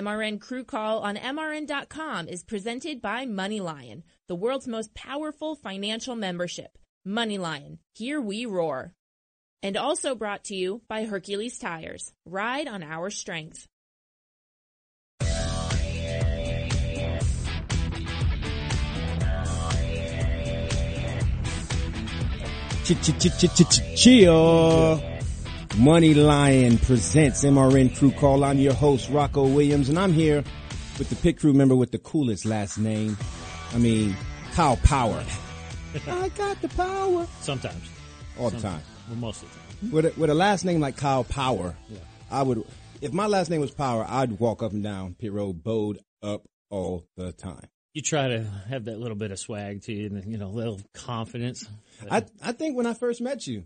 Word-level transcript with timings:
MRN 0.00 0.40
Crew 0.40 0.64
Call 0.64 1.00
on 1.00 1.16
MRN.com 1.16 2.26
is 2.26 2.42
presented 2.42 3.02
by 3.02 3.26
MoneyLion, 3.26 4.02
the 4.28 4.34
world's 4.34 4.66
most 4.66 4.94
powerful 4.94 5.54
financial 5.54 6.16
membership. 6.16 6.78
MoneyLion, 7.06 7.76
here 7.92 8.18
we 8.18 8.46
roar. 8.46 8.94
And 9.62 9.76
also 9.76 10.14
brought 10.14 10.44
to 10.44 10.54
you 10.54 10.80
by 10.88 11.04
Hercules 11.04 11.58
Tires. 11.58 12.14
Ride 12.24 12.66
on 12.66 12.82
our 12.82 13.10
strength. 13.10 13.68
Chill. 23.96 25.09
Money 25.78 26.14
Lion 26.14 26.78
presents 26.78 27.44
MRN 27.44 27.96
Crew 27.96 28.10
Call. 28.10 28.44
I'm 28.44 28.58
your 28.58 28.74
host, 28.74 29.08
Rocko 29.10 29.54
Williams, 29.54 29.88
and 29.88 29.98
I'm 29.98 30.12
here 30.12 30.42
with 30.98 31.08
the 31.08 31.16
pit 31.16 31.38
crew 31.38 31.52
member 31.52 31.76
with 31.76 31.90
the 31.92 31.98
coolest 31.98 32.44
last 32.44 32.76
name. 32.76 33.16
I 33.72 33.78
mean, 33.78 34.16
Kyle 34.52 34.76
Power. 34.78 35.24
I 36.08 36.28
got 36.30 36.60
the 36.60 36.68
power. 36.70 37.26
Sometimes. 37.40 37.88
All 38.38 38.50
the 38.50 38.60
time. 38.60 38.82
Well, 39.08 39.16
most 39.18 39.42
of 39.42 39.48
the 39.52 39.58
time. 39.86 39.92
With 39.92 40.04
a, 40.06 40.20
with 40.20 40.30
a 40.30 40.34
last 40.34 40.64
name 40.64 40.80
like 40.80 40.96
Kyle 40.96 41.24
Power, 41.24 41.74
Yeah. 41.88 41.98
I 42.30 42.42
would, 42.42 42.64
if 43.00 43.12
my 43.12 43.26
last 43.26 43.48
name 43.48 43.60
was 43.60 43.70
Power, 43.70 44.04
I'd 44.08 44.38
walk 44.38 44.62
up 44.62 44.72
and 44.72 44.82
down 44.82 45.14
pit 45.14 45.32
road, 45.32 45.62
bowed 45.62 45.98
up 46.22 46.42
all 46.68 47.06
the 47.16 47.32
time. 47.32 47.68
You 47.94 48.02
try 48.02 48.28
to 48.28 48.44
have 48.68 48.84
that 48.84 48.98
little 49.00 49.16
bit 49.16 49.30
of 49.30 49.38
swag 49.38 49.82
to 49.84 49.92
you 49.92 50.06
and, 50.06 50.30
you 50.30 50.36
know, 50.38 50.46
a 50.46 50.48
little 50.48 50.80
confidence. 50.94 51.64
I, 52.10 52.24
I 52.42 52.52
think 52.52 52.76
when 52.76 52.86
I 52.86 52.94
first 52.94 53.20
met 53.20 53.46
you, 53.46 53.64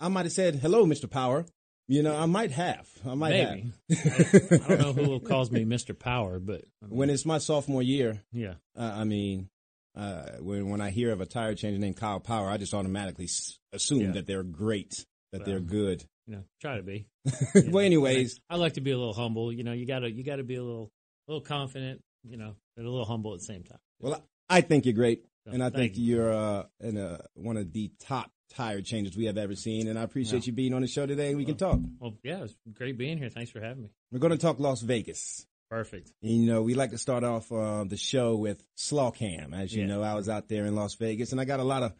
I 0.00 0.08
might 0.08 0.26
have 0.26 0.32
said, 0.32 0.56
hello, 0.56 0.84
Mr. 0.86 1.08
Power. 1.10 1.46
You 1.86 2.02
know, 2.02 2.16
I 2.16 2.24
might 2.26 2.50
have. 2.52 2.88
I 3.06 3.14
might 3.14 3.30
Maybe. 3.30 3.72
have. 3.90 4.62
I 4.70 4.76
don't 4.76 4.80
know 4.80 4.92
who 4.92 5.20
calls 5.20 5.50
me 5.50 5.64
Mr. 5.64 5.98
Power, 5.98 6.38
but 6.38 6.62
I 6.82 6.86
mean, 6.86 6.96
when 6.96 7.10
it's 7.10 7.26
my 7.26 7.36
sophomore 7.38 7.82
year, 7.82 8.22
yeah. 8.32 8.54
uh, 8.78 8.92
I 8.96 9.04
mean, 9.04 9.50
uh, 9.94 10.30
when 10.40 10.70
when 10.70 10.80
I 10.80 10.88
hear 10.90 11.12
of 11.12 11.20
a 11.20 11.26
tire 11.26 11.54
changer 11.54 11.78
named 11.78 11.96
Kyle 11.98 12.20
Power, 12.20 12.48
I 12.48 12.56
just 12.56 12.72
automatically 12.72 13.26
s- 13.26 13.58
assume 13.72 14.00
Yeah. 14.00 14.12
that 14.12 14.26
they're 14.26 14.42
great, 14.42 15.04
that 15.32 15.44
they're 15.44 15.60
good. 15.60 16.04
You 16.26 16.36
know, 16.36 16.44
try 16.58 16.78
to 16.78 16.82
be. 16.82 17.06
you 17.54 17.62
know. 17.64 17.70
well, 17.70 17.84
anyways, 17.84 18.40
I 18.48 18.56
like 18.56 18.72
to 18.74 18.80
be 18.80 18.90
a 18.92 18.96
little 18.96 19.12
humble. 19.12 19.52
You 19.52 19.62
know, 19.62 19.72
you 19.72 19.84
gotta, 19.86 20.10
you 20.10 20.24
gotta 20.24 20.42
be 20.42 20.54
a 20.56 20.62
little, 20.64 20.90
a 21.28 21.32
little 21.32 21.46
confident, 21.46 22.00
you 22.22 22.38
know, 22.38 22.56
and 22.78 22.86
a 22.86 22.90
little 22.90 23.04
humble 23.04 23.34
at 23.34 23.40
the 23.40 23.44
same 23.44 23.62
time. 23.62 23.78
well, 24.00 24.14
I, 24.48 24.56
I 24.56 24.60
think 24.62 24.86
you're 24.86 24.94
great, 24.94 25.26
So, 25.46 25.52
and 25.52 25.62
I 25.62 25.68
think 25.68 25.98
you. 25.98 26.16
you're 26.16 26.32
uh, 26.32 26.64
in 26.80 26.96
a, 26.96 27.20
one 27.34 27.58
of 27.58 27.72
the 27.74 27.92
top 28.00 28.30
tire 28.50 28.80
changes 28.82 29.16
we 29.16 29.24
have 29.26 29.38
ever 29.38 29.54
seen, 29.54 29.88
and 29.88 29.98
I 29.98 30.02
appreciate 30.02 30.42
Yeah. 30.46 30.50
you 30.50 30.52
being 30.52 30.74
on 30.74 30.82
the 30.82 30.88
show 30.88 31.06
today, 31.06 31.28
and 31.28 31.36
we 31.36 31.44
can 31.44 31.56
talk. 31.56 31.80
Well, 31.98 32.14
yeah, 32.22 32.44
it's 32.44 32.54
great 32.72 32.96
being 32.98 33.18
here. 33.18 33.28
Thanks 33.30 33.50
for 33.50 33.60
having 33.60 33.84
me. 33.84 33.90
We're 34.12 34.18
going 34.20 34.32
to 34.32 34.38
talk 34.38 34.58
Las 34.60 34.82
Vegas. 34.82 35.46
Perfect. 35.70 36.12
And, 36.22 36.30
you 36.30 36.46
know, 36.52 36.62
we 36.62 36.74
like 36.74 36.90
to 36.90 36.98
start 36.98 37.24
off 37.24 37.50
uh, 37.50 37.84
the 37.84 37.96
show 37.96 38.36
with 38.36 38.64
Slaw 38.76 39.10
Cam. 39.10 39.52
As 39.54 39.74
you 39.74 39.82
Yeah. 39.82 39.88
know, 39.88 40.02
I 40.02 40.14
was 40.14 40.28
out 40.28 40.48
there 40.48 40.66
in 40.66 40.74
Las 40.76 40.94
Vegas 40.94 41.32
and 41.32 41.40
I 41.40 41.44
got 41.46 41.58
a 41.58 41.64
lot 41.64 41.82
of, 41.82 41.94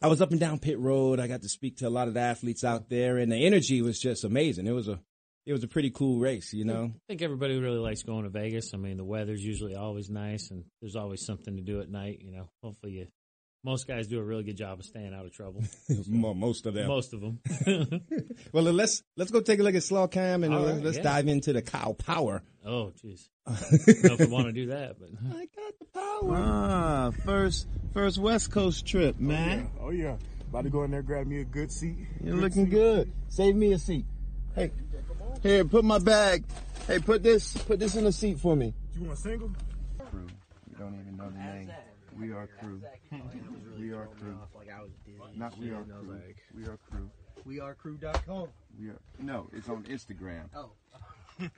I 0.00 0.06
was 0.06 0.22
up 0.22 0.30
and 0.30 0.40
down 0.40 0.60
pit 0.60 0.78
road. 0.78 1.20
I 1.20 1.26
got 1.26 1.42
to 1.42 1.48
speak 1.48 1.78
to 1.78 1.88
a 1.88 1.90
lot 1.90 2.08
of 2.08 2.14
the 2.14 2.20
athletes 2.20 2.64
out 2.64 2.88
there 2.88 3.18
and 3.18 3.30
the 3.30 3.36
energy 3.44 3.82
was 3.82 3.98
just 4.00 4.24
amazing. 4.24 4.66
It 4.66 4.72
was 4.72 4.88
a, 4.88 5.00
it 5.44 5.52
was 5.52 5.62
a 5.64 5.68
pretty 5.68 5.90
cool 5.90 6.20
race, 6.20 6.54
you 6.54 6.64
know? 6.64 6.92
I 6.94 7.00
think 7.08 7.20
everybody 7.20 7.58
really 7.58 7.78
likes 7.78 8.02
going 8.02 8.22
to 8.24 8.30
Vegas. 8.30 8.72
I 8.72 8.76
mean, 8.78 8.96
the 8.96 9.04
weather's 9.04 9.44
usually 9.44 9.74
always 9.74 10.08
nice, 10.08 10.50
and 10.50 10.64
there's 10.80 10.94
always 10.96 11.24
something 11.26 11.56
to 11.56 11.62
do 11.62 11.80
at 11.80 11.90
night. 11.90 12.20
You 12.22 12.32
know, 12.32 12.50
hopefully, 12.62 12.92
you, 12.92 13.06
most 13.68 13.86
guys 13.86 14.06
do 14.06 14.18
a 14.18 14.22
really 14.22 14.44
good 14.44 14.56
job 14.56 14.78
of 14.78 14.86
staying 14.86 15.12
out 15.12 15.26
of 15.26 15.32
trouble. 15.32 15.62
Mo- 16.08 16.32
Most 16.32 16.64
of 16.64 16.72
them. 16.72 16.88
Most 16.88 17.12
of 17.12 17.20
them. 17.20 17.38
Well, 18.52 18.64
let's, 18.64 19.02
let's 19.16 19.30
go 19.30 19.40
take 19.42 19.60
a 19.60 19.62
look 19.62 19.74
at 19.74 19.82
Slaw 19.82 20.06
Cam 20.06 20.42
and 20.42 20.54
right, 20.54 20.82
let's 20.82 20.96
yeah. 20.96 21.02
dive 21.02 21.28
into 21.28 21.52
the 21.52 21.60
cow 21.60 21.92
power. 21.92 22.42
oh, 22.64 22.92
jeez. 23.04 23.28
I 23.46 23.50
don't 23.52 24.04
know 24.04 24.14
if 24.14 24.20
I 24.22 24.24
want 24.26 24.46
to 24.46 24.52
do 24.52 24.66
that, 24.68 24.96
but 24.98 25.10
I 25.36 25.46
got 25.54 25.78
the 25.78 25.84
power. 25.92 26.36
Ah, 26.36 27.10
first 27.26 27.68
first 27.92 28.18
West 28.18 28.50
Coast 28.50 28.86
trip, 28.86 29.20
man. 29.20 29.70
Oh 29.80 29.90
yeah. 29.90 30.16
About 30.48 30.64
to 30.64 30.70
go 30.70 30.84
in 30.84 30.90
there, 30.90 31.02
grab 31.02 31.26
me 31.26 31.40
a 31.40 31.44
good 31.44 31.70
seat. 31.70 31.96
You're 32.24 32.36
looking 32.36 32.70
good. 32.70 33.12
Save 33.28 33.54
me 33.54 33.72
a 33.72 33.78
seat. 33.78 34.06
Hey, 34.54 34.70
here, 35.42 35.64
put 35.66 35.84
my 35.84 35.98
bag. 35.98 36.44
Hey, 36.86 37.00
put 37.00 37.22
this 37.22 37.52
put 37.52 37.78
this 37.78 37.96
in 37.96 38.04
the 38.04 38.12
seat 38.12 38.38
for 38.38 38.56
me. 38.56 38.72
You 38.94 39.04
want 39.04 39.18
a 39.18 39.20
single? 39.20 39.50
Crew. 40.10 40.26
You 40.70 40.76
don't 40.78 40.98
even 41.00 41.16
know 41.18 41.30
the 41.30 41.38
name. 41.38 41.70
We 42.18 42.32
are 42.32 42.48
crew. 42.60 42.80
We 43.78 43.92
are 43.92 44.06
crew. 44.18 44.36
Not 45.36 45.56
we 45.58 45.70
are 45.70 45.84
crew. 45.84 46.20
We 46.54 46.64
are 46.64 46.78
crew. 46.90 47.10
WeAreCrew.com. 47.46 48.48
We 48.80 48.88
are. 48.88 48.98
No, 49.20 49.48
it's 49.52 49.68
on 49.68 49.84
Instagram. 49.84 50.48
Oh. 50.54 50.70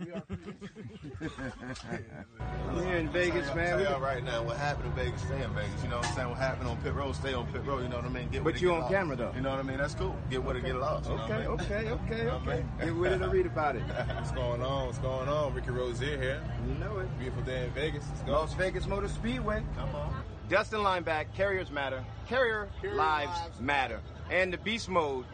We're 2.75 2.85
here 2.85 2.97
in 2.99 3.09
Vegas, 3.09 3.47
Tell 3.47 3.57
man. 3.57 3.81
y'all 3.81 3.99
right 3.99 4.23
now, 4.23 4.43
what 4.43 4.59
happened 4.59 4.89
in 4.89 4.93
Vegas, 4.93 5.23
stay 5.23 5.43
in 5.43 5.51
Vegas. 5.55 5.83
You 5.83 5.89
know 5.89 5.97
what 5.97 6.07
I'm 6.09 6.15
saying? 6.15 6.29
What 6.29 6.37
happened 6.39 6.69
on 6.69 6.77
pit 6.83 6.93
road, 6.93 7.17
stay 7.17 7.33
on 7.33 7.47
pit 7.51 7.65
road. 7.65 7.83
You 7.83 7.89
know 7.89 7.97
what 7.97 8.05
I 8.05 8.09
mean? 8.11 8.29
Get 8.29 8.45
with 8.45 8.55
But 8.57 8.61
you 8.63 8.69
get 8.69 8.75
on 8.75 8.81
lost. 8.83 8.93
camera, 8.93 9.17
though. 9.17 9.33
You 9.35 9.41
know 9.41 9.51
what 9.51 9.59
I 9.59 9.63
mean? 9.63 9.79
That's 9.79 9.95
cool. 9.95 10.15
Get 10.29 10.45
with 10.45 10.57
it, 10.57 10.65
get 10.67 10.77
lost. 10.77 11.09
You 11.09 11.17
know 11.17 11.23
Okay, 11.23 11.33
what 11.33 11.41
I 11.41 11.49
mean? 11.49 11.49
okay, 11.49 11.91
okay, 11.93 12.19
You 12.19 12.25
know 12.25 12.31
I 12.31 12.35
okay. 12.37 12.57
mean? 12.57 12.69
Get 12.81 12.95
with 12.97 13.13
it 13.13 13.23
and 13.23 13.33
read 13.33 13.47
about 13.47 13.77
it. 13.77 13.83
What's 13.83 14.33
going 14.33 14.61
on? 14.63 14.87
What's 14.87 14.99
going 14.99 15.29
on? 15.31 15.55
Ricky 15.55 15.71
Rozier 15.71 16.19
here. 16.21 16.43
You 16.69 16.75
know 16.75 16.99
it. 16.99 17.19
Beautiful 17.19 17.43
day 17.45 17.65
in 17.65 17.71
Vegas. 17.71 18.05
Let's 18.11 18.21
go. 18.23 18.33
Las 18.33 18.53
Vegas 18.55 18.87
Motor 18.87 19.09
Speedway. 19.09 19.63
Come 19.77 19.95
on. 19.95 20.15
Dustin 20.51 20.81
Lineback, 20.81 21.27
Carriers 21.37 21.71
Matter. 21.71 22.05
Carrier, 22.27 22.69
lives, 22.83 23.39
matter. 23.61 24.01
And 24.31 24.53
the 24.53 24.59
Beast 24.59 24.89
mode, 24.89 25.25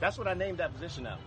that's 0.00 0.16
what 0.16 0.26
I 0.26 0.32
named 0.32 0.58
that 0.58 0.72
position 0.72 1.04
now. 1.04 1.18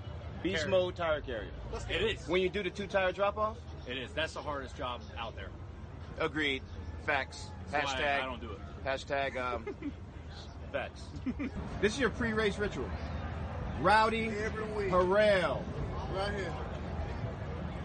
Beast 0.42 0.64
Carrier. 0.64 0.72
Mode 0.72 0.96
Tire 0.96 1.22
Carrier. 1.22 1.52
It 1.90 2.02
is. 2.02 2.28
When 2.28 2.42
you 2.42 2.50
do 2.50 2.64
the 2.64 2.72
two 2.72 2.88
tire 2.88 3.12
drop 3.12 3.38
off? 3.38 3.58
It 3.88 3.98
is. 3.98 4.12
That's 4.14 4.34
the 4.34 4.42
hardest 4.42 4.76
job 4.76 5.02
out 5.18 5.36
there. 5.36 5.50
Agreed. 6.20 6.64
Facts. 7.06 7.52
That's 7.72 7.86
why 7.86 8.02
Hashtag. 8.02 8.20
I, 8.20 8.24
I 8.24 8.26
don't 8.26 8.42
do 8.42 8.52
it. 8.52 8.60
Hashtag 8.84 9.38
um, 9.38 9.76
facts. 10.72 11.04
this 11.82 11.94
is 11.94 12.00
your 12.00 12.10
pre-race 12.10 12.58
ritual. 12.58 12.90
Rowdy 13.80 14.32
Every. 14.44 14.90
Harrell. 14.90 15.62
Right 16.16 16.34
here. 16.34 16.54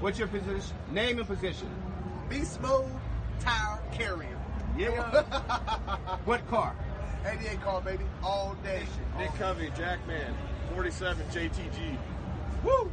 What's 0.01 0.19
your 0.19 0.29
position? 0.29 0.75
Name 0.91 1.19
and 1.19 1.29
position. 1.29 1.69
Beast 2.31 2.63
Mode 2.63 2.91
Tire 3.41 3.79
Carrier. 3.93 4.34
Yeah. 4.77 5.23
what 6.25 6.47
car? 6.49 6.75
88 7.27 7.61
car, 7.63 7.81
baby. 7.81 8.05
All 8.23 8.57
day. 8.63 8.83
Nick 9.19 9.33
Covey, 9.35 9.71
Jackman, 9.77 10.35
47 10.75 11.27
JTG. 11.29 11.97
Woo! 12.65 12.91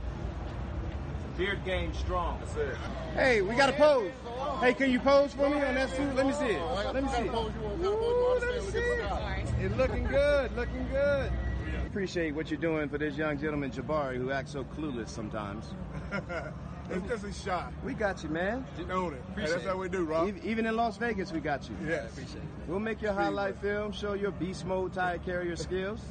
Beard 1.38 1.64
game 1.66 1.94
strong. 1.94 2.40
That's 2.40 2.56
it. 2.56 2.76
Hey, 3.16 3.42
we 3.42 3.56
got 3.56 3.70
a 3.70 3.74
pose. 3.74 4.12
Hey, 4.60 4.74
can 4.74 4.92
you 4.92 5.00
pose 5.00 5.34
for 5.34 5.50
me 5.50 5.56
on 5.56 5.76
that 5.76 5.90
suit? 5.90 6.16
Let 6.16 6.28
me 6.28 6.34
see 6.34 6.46
it. 6.46 6.62
Let 6.94 7.04
me 7.04 7.10
see 7.10 7.24
it. 7.24 7.34
Ooh, 7.34 8.40
let 8.40 8.64
me 8.64 8.72
see 8.72 8.78
it. 8.78 9.46
It's 9.60 9.76
looking 9.76 10.04
good, 10.06 10.56
looking 10.56 10.88
good. 10.92 11.32
Appreciate 11.88 12.34
what 12.36 12.50
you're 12.50 12.60
doing 12.60 12.88
for 12.90 12.98
this 12.98 13.16
young 13.16 13.38
gentleman, 13.38 13.72
Jabari, 13.72 14.18
who 14.18 14.32
acts 14.32 14.52
so 14.52 14.64
clueless 14.64 15.10
sometimes. 15.10 15.74
It's 16.92 17.08
just 17.08 17.24
a 17.24 17.34
shot. 17.34 17.74
We 17.84 17.94
got 17.94 18.24
you, 18.24 18.30
man. 18.30 18.66
You 18.78 18.92
own 18.92 19.14
it. 19.14 19.22
Hey, 19.36 19.50
that's 19.50 19.64
how 19.66 19.78
we 19.78 19.90
do, 19.90 20.04
Rob. 20.06 20.28
Ev- 20.28 20.46
Even 20.46 20.66
in 20.66 20.76
Las 20.76 20.98
Vegas, 20.98 21.32
we 21.32 21.40
got 21.40 21.70
you. 21.70 21.76
Yes. 21.88 22.12
We'll 22.68 22.80
make 22.80 23.02
your 23.02 23.14
highlight 23.14 23.58
film, 23.60 23.92
show 23.92 24.14
your 24.14 24.32
beast 24.32 24.66
mode 24.66 24.94
tire 24.94 25.18
carrier 25.20 25.56
skills. 25.68 26.02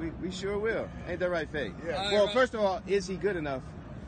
We, 0.00 0.10
we 0.22 0.30
sure 0.30 0.58
will. 0.58 0.88
Ain't 1.08 1.20
that 1.20 1.30
right, 1.30 1.48
Faye? 1.50 1.72
Yeah. 1.86 2.12
Well, 2.12 2.28
first 2.28 2.54
of 2.54 2.60
all, 2.60 2.82
is 2.86 3.06
he 3.06 3.16
good 3.16 3.36
enough 3.36 3.62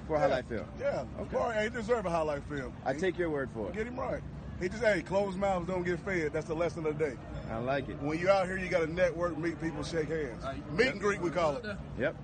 for 0.06 0.16
a 0.16 0.20
highlight 0.20 0.46
film? 0.49 0.66
Yeah. 0.78 1.05
Okay. 1.20 1.37
Boy, 1.37 1.52
hey, 1.55 1.64
he 1.64 1.69
deserve 1.70 2.05
a 2.06 2.10
highlight 2.10 2.43
film. 2.44 2.72
I 2.84 2.93
take 2.94 3.16
your 3.19 3.31
word 3.31 3.49
for 3.55 3.69
it. 3.69 3.75
Get 3.75 3.87
him 3.87 3.99
right. 3.99 4.20
He 4.60 4.69
just, 4.69 4.82
hey, 4.82 5.02
closed 5.02 5.38
mouths 5.38 5.66
don't 5.69 5.84
get 5.84 6.00
fed. 6.00 6.32
That's 6.32 6.46
the 6.46 6.55
lesson 6.55 6.84
of 6.84 6.99
the 6.99 7.05
day. 7.10 7.16
I 7.50 7.58
like 7.58 7.88
it. 7.88 8.02
When 8.02 8.19
you're 8.19 8.31
out 8.31 8.46
here, 8.46 8.58
you 8.58 8.69
got 8.69 8.81
to 8.81 8.93
network, 8.93 9.38
meet 9.38 9.60
people, 9.62 9.82
shake 9.84 10.08
hands. 10.08 10.44
Meet 10.72 10.88
and 10.88 11.00
greet, 11.00 11.20
we 11.20 11.31
call 11.31 11.56
it. 11.58 11.64
Yep. 11.99 12.16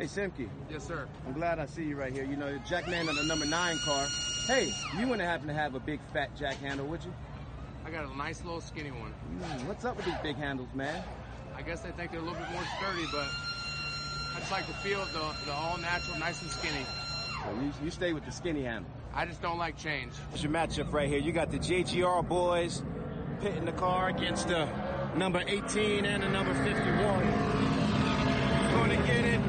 Hey, 0.00 0.06
Simke. 0.06 0.48
Yes, 0.70 0.86
sir. 0.86 1.06
I'm 1.26 1.34
glad 1.34 1.58
I 1.58 1.66
see 1.66 1.84
you 1.84 1.94
right 1.94 2.10
here. 2.10 2.24
You 2.24 2.34
know, 2.36 2.58
Jack 2.66 2.88
Man 2.88 3.06
on 3.10 3.16
the 3.16 3.22
number 3.22 3.44
nine 3.44 3.76
car. 3.80 4.06
Hey, 4.46 4.72
you 4.98 5.06
wouldn't 5.06 5.28
happen 5.28 5.46
to 5.48 5.52
have 5.52 5.74
a 5.74 5.78
big 5.78 6.00
fat 6.10 6.34
jack 6.38 6.56
handle, 6.56 6.86
would 6.86 7.04
you? 7.04 7.12
I 7.84 7.90
got 7.90 8.10
a 8.10 8.16
nice 8.16 8.42
little 8.42 8.62
skinny 8.62 8.92
one. 8.92 9.10
Hmm, 9.10 9.68
what's 9.68 9.84
up 9.84 9.96
with 9.98 10.06
these 10.06 10.14
big 10.22 10.36
handles, 10.36 10.70
man? 10.74 11.04
I 11.54 11.60
guess 11.60 11.82
they 11.82 11.90
think 11.90 12.12
they're 12.12 12.20
a 12.20 12.22
little 12.22 12.38
bit 12.38 12.50
more 12.50 12.62
sturdy, 12.78 13.04
but 13.12 13.26
I 14.34 14.38
just 14.38 14.50
like 14.50 14.66
the 14.66 14.72
feel 14.72 15.02
of 15.02 15.12
the, 15.12 15.20
the 15.44 15.52
all 15.52 15.76
natural, 15.76 16.18
nice 16.18 16.40
and 16.40 16.50
skinny. 16.50 16.86
You, 17.62 17.70
you 17.84 17.90
stay 17.90 18.14
with 18.14 18.24
the 18.24 18.32
skinny 18.32 18.62
handle. 18.62 18.90
I 19.12 19.26
just 19.26 19.42
don't 19.42 19.58
like 19.58 19.76
change. 19.76 20.14
It's 20.32 20.42
your 20.42 20.50
matchup 20.50 20.90
right 20.94 21.10
here. 21.10 21.18
You 21.18 21.32
got 21.32 21.50
the 21.50 21.58
JGR 21.58 22.26
boys 22.26 22.82
pitting 23.42 23.66
the 23.66 23.72
car 23.72 24.08
against 24.08 24.48
the 24.48 24.66
number 25.14 25.42
18 25.46 26.06
and 26.06 26.22
the 26.22 26.28
number 26.30 26.54
51. 26.54 27.60
Going 28.72 28.98
to 28.98 29.06
get 29.06 29.24
it. 29.26 29.39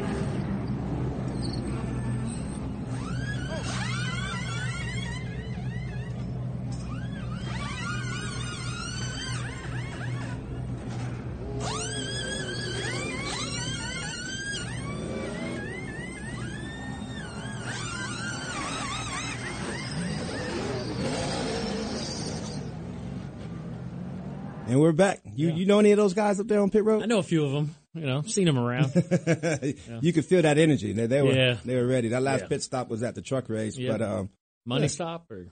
And 24.81 24.87
we're 24.87 24.93
back. 24.93 25.21
You 25.35 25.51
you 25.51 25.67
know 25.67 25.77
any 25.77 25.91
of 25.91 25.97
those 25.97 26.15
guys 26.15 26.39
up 26.39 26.47
there 26.47 26.59
on 26.59 26.71
pit 26.71 26.83
road? 26.83 27.03
I 27.03 27.05
know 27.05 27.19
a 27.19 27.23
few 27.23 27.45
of 27.45 27.51
them. 27.51 27.75
You 27.93 28.01
know, 28.07 28.23
seen 28.23 28.45
them 28.45 28.57
around. 28.57 28.91
You 30.01 30.11
could 30.11 30.25
feel 30.25 30.41
that 30.41 30.57
energy. 30.57 30.91
They, 30.93 31.05
they 31.05 31.21
were 31.21 31.33
Yeah. 31.33 31.57
they 31.63 31.75
were 31.75 31.85
ready. 31.85 32.07
That 32.07 32.23
last 32.23 32.41
Yeah. 32.41 32.47
pit 32.47 32.63
stop 32.63 32.89
was 32.89 33.03
at 33.03 33.13
the 33.13 33.21
truck 33.21 33.47
race, 33.47 33.77
Yeah. 33.77 33.91
but 33.91 34.01
um, 34.01 34.29
Money 34.65 34.83
Yeah. 34.83 34.87
stop 34.87 35.29
or 35.29 35.51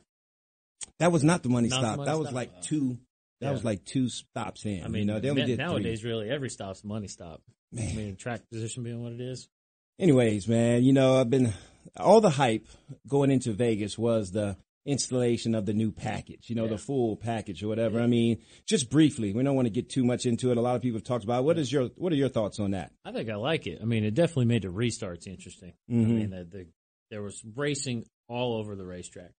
that 0.97 1.11
was 1.11 1.23
not 1.23 1.43
the 1.43 1.49
money 1.49 1.67
Not 1.67 1.75
the 1.81 1.85
stop. 1.87 1.97
money 1.97 2.09
that 2.09 2.17
was 2.17 2.27
stop? 2.29 2.35
like 2.35 2.61
two. 2.63 2.97
That 3.41 3.47
Yeah. 3.47 3.51
was 3.51 3.63
like 3.63 3.85
two 3.85 4.09
stops 4.09 4.65
in. 4.65 4.83
I 4.83 4.87
mean, 4.87 5.01
you 5.01 5.05
know, 5.05 5.19
they 5.19 5.29
only 5.29 5.45
did 5.45 5.59
nowadays 5.59 6.01
three. 6.01 6.09
really 6.09 6.29
every 6.31 6.49
stop's 6.49 6.83
money 6.83 7.07
stop. 7.07 7.43
I 7.77 7.81
mean, 7.93 8.15
track 8.15 8.49
position 8.49 8.81
being 8.83 9.03
what 9.03 9.11
it 9.11 9.21
is. 9.21 9.47
Anyways, 9.99 10.47
man, 10.47 10.83
you 10.83 10.91
know, 10.93 11.19
I've 11.19 11.29
been 11.29 11.53
all 11.97 12.19
the 12.19 12.31
hype 12.31 12.65
going 13.07 13.29
into 13.29 13.51
Vegas 13.53 13.95
was 13.95 14.31
the 14.31 14.57
installation 14.89 15.55
of 15.55 15.65
the 15.65 15.73
new 15.73 15.91
package, 15.91 16.49
you 16.49 16.55
know, 16.55 16.63
Yeah. 16.65 16.71
the 16.71 16.77
full 16.77 17.15
package 17.15 17.63
or 17.63 17.67
whatever. 17.67 17.99
I 17.99 18.07
mean, 18.07 18.41
just 18.65 18.89
briefly, 18.89 19.33
we 19.33 19.43
don't 19.43 19.55
want 19.55 19.67
to 19.67 19.71
get 19.71 19.89
too 19.89 20.03
much 20.03 20.25
into 20.25 20.51
it. 20.51 20.57
A 20.57 20.61
lot 20.61 20.75
of 20.75 20.81
people 20.81 20.97
have 20.97 21.03
talked 21.05 21.23
about 21.23 21.39
it. 21.41 21.45
what 21.45 21.57
is 21.57 21.71
your 21.71 21.87
what 21.95 22.11
are 22.11 22.15
your 22.17 22.29
thoughts 22.29 22.59
on 22.59 22.71
that? 22.71 22.91
I 23.05 23.11
think 23.11 23.29
I 23.29 23.35
like 23.35 23.67
it. 23.67 23.79
I 23.81 23.85
mean, 23.85 24.03
it 24.03 24.13
definitely 24.13 24.45
made 24.45 24.63
the 24.63 24.69
restarts 24.69 25.27
interesting. 25.27 25.73
I 25.89 25.93
Mhm. 25.93 26.07
mean, 26.07 26.29
the, 26.31 26.43
the 26.43 26.67
there 27.11 27.21
was 27.21 27.43
racing 27.55 28.05
all 28.27 28.57
over 28.57 28.75
the 28.75 28.85
racetrack. 28.85 29.31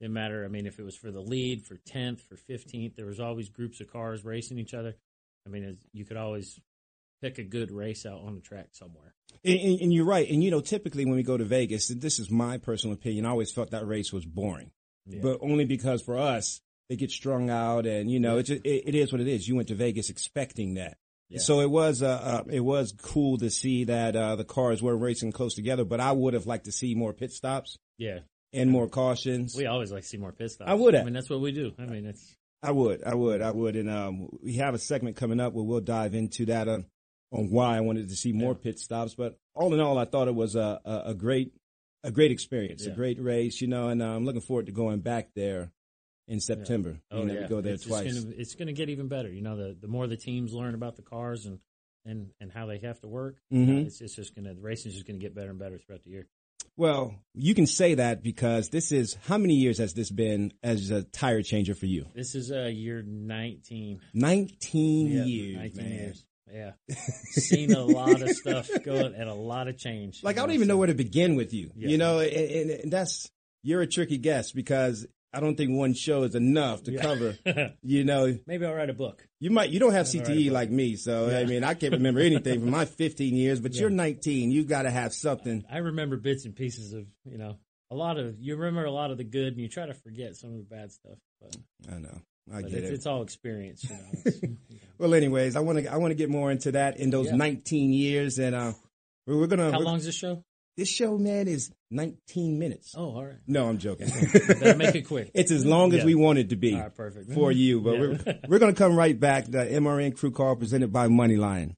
Didn't 0.00 0.14
matter. 0.14 0.44
I 0.44 0.48
mean, 0.48 0.66
if 0.66 0.78
it 0.78 0.84
was 0.84 0.96
for 0.96 1.10
the 1.10 1.20
lead, 1.20 1.64
for 1.66 1.76
tenth, 1.86 2.20
for 2.22 2.36
fifteenth, 2.36 2.94
there 2.96 3.06
was 3.06 3.18
always 3.20 3.48
groups 3.48 3.80
of 3.80 3.88
cars 3.90 4.24
racing 4.24 4.58
each 4.58 4.72
other. 4.74 4.94
I 5.46 5.50
mean, 5.50 5.78
you 5.92 6.04
could 6.04 6.16
always 6.16 6.58
pick 7.20 7.38
a 7.38 7.42
good 7.42 7.72
race 7.72 8.06
out 8.06 8.20
on 8.20 8.36
the 8.36 8.40
track 8.40 8.68
somewhere. 8.72 9.12
And, 9.44 9.58
and, 9.58 9.80
and 9.80 9.92
you're 9.92 10.04
right. 10.04 10.28
And 10.30 10.42
you 10.44 10.52
know, 10.52 10.60
typically 10.60 11.04
when 11.04 11.16
we 11.16 11.24
go 11.24 11.36
to 11.36 11.44
Vegas, 11.44 11.88
this 11.88 12.20
is 12.20 12.30
my 12.30 12.58
personal 12.58 12.94
opinion, 12.94 13.26
I 13.26 13.30
always 13.30 13.50
felt 13.50 13.72
that 13.72 13.86
race 13.88 14.12
was 14.12 14.24
boring, 14.24 14.70
Yeah. 15.08 15.20
but 15.22 15.38
only 15.40 15.64
because 15.64 16.02
for 16.02 16.18
us 16.18 16.60
they 16.88 16.96
get 16.96 17.10
strung 17.10 17.50
out, 17.50 17.86
and 17.86 18.10
you 18.10 18.18
know, 18.20 18.38
it, 18.38 18.44
just, 18.44 18.64
it 18.64 18.84
it 18.88 18.94
is 18.94 19.12
what 19.12 19.20
it 19.20 19.28
is. 19.28 19.46
You 19.48 19.56
went 19.56 19.68
to 19.68 19.74
Vegas 19.74 20.08
expecting 20.10 20.74
that. 20.74 20.96
Yeah. 21.28 21.40
So 21.40 21.60
it 21.60 21.70
was 21.70 22.02
uh, 22.02 22.08
uh 22.08 22.42
it 22.50 22.60
was 22.60 22.94
cool 23.02 23.36
to 23.38 23.50
see 23.50 23.84
that 23.84 24.16
uh 24.16 24.36
the 24.36 24.44
cars 24.44 24.82
were 24.82 24.96
racing 24.96 25.32
close 25.32 25.54
together, 25.54 25.84
but 25.84 26.00
I 26.00 26.12
would 26.12 26.32
have 26.34 26.46
liked 26.46 26.64
to 26.64 26.72
see 26.72 26.94
more 26.94 27.12
pit 27.12 27.32
stops 27.32 27.76
yeah, 27.98 28.20
and 28.54 28.70
more 28.70 28.88
cautions. 28.88 29.54
we 29.56 29.66
always 29.66 29.92
like 29.92 30.02
to 30.04 30.08
see 30.08 30.16
more 30.16 30.32
pit 30.32 30.50
stops. 30.52 30.70
I 30.70 30.74
would 30.74 30.94
have. 30.94 31.02
I 31.02 31.04
mean, 31.04 31.14
that's 31.14 31.28
what 31.28 31.40
we 31.40 31.52
do. 31.52 31.72
I 31.78 31.84
mean, 31.84 32.06
it's 32.06 32.34
I 32.62 32.72
would, 32.72 33.04
I 33.04 33.14
would, 33.14 33.40
I 33.42 33.50
would, 33.52 33.76
and 33.76 33.88
um, 33.90 34.28
we 34.42 34.54
have 34.54 34.74
a 34.74 34.78
segment 34.78 35.16
coming 35.16 35.38
up 35.38 35.52
where 35.52 35.64
we'll 35.64 35.80
dive 35.80 36.14
into 36.14 36.46
that 36.46 36.66
on, 36.66 36.86
on 37.30 37.50
why 37.50 37.76
I 37.76 37.80
wanted 37.82 38.08
to 38.08 38.16
see 38.16 38.32
more 38.32 38.52
Yeah. 38.52 38.62
pit 38.64 38.78
stops. 38.80 39.14
But 39.14 39.36
all 39.54 39.72
in 39.74 39.80
all, 39.80 39.96
I 39.98 40.06
thought 40.06 40.26
it 40.28 40.34
was 40.34 40.56
a 40.56 40.80
a, 40.84 41.02
a 41.10 41.14
great 41.14 41.52
a 42.08 42.12
great 42.12 42.30
experience, 42.30 42.86
a 42.86 42.90
great 42.90 43.20
race, 43.20 43.60
you 43.60 43.68
know, 43.68 43.88
and 43.88 44.02
uh, 44.02 44.06
I'm 44.06 44.24
looking 44.24 44.40
forward 44.40 44.66
to 44.66 44.72
going 44.72 45.00
back 45.00 45.28
there 45.34 45.70
in 46.26 46.40
September. 46.40 46.98
Oh 47.10 47.20
you 47.20 47.24
know, 47.26 47.34
yeah, 47.34 47.46
go 47.46 47.60
there 47.60 47.74
it's, 47.74 47.86
twice. 47.86 48.06
It's 48.06 48.24
gonna, 48.24 48.34
it's 48.36 48.54
gonna 48.54 48.72
get 48.72 48.88
even 48.88 49.08
better. 49.08 49.30
You 49.30 49.42
know, 49.42 49.56
the 49.56 49.76
the 49.80 49.88
more 49.88 50.06
the 50.06 50.16
teams 50.16 50.52
learn 50.52 50.74
about 50.74 50.96
the 50.96 51.02
cars 51.02 51.46
and 51.46 51.58
and 52.04 52.30
and 52.40 52.50
how 52.50 52.66
they 52.66 52.78
have 52.78 53.00
to 53.00 53.08
work, 53.08 53.36
Mhm. 53.52 53.86
it's 53.86 54.00
it's 54.00 54.14
just 54.16 54.34
gonna 54.34 54.54
the 54.54 54.60
racing's 54.60 54.94
just 54.94 55.06
gonna 55.06 55.18
get 55.18 55.34
better 55.34 55.50
and 55.50 55.58
better 55.58 55.78
throughout 55.78 56.02
the 56.04 56.10
year. 56.10 56.26
Well, 56.76 57.14
you 57.34 57.54
can 57.54 57.66
say 57.66 57.94
that 57.94 58.22
because 58.22 58.68
this 58.68 58.92
is 58.92 59.16
how 59.26 59.36
many 59.36 59.54
years 59.54 59.78
has 59.78 59.94
this 59.94 60.10
been 60.10 60.52
as 60.62 60.90
a 60.90 61.02
tire 61.02 61.42
changer 61.42 61.74
for 61.74 61.86
you? 61.86 62.06
This 62.14 62.34
is 62.34 62.52
uh, 62.52 62.66
year 62.72 63.02
nineteen. 63.02 64.00
Nineteen 64.14 65.08
Yeah, 65.08 65.24
years, 65.24 65.56
nineteen 65.56 65.84
man. 65.84 65.92
years. 65.92 66.24
Yeah, 66.52 66.72
seen 67.30 67.72
a 67.72 67.84
lot 67.84 68.22
of 68.22 68.30
stuff 68.30 68.68
going 68.84 69.14
and 69.14 69.28
a 69.28 69.34
lot 69.34 69.68
of 69.68 69.76
change. 69.78 70.22
Like 70.22 70.36
you 70.36 70.42
I 70.42 70.46
don't 70.46 70.54
even 70.54 70.68
know 70.68 70.76
where 70.76 70.86
to 70.86 70.94
begin 70.94 71.34
with 71.36 71.52
you. 71.52 71.70
Yeah. 71.76 71.88
You 71.88 71.98
know, 71.98 72.20
and, 72.20 72.32
and, 72.32 72.70
and 72.70 72.92
that's 72.92 73.30
you're 73.62 73.82
a 73.82 73.86
tricky 73.86 74.18
guest 74.18 74.54
because 74.54 75.06
I 75.32 75.40
don't 75.40 75.56
think 75.56 75.76
one 75.76 75.92
show 75.94 76.22
is 76.22 76.34
enough 76.34 76.84
to 76.84 76.92
Yeah. 76.92 77.02
cover. 77.02 77.36
You 77.82 78.04
know, 78.04 78.36
Maybe 78.46 78.64
I'll 78.66 78.74
write 78.74 78.88
a 78.90 78.94
book. 78.94 79.26
you 79.40 79.50
might 79.50 79.70
you 79.70 79.78
don't 79.78 79.92
have 79.92 80.06
right, 80.14 80.24
CTE 80.24 80.50
like 80.50 80.70
me, 80.70 80.96
so 80.96 81.28
I 81.36 81.44
mean 81.44 81.64
I 81.64 81.74
can't 81.74 81.92
remember 81.92 82.20
anything 82.20 82.60
from 82.60 82.70
my 82.70 82.84
15 82.86 83.34
years. 83.36 83.60
But 83.60 83.74
Yeah. 83.74 83.82
you're 83.82 83.90
19, 83.90 84.50
You've 84.50 84.68
got 84.68 84.82
to 84.82 84.90
have 84.90 85.12
something. 85.12 85.64
I 85.70 85.78
remember 85.78 86.16
bits 86.16 86.44
and 86.46 86.54
pieces 86.56 86.92
of 86.94 87.06
you 87.24 87.36
know 87.38 87.58
a 87.90 87.94
lot 87.94 88.18
of 88.18 88.38
you 88.40 88.56
remember 88.56 88.84
a 88.84 88.90
lot 88.90 89.10
of 89.10 89.16
the 89.18 89.24
good 89.24 89.52
and 89.54 89.58
you 89.60 89.68
try 89.68 89.86
to 89.86 89.94
forget 89.94 90.36
some 90.36 90.50
of 90.52 90.56
the 90.58 90.64
bad 90.64 90.92
stuff. 90.92 91.18
But, 91.40 91.56
I 91.92 91.98
know, 91.98 92.20
I 92.52 92.62
but 92.62 92.70
get 92.70 92.78
it's, 92.84 92.90
it. 92.90 92.94
it's 92.94 93.06
all 93.06 93.22
experience. 93.22 93.84
You 93.84 93.96
know. 93.96 94.56
It's- 94.98 95.10
well, 95.10 95.14
anyways, 95.14 95.56
I 95.56 95.60
want 95.60 95.78
to 95.78 95.92
I 95.92 95.96
want 95.96 96.10
to 96.10 96.14
get 96.16 96.28
more 96.30 96.50
into 96.50 96.72
that 96.72 96.98
in 96.98 97.10
those 97.10 97.26
Yeah. 97.26 97.36
19 97.36 97.92
years, 97.92 98.38
and 98.38 98.54
uh, 98.54 98.72
we're, 99.26 99.38
we're 99.38 99.46
gonna. 99.46 99.70
How 99.70 99.78
we're- 99.78 99.84
long's 99.84 100.04
this 100.04 100.16
show? 100.16 100.42
This 100.76 100.88
show, 100.88 101.18
man, 101.18 101.48
is 101.48 101.72
19 101.90 102.56
minutes. 102.56 102.94
Oh, 102.96 103.06
all 103.16 103.24
right. 103.26 103.38
No, 103.48 103.68
I'm 103.68 103.78
joking. 103.78 104.06
Make 104.78 104.94
it 104.94 105.08
quick. 105.08 105.32
It's 105.34 105.50
as 105.50 105.66
long 105.66 105.92
as 105.92 105.98
Yeah. 106.00 106.04
we 106.04 106.14
want 106.14 106.38
it 106.38 106.50
to 106.50 106.56
be 106.56 106.74
All 106.74 106.82
right, 106.82 106.94
perfect. 106.94 107.32
for 107.32 107.50
you. 107.50 107.80
But 107.80 107.94
Yeah. 107.94 108.00
we're 108.00 108.38
we're 108.48 108.58
gonna 108.60 108.74
come 108.74 108.94
right 108.94 109.18
back. 109.18 109.46
The 109.46 109.58
MRN 109.64 110.16
Crew 110.16 110.30
Call 110.30 110.54
presented 110.54 110.92
by 110.92 111.08
Money 111.08 111.36
Lion. 111.36 111.74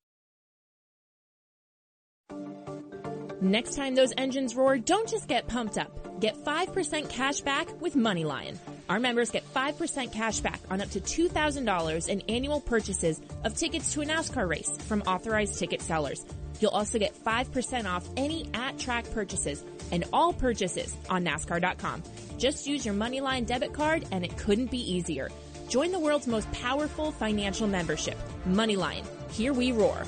Next 3.40 3.74
time 3.74 3.94
those 3.94 4.12
engines 4.18 4.54
roar, 4.54 4.76
don't 4.76 5.08
just 5.08 5.26
get 5.28 5.48
pumped 5.48 5.78
up. 5.78 6.20
Get 6.20 6.36
5% 6.44 7.08
cash 7.08 7.40
back 7.40 7.80
with 7.80 7.94
MoneyLion. 7.94 8.58
Our 8.90 8.98
members 8.98 9.30
get 9.30 9.44
5% 9.54 10.12
cash 10.12 10.40
back 10.40 10.60
on 10.68 10.80
up 10.80 10.90
to 10.90 11.00
$2,000 11.00 12.08
in 12.08 12.20
annual 12.22 12.60
purchases 12.60 13.20
of 13.44 13.56
tickets 13.56 13.92
to 13.92 14.00
a 14.00 14.04
NASCAR 14.04 14.48
race 14.48 14.76
from 14.88 15.02
authorized 15.02 15.60
ticket 15.60 15.80
sellers. 15.80 16.26
You'll 16.58 16.72
also 16.72 16.98
get 16.98 17.14
5% 17.14 17.84
off 17.86 18.08
any 18.16 18.50
at-track 18.52 19.08
purchases 19.12 19.64
and 19.92 20.04
all 20.12 20.32
purchases 20.32 20.96
on 21.08 21.24
NASCAR.com. 21.24 22.02
Just 22.36 22.66
use 22.66 22.84
your 22.84 22.94
MoneyLion 22.94 23.46
debit 23.46 23.72
card 23.72 24.06
and 24.10 24.24
it 24.24 24.36
couldn't 24.36 24.72
be 24.72 24.92
easier. 24.92 25.30
Join 25.68 25.92
the 25.92 26.00
world's 26.00 26.26
most 26.26 26.50
powerful 26.50 27.12
financial 27.12 27.68
membership, 27.68 28.18
MoneyLion. 28.48 29.06
Here 29.30 29.52
we 29.52 29.70
roar. 29.70 30.02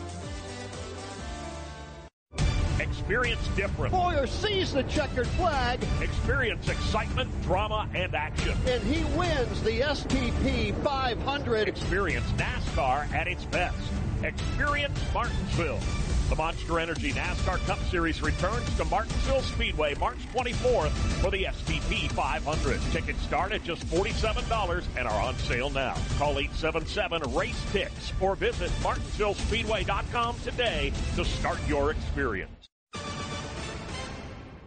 Experience 3.02 3.48
different. 3.56 3.92
Bowyer 3.92 4.28
sees 4.28 4.72
the 4.72 4.84
checkered 4.84 5.26
flag. 5.26 5.80
Experience 6.00 6.68
excitement, 6.68 7.28
drama, 7.42 7.88
and 7.94 8.14
action. 8.14 8.56
And 8.68 8.80
he 8.84 9.02
wins 9.18 9.60
the 9.64 9.80
STP 9.80 10.72
500. 10.84 11.66
Experience 11.66 12.24
NASCAR 12.36 13.12
at 13.12 13.26
its 13.26 13.44
best. 13.46 13.76
Experience 14.22 14.96
Martinsville. 15.12 15.80
The 16.28 16.36
Monster 16.36 16.78
Energy 16.78 17.12
NASCAR 17.12 17.58
Cup 17.66 17.80
Series 17.90 18.22
returns 18.22 18.72
to 18.76 18.84
Martinsville 18.84 19.42
Speedway 19.42 19.96
March 19.96 20.18
24th 20.32 20.92
for 21.20 21.32
the 21.32 21.42
STP 21.42 22.08
500. 22.12 22.80
Tickets 22.92 23.20
start 23.22 23.50
at 23.50 23.64
just 23.64 23.84
$47 23.88 24.84
and 24.96 25.08
are 25.08 25.20
on 25.20 25.36
sale 25.38 25.70
now. 25.70 25.96
Call 26.18 26.36
877-RACE-TICKS 26.36 28.12
or 28.20 28.36
visit 28.36 28.70
martinsvillespeedway.com 28.80 30.36
today 30.44 30.92
to 31.16 31.24
start 31.24 31.58
your 31.66 31.90
experience. 31.90 32.71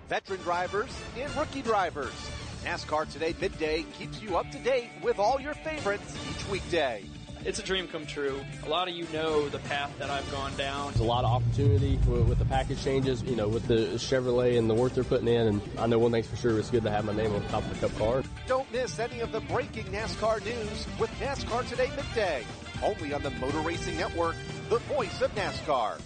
Veteran 0.08 0.42
drivers 0.42 0.90
and 1.18 1.36
rookie 1.36 1.62
drivers. 1.62 2.14
NASCAR 2.64 3.12
Today 3.12 3.36
Midday 3.40 3.86
keeps 3.98 4.22
you 4.22 4.38
up 4.38 4.50
to 4.52 4.58
date 4.60 4.90
with 5.04 5.20
all 5.20 5.40
your 5.40 5.54
favorites 5.54 6.16
each 6.30 6.48
weekday. 6.50 7.04
It's 7.44 7.60
a 7.60 7.64
dream 7.64 7.88
come 7.88 8.08
true. 8.08 8.42
A 8.66 8.70
lot 8.70 8.88
of 8.88 8.96
you 8.96 9.06
know 9.14 9.48
the 9.50 9.60
path 9.60 9.96
that 10.00 10.10
I've 10.10 10.30
gone 10.32 10.56
down. 10.58 10.88
There's 10.88 11.02
a 11.02 11.04
lot 11.04 11.26
of 11.26 11.32
opportunity 11.32 12.00
with, 12.08 12.28
with 12.28 12.40
the 12.40 12.46
package 12.46 12.84
changes, 12.84 13.22
you 13.22 13.36
know, 13.36 13.48
with 13.48 13.68
the 13.68 14.00
Chevrolet 14.00 14.58
and 14.58 14.68
the 14.68 14.74
work 14.74 14.96
they're 14.96 15.04
putting 15.04 15.28
in. 15.28 15.48
And 15.48 15.62
I 15.78 15.86
know 15.86 16.00
one 16.00 16.12
thing's 16.12 16.26
for 16.26 16.38
sure, 16.38 16.58
it's 16.58 16.72
good 16.72 16.82
to 16.84 16.90
have 16.90 17.06
my 17.06 17.14
name 17.14 17.34
on 17.34 17.44
the 17.44 17.50
top 17.50 17.64
of 17.64 17.80
the 17.80 17.88
cup 17.88 17.96
car. 18.00 18.24
Don't 18.48 18.72
miss 18.72 18.98
any 18.98 19.20
of 19.20 19.32
the 19.32 19.42
breaking 19.42 19.86
NASCAR 19.86 20.44
news 20.44 20.88
with 21.00 21.12
NASCAR 21.20 21.70
Today 21.70 21.92
Midday. 21.96 22.44
Only 22.82 23.14
on 23.14 23.22
the 23.22 23.30
Motor 23.32 23.60
Racing 23.60 23.98
Network, 23.98 24.36
the 24.70 24.80
voice 24.80 25.22
of 25.22 25.34
NASCAR. 25.36 26.02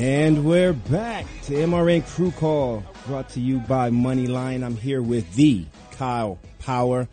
And 0.00 0.44
we're 0.44 0.74
back 0.74 1.26
to 1.46 1.54
MRN 1.54 2.06
Crew 2.06 2.30
Call, 2.30 2.84
brought 3.08 3.30
to 3.30 3.40
you 3.40 3.58
by 3.58 3.90
MoneyLion. 3.90 4.64
I'm 4.64 4.76
here 4.76 5.02
with 5.02 5.34
the 5.34 5.64
Kyle 5.90 6.38
Power. 6.60 7.08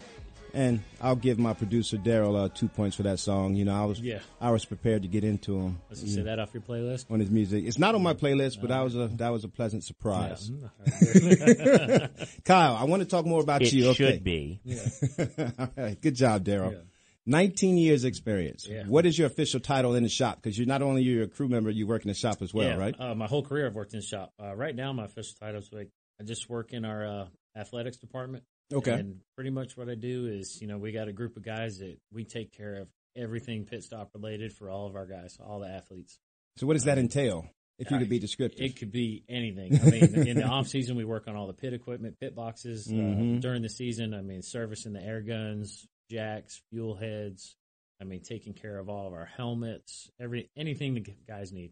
And 0.53 0.81
I'll 1.01 1.15
give 1.15 1.39
my 1.39 1.53
producer 1.55 1.97
Daryl 1.97 2.45
uh, 2.45 2.49
two 2.53 2.67
points 2.67 2.95
for 2.95 3.01
that 3.03 3.17
song. 3.19 3.55
You 3.55 3.65
know, 3.65 3.73
I 3.73 3.85
was 3.85 3.99
Yeah. 3.99 4.19
I 4.39 4.51
was 4.51 4.63
prepared 4.65 5.01
to 5.01 5.07
get 5.07 5.23
into 5.23 5.59
him. 5.59 5.79
Let's 5.89 6.13
say 6.13 6.21
that 6.21 6.37
off 6.39 6.53
your 6.53 6.61
playlist. 6.61 7.09
on 7.09 7.19
his 7.19 7.31
music. 7.31 7.65
It's 7.65 7.79
not 7.79 7.95
on 7.95 8.03
my 8.03 8.13
playlist, 8.13 8.61
but 8.61 8.69
that 8.69 8.81
was 8.81 8.95
a 8.95 9.07
that 9.15 9.29
was 9.29 9.43
a 9.43 9.49
pleasant 9.49 9.83
surprise. 9.83 10.49
Yeah. 10.85 12.07
Kyle, 12.45 12.75
I 12.75 12.83
want 12.85 13.01
to 13.01 13.07
talk 13.07 13.25
more 13.25 13.41
about 13.41 13.63
It 13.63 13.73
you. 13.73 13.89
Okay. 13.89 14.11
should 14.11 14.23
be. 14.23 14.61
All 15.59 15.67
right. 15.75 15.99
Good 15.99 16.15
job, 16.15 16.45
Daryl. 16.45 16.83
19 17.25 17.77
years 17.77 18.05
experience. 18.05 18.67
Yeah. 18.69 18.83
What 18.83 19.05
is 19.05 19.17
your 19.17 19.27
official 19.27 19.59
title 19.59 19.95
in 19.95 20.03
the 20.03 20.09
shop? 20.09 20.41
Because 20.41 20.57
you're 20.57 20.67
not 20.67 20.81
only 20.81 21.01
you're 21.03 21.23
a 21.23 21.27
crew 21.27 21.47
member, 21.47 21.69
you 21.69 21.87
work 21.87 22.03
in 22.03 22.09
the 22.09 22.13
shop 22.13 22.41
as 22.41 22.53
well, 22.53 22.67
yeah, 22.67 22.75
right? 22.77 22.95
Uh, 22.99 23.15
my 23.15 23.27
whole 23.27 23.43
career, 23.43 23.67
I've 23.67 23.75
worked 23.75 23.93
in 23.93 23.99
the 23.99 24.05
shop. 24.05 24.31
Uh, 24.41 24.55
right 24.55 24.75
now, 24.75 24.93
my 24.93 25.05
official 25.05 25.35
title 25.39 25.59
is 25.61 25.69
like 25.71 25.89
I 26.19 26.23
just 26.23 26.49
work 26.49 26.73
in 26.73 26.85
our 26.85 27.05
uh, 27.05 27.25
athletics 27.57 27.97
department. 27.97 28.43
Okay. 28.73 28.93
And 28.93 29.19
pretty 29.35 29.51
much 29.51 29.77
what 29.77 29.89
I 29.89 29.95
do 29.95 30.27
is, 30.27 30.59
you 30.61 30.67
know, 30.67 30.77
we 30.77 30.91
got 30.91 31.07
a 31.07 31.13
group 31.13 31.37
of 31.37 31.43
guys 31.43 31.79
that 31.79 31.97
we 32.11 32.23
take 32.23 32.51
care 32.55 32.75
of 32.75 32.87
everything 33.15 33.65
pit 33.65 33.83
stop 33.83 34.11
related 34.13 34.53
for 34.53 34.69
all 34.69 34.87
of 34.87 34.95
our 34.95 35.05
guys, 35.05 35.37
all 35.43 35.59
the 35.59 35.69
athletes. 35.69 36.17
So 36.57 36.67
what 36.67 36.73
does 36.73 36.85
that 36.85 36.97
entail? 36.97 37.47
If 37.77 37.91
you 37.91 37.97
could 37.97 38.07
be 38.07 38.19
descriptive. 38.19 38.61
It 38.65 38.77
could 38.77 38.91
be 38.93 39.25
anything. 39.27 39.77
I 39.81 39.89
mean, 39.89 40.03
in 40.27 40.37
the 40.37 40.45
off 40.45 40.67
season, 40.67 40.95
we 40.95 41.03
work 41.03 41.27
on 41.27 41.35
all 41.35 41.45
the 41.45 41.53
pit 41.53 41.73
equipment, 41.73 42.17
pit 42.21 42.33
boxes. 42.33 42.87
Mhm. 42.87 43.37
Uh, 43.37 43.39
during 43.41 43.63
the 43.63 43.69
season, 43.69 44.13
I 44.13 44.21
mean, 44.21 44.41
servicing 44.41 44.93
the 44.93 45.03
air 45.03 45.19
guns, 45.19 45.85
jacks, 46.09 46.61
fuel 46.69 46.95
heads. 46.95 47.55
I 48.01 48.03
mean, 48.03 48.21
taking 48.21 48.53
care 48.53 48.77
of 48.77 48.89
all 48.89 49.07
of 49.07 49.13
our 49.13 49.25
helmets, 49.25 50.09
every 50.19 50.49
anything 50.57 50.93
the 50.95 51.05
guys 51.27 51.51
need. 51.53 51.71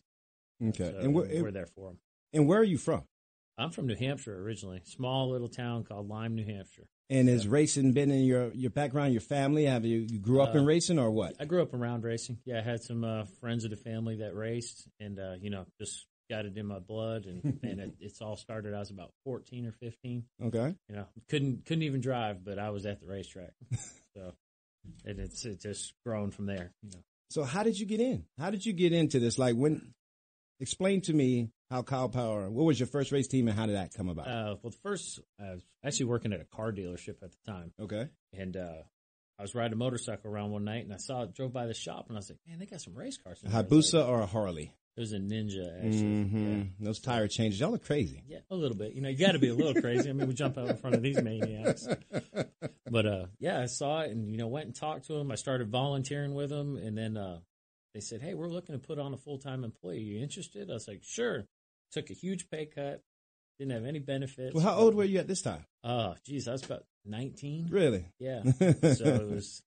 Okay. 0.64 0.92
So 0.92 1.00
and 1.00 1.14
where, 1.14 1.28
we're 1.44 1.52
there 1.52 1.68
for 1.68 1.90
them. 1.90 1.98
and 2.32 2.48
where 2.48 2.60
are 2.60 2.64
you 2.64 2.78
from? 2.78 3.04
I'm 3.58 3.70
from 3.70 3.88
New 3.88 3.96
Hampshire 3.96 4.42
originally, 4.42 4.82
small 4.86 5.30
little 5.30 5.50
town 5.50 5.84
called 5.84 6.08
Lyme, 6.10 6.34
New 6.36 6.46
Hampshire. 6.46 6.88
And 7.10 7.28
has 7.28 7.48
racing 7.48 7.92
been 7.92 8.10
in 8.10 8.24
your, 8.24 8.52
your 8.54 8.72
background, 8.72 9.12
your 9.12 9.22
family? 9.22 9.66
Have 9.66 9.86
you, 9.86 10.08
you 10.10 10.18
grew 10.18 10.42
up 10.42 10.56
in 10.56 10.62
Uh, 10.62 10.66
racing 10.66 10.98
or 10.98 11.12
what? 11.12 11.36
I 11.40 11.46
grew 11.46 11.62
up 11.62 11.74
around 11.74 12.04
racing. 12.04 12.40
Yeah, 12.46 12.60
I 12.60 12.62
had 12.62 12.82
some 12.82 13.04
uh, 13.04 13.26
friends 13.42 13.66
of 13.66 13.70
the 13.70 13.78
family 13.78 14.16
that 14.18 14.34
raced, 14.34 14.88
and 15.00 15.20
uh, 15.20 15.34
you 15.40 15.52
know, 15.52 15.66
just 15.80 16.08
got 16.34 16.46
it 16.46 16.58
in 16.58 16.66
my 16.66 16.80
blood, 16.80 17.26
and 17.26 17.60
and 17.64 17.80
it, 17.80 17.94
it's 18.00 18.22
all 18.22 18.36
started. 18.36 18.74
I 18.74 18.80
was 18.80 18.90
about 18.90 19.12
14 19.24 19.66
or 19.68 19.72
15. 19.72 20.24
Okay. 20.46 20.76
You 20.90 20.96
know, 20.96 21.06
couldn't 21.30 21.66
couldn't 21.66 21.84
even 21.84 22.02
drive, 22.02 22.44
but 22.44 22.60
I 22.60 22.72
was 22.72 22.86
at 22.86 23.00
the 23.00 23.08
racetrack. 23.08 23.54
so, 24.16 24.34
and 25.06 25.20
it's 25.20 25.46
it's 25.46 25.64
just 25.64 25.94
grown 26.06 26.32
from 26.32 26.46
there. 26.46 26.72
You 26.82 26.92
know. 26.92 27.04
So 27.30 27.44
how 27.44 27.64
did 27.64 27.80
you 27.80 27.86
get 27.86 28.00
in? 28.00 28.26
How 28.38 28.50
did 28.50 28.66
you 28.66 28.74
get 28.74 28.94
into 28.94 29.20
this? 29.20 29.40
Like 29.40 29.56
when, 29.56 29.94
explain 30.60 31.02
to 31.02 31.14
me 31.14 31.50
how 31.72 31.82
Kyle 31.82 32.10
Power, 32.10 32.50
what 32.52 32.64
was 32.64 32.80
your 32.80 32.86
first 32.86 33.12
race 33.12 33.28
team 33.28 33.48
and 33.48 33.58
how 33.58 33.66
did 33.66 33.76
that 33.76 33.92
come 33.92 34.08
about? 34.08 34.28
Uh, 34.28 34.56
well, 34.62 34.70
the 34.70 34.78
first, 34.84 35.20
I 35.40 35.54
was 35.54 35.64
actually 35.84 36.06
working 36.06 36.32
at 36.32 36.42
a 36.42 36.46
car 36.46 36.72
dealership 36.72 37.24
at 37.24 37.32
the 37.32 37.52
time. 37.52 37.74
Okay. 37.82 38.08
And 38.38 38.56
uh, 38.56 38.84
I 39.40 39.42
was 39.42 39.56
riding 39.56 39.74
a 39.74 39.78
motorcycle 39.78 40.30
around 40.32 40.52
one 40.52 40.64
night, 40.64 40.84
and 40.84 40.94
I 40.94 40.98
saw 40.98 41.24
it, 41.24 41.34
drove 41.34 41.52
by 41.54 41.66
the 41.66 41.74
shop, 41.74 42.06
and 42.08 42.18
I 42.18 42.20
was 42.20 42.30
like, 42.30 42.40
man, 42.48 42.60
they 42.60 42.66
got 42.66 42.82
some 42.82 42.94
race 42.96 43.18
cars. 43.18 43.42
A 43.44 43.46
in 43.48 43.52
there." 43.52 43.60
I 43.60 43.64
was 43.64 43.92
Hayabusa 43.92 44.00
like- 44.00 44.08
or 44.10 44.22
a 44.22 44.26
Harley? 44.26 44.74
It 44.96 45.00
was 45.00 45.12
a 45.12 45.18
Ninja, 45.18 45.76
actually. 45.78 46.24
hmm 46.24 46.62
Those 46.80 47.00
tire 47.00 47.28
changes, 47.28 47.60
y'all 47.60 47.74
are 47.74 47.80
crazy. 47.80 48.24
Yeah, 48.28 48.40
a 48.52 48.56
little 48.56 48.78
bit. 48.78 48.94
You 48.94 49.02
know, 49.02 49.10
you 49.10 49.18
got 49.18 49.32
to 49.32 49.40
be 49.40 49.48
a 49.50 49.56
little 49.56 49.74
crazy. 49.82 50.08
I 50.08 50.14
mean, 50.14 50.28
we 50.28 50.36
jump 50.36 50.56
out 50.56 50.70
in 50.70 50.78
front 50.78 50.96
of 50.96 51.02
these 51.02 51.20
maniacs. 51.20 51.88
But 52.92 53.06
uh, 53.08 53.26
yeah, 53.40 53.60
I 53.60 53.66
saw 53.66 54.02
it 54.02 54.12
and 54.12 54.30
you 54.32 54.38
know 54.38 54.48
went 54.48 54.68
and 54.68 54.76
talked 54.76 55.08
to 55.08 55.14
them. 55.14 55.32
I 55.32 55.36
started 55.36 55.70
volunteering 55.70 56.36
with 56.36 56.52
them, 56.52 56.78
and 56.78 56.96
then 56.96 57.18
uh, 57.18 57.40
they 57.96 58.02
said, 58.02 58.22
"Hey, 58.22 58.36
we're 58.36 58.50
looking 58.50 58.80
to 58.80 58.88
put 58.88 59.00
on 59.00 59.16
a 59.16 59.18
full 59.18 59.40
time 59.40 59.64
employee. 59.64 59.98
Are 59.98 60.02
you 60.02 60.20
interested?" 60.22 60.70
I 60.70 60.74
was 60.74 60.88
like, 60.88 61.02
"Sure." 61.04 61.46
Took 61.92 62.12
a 62.12 62.14
huge 62.14 62.50
pay 62.52 62.68
cut. 62.68 63.02
Didn't 63.58 63.72
have 63.74 63.86
any 63.86 63.98
benefits. 64.00 64.54
Well, 64.54 64.64
how 64.64 64.76
old 64.76 64.94
were 64.94 65.04
you 65.04 65.18
at 65.20 65.28
this 65.28 65.42
time? 65.42 65.66
Oh, 65.84 66.14
geez, 66.24 66.48
I 66.48 66.52
was 66.52 66.64
about 66.66 66.86
nineteen. 67.06 67.68
Really? 67.70 68.06
Yeah. 68.20 68.44
so 68.60 69.06
it 69.06 69.30
was, 69.30 69.62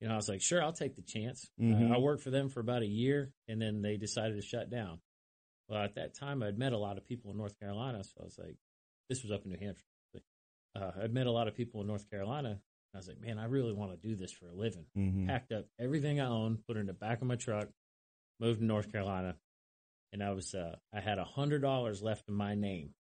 you 0.00 0.08
know, 0.08 0.14
I 0.14 0.16
was 0.16 0.28
like, 0.28 0.40
sure, 0.42 0.62
I'll 0.62 0.72
take 0.72 0.96
the 0.96 1.02
chance. 1.02 1.48
Mhm. 1.60 1.90
Uh, 1.90 1.94
I 1.94 1.98
worked 1.98 2.22
for 2.22 2.30
them 2.30 2.48
for 2.48 2.60
about 2.60 2.82
a 2.82 2.86
year, 2.86 3.32
and 3.48 3.60
then 3.60 3.82
they 3.82 3.96
decided 3.96 4.36
to 4.36 4.42
shut 4.42 4.70
down. 4.70 5.00
Well, 5.68 5.82
at 5.82 5.94
that 5.94 6.14
time, 6.14 6.42
I'd 6.42 6.58
met 6.58 6.72
a 6.72 6.78
lot 6.78 6.98
of 6.98 7.04
people 7.06 7.30
in 7.30 7.36
North 7.36 7.58
Carolina, 7.58 8.02
so 8.04 8.12
I 8.20 8.24
was 8.24 8.38
like, 8.38 8.56
this 9.08 9.22
was 9.22 9.32
up 9.32 9.44
in 9.44 9.50
New 9.52 9.58
Hampshire. 9.58 9.84
Uh, 10.74 10.90
I'd 11.02 11.12
met 11.12 11.26
a 11.26 11.30
lot 11.30 11.48
of 11.48 11.54
people 11.54 11.80
in 11.82 11.86
North 11.86 12.08
Carolina. 12.10 12.58
I 12.94 12.98
was 12.98 13.06
like, 13.08 13.20
man, 13.20 13.38
I 13.38 13.44
really 13.44 13.72
want 13.72 13.92
to 13.92 14.08
do 14.08 14.16
this 14.16 14.32
for 14.32 14.48
a 14.48 14.54
living. 14.54 14.86
Mhm. 14.96 15.26
Packed 15.26 15.52
up 15.52 15.66
everything 15.78 16.20
I 16.20 16.26
owned, 16.26 16.66
put 16.66 16.76
it 16.76 16.80
in 16.80 16.86
the 16.86 16.92
back 16.94 17.20
of 17.22 17.26
my 17.28 17.36
truck, 17.36 17.68
moved 18.40 18.60
to 18.60 18.64
North 18.64 18.90
Carolina, 18.90 19.36
and 20.12 20.22
I 20.22 20.32
was 20.32 20.54
uh, 20.54 20.76
I 20.92 21.00
had 21.00 21.18
a 21.18 21.24
hundred 21.24 21.60
dollars 21.62 22.02
left 22.02 22.28
in 22.28 22.34
my 22.34 22.54
name 22.54 22.94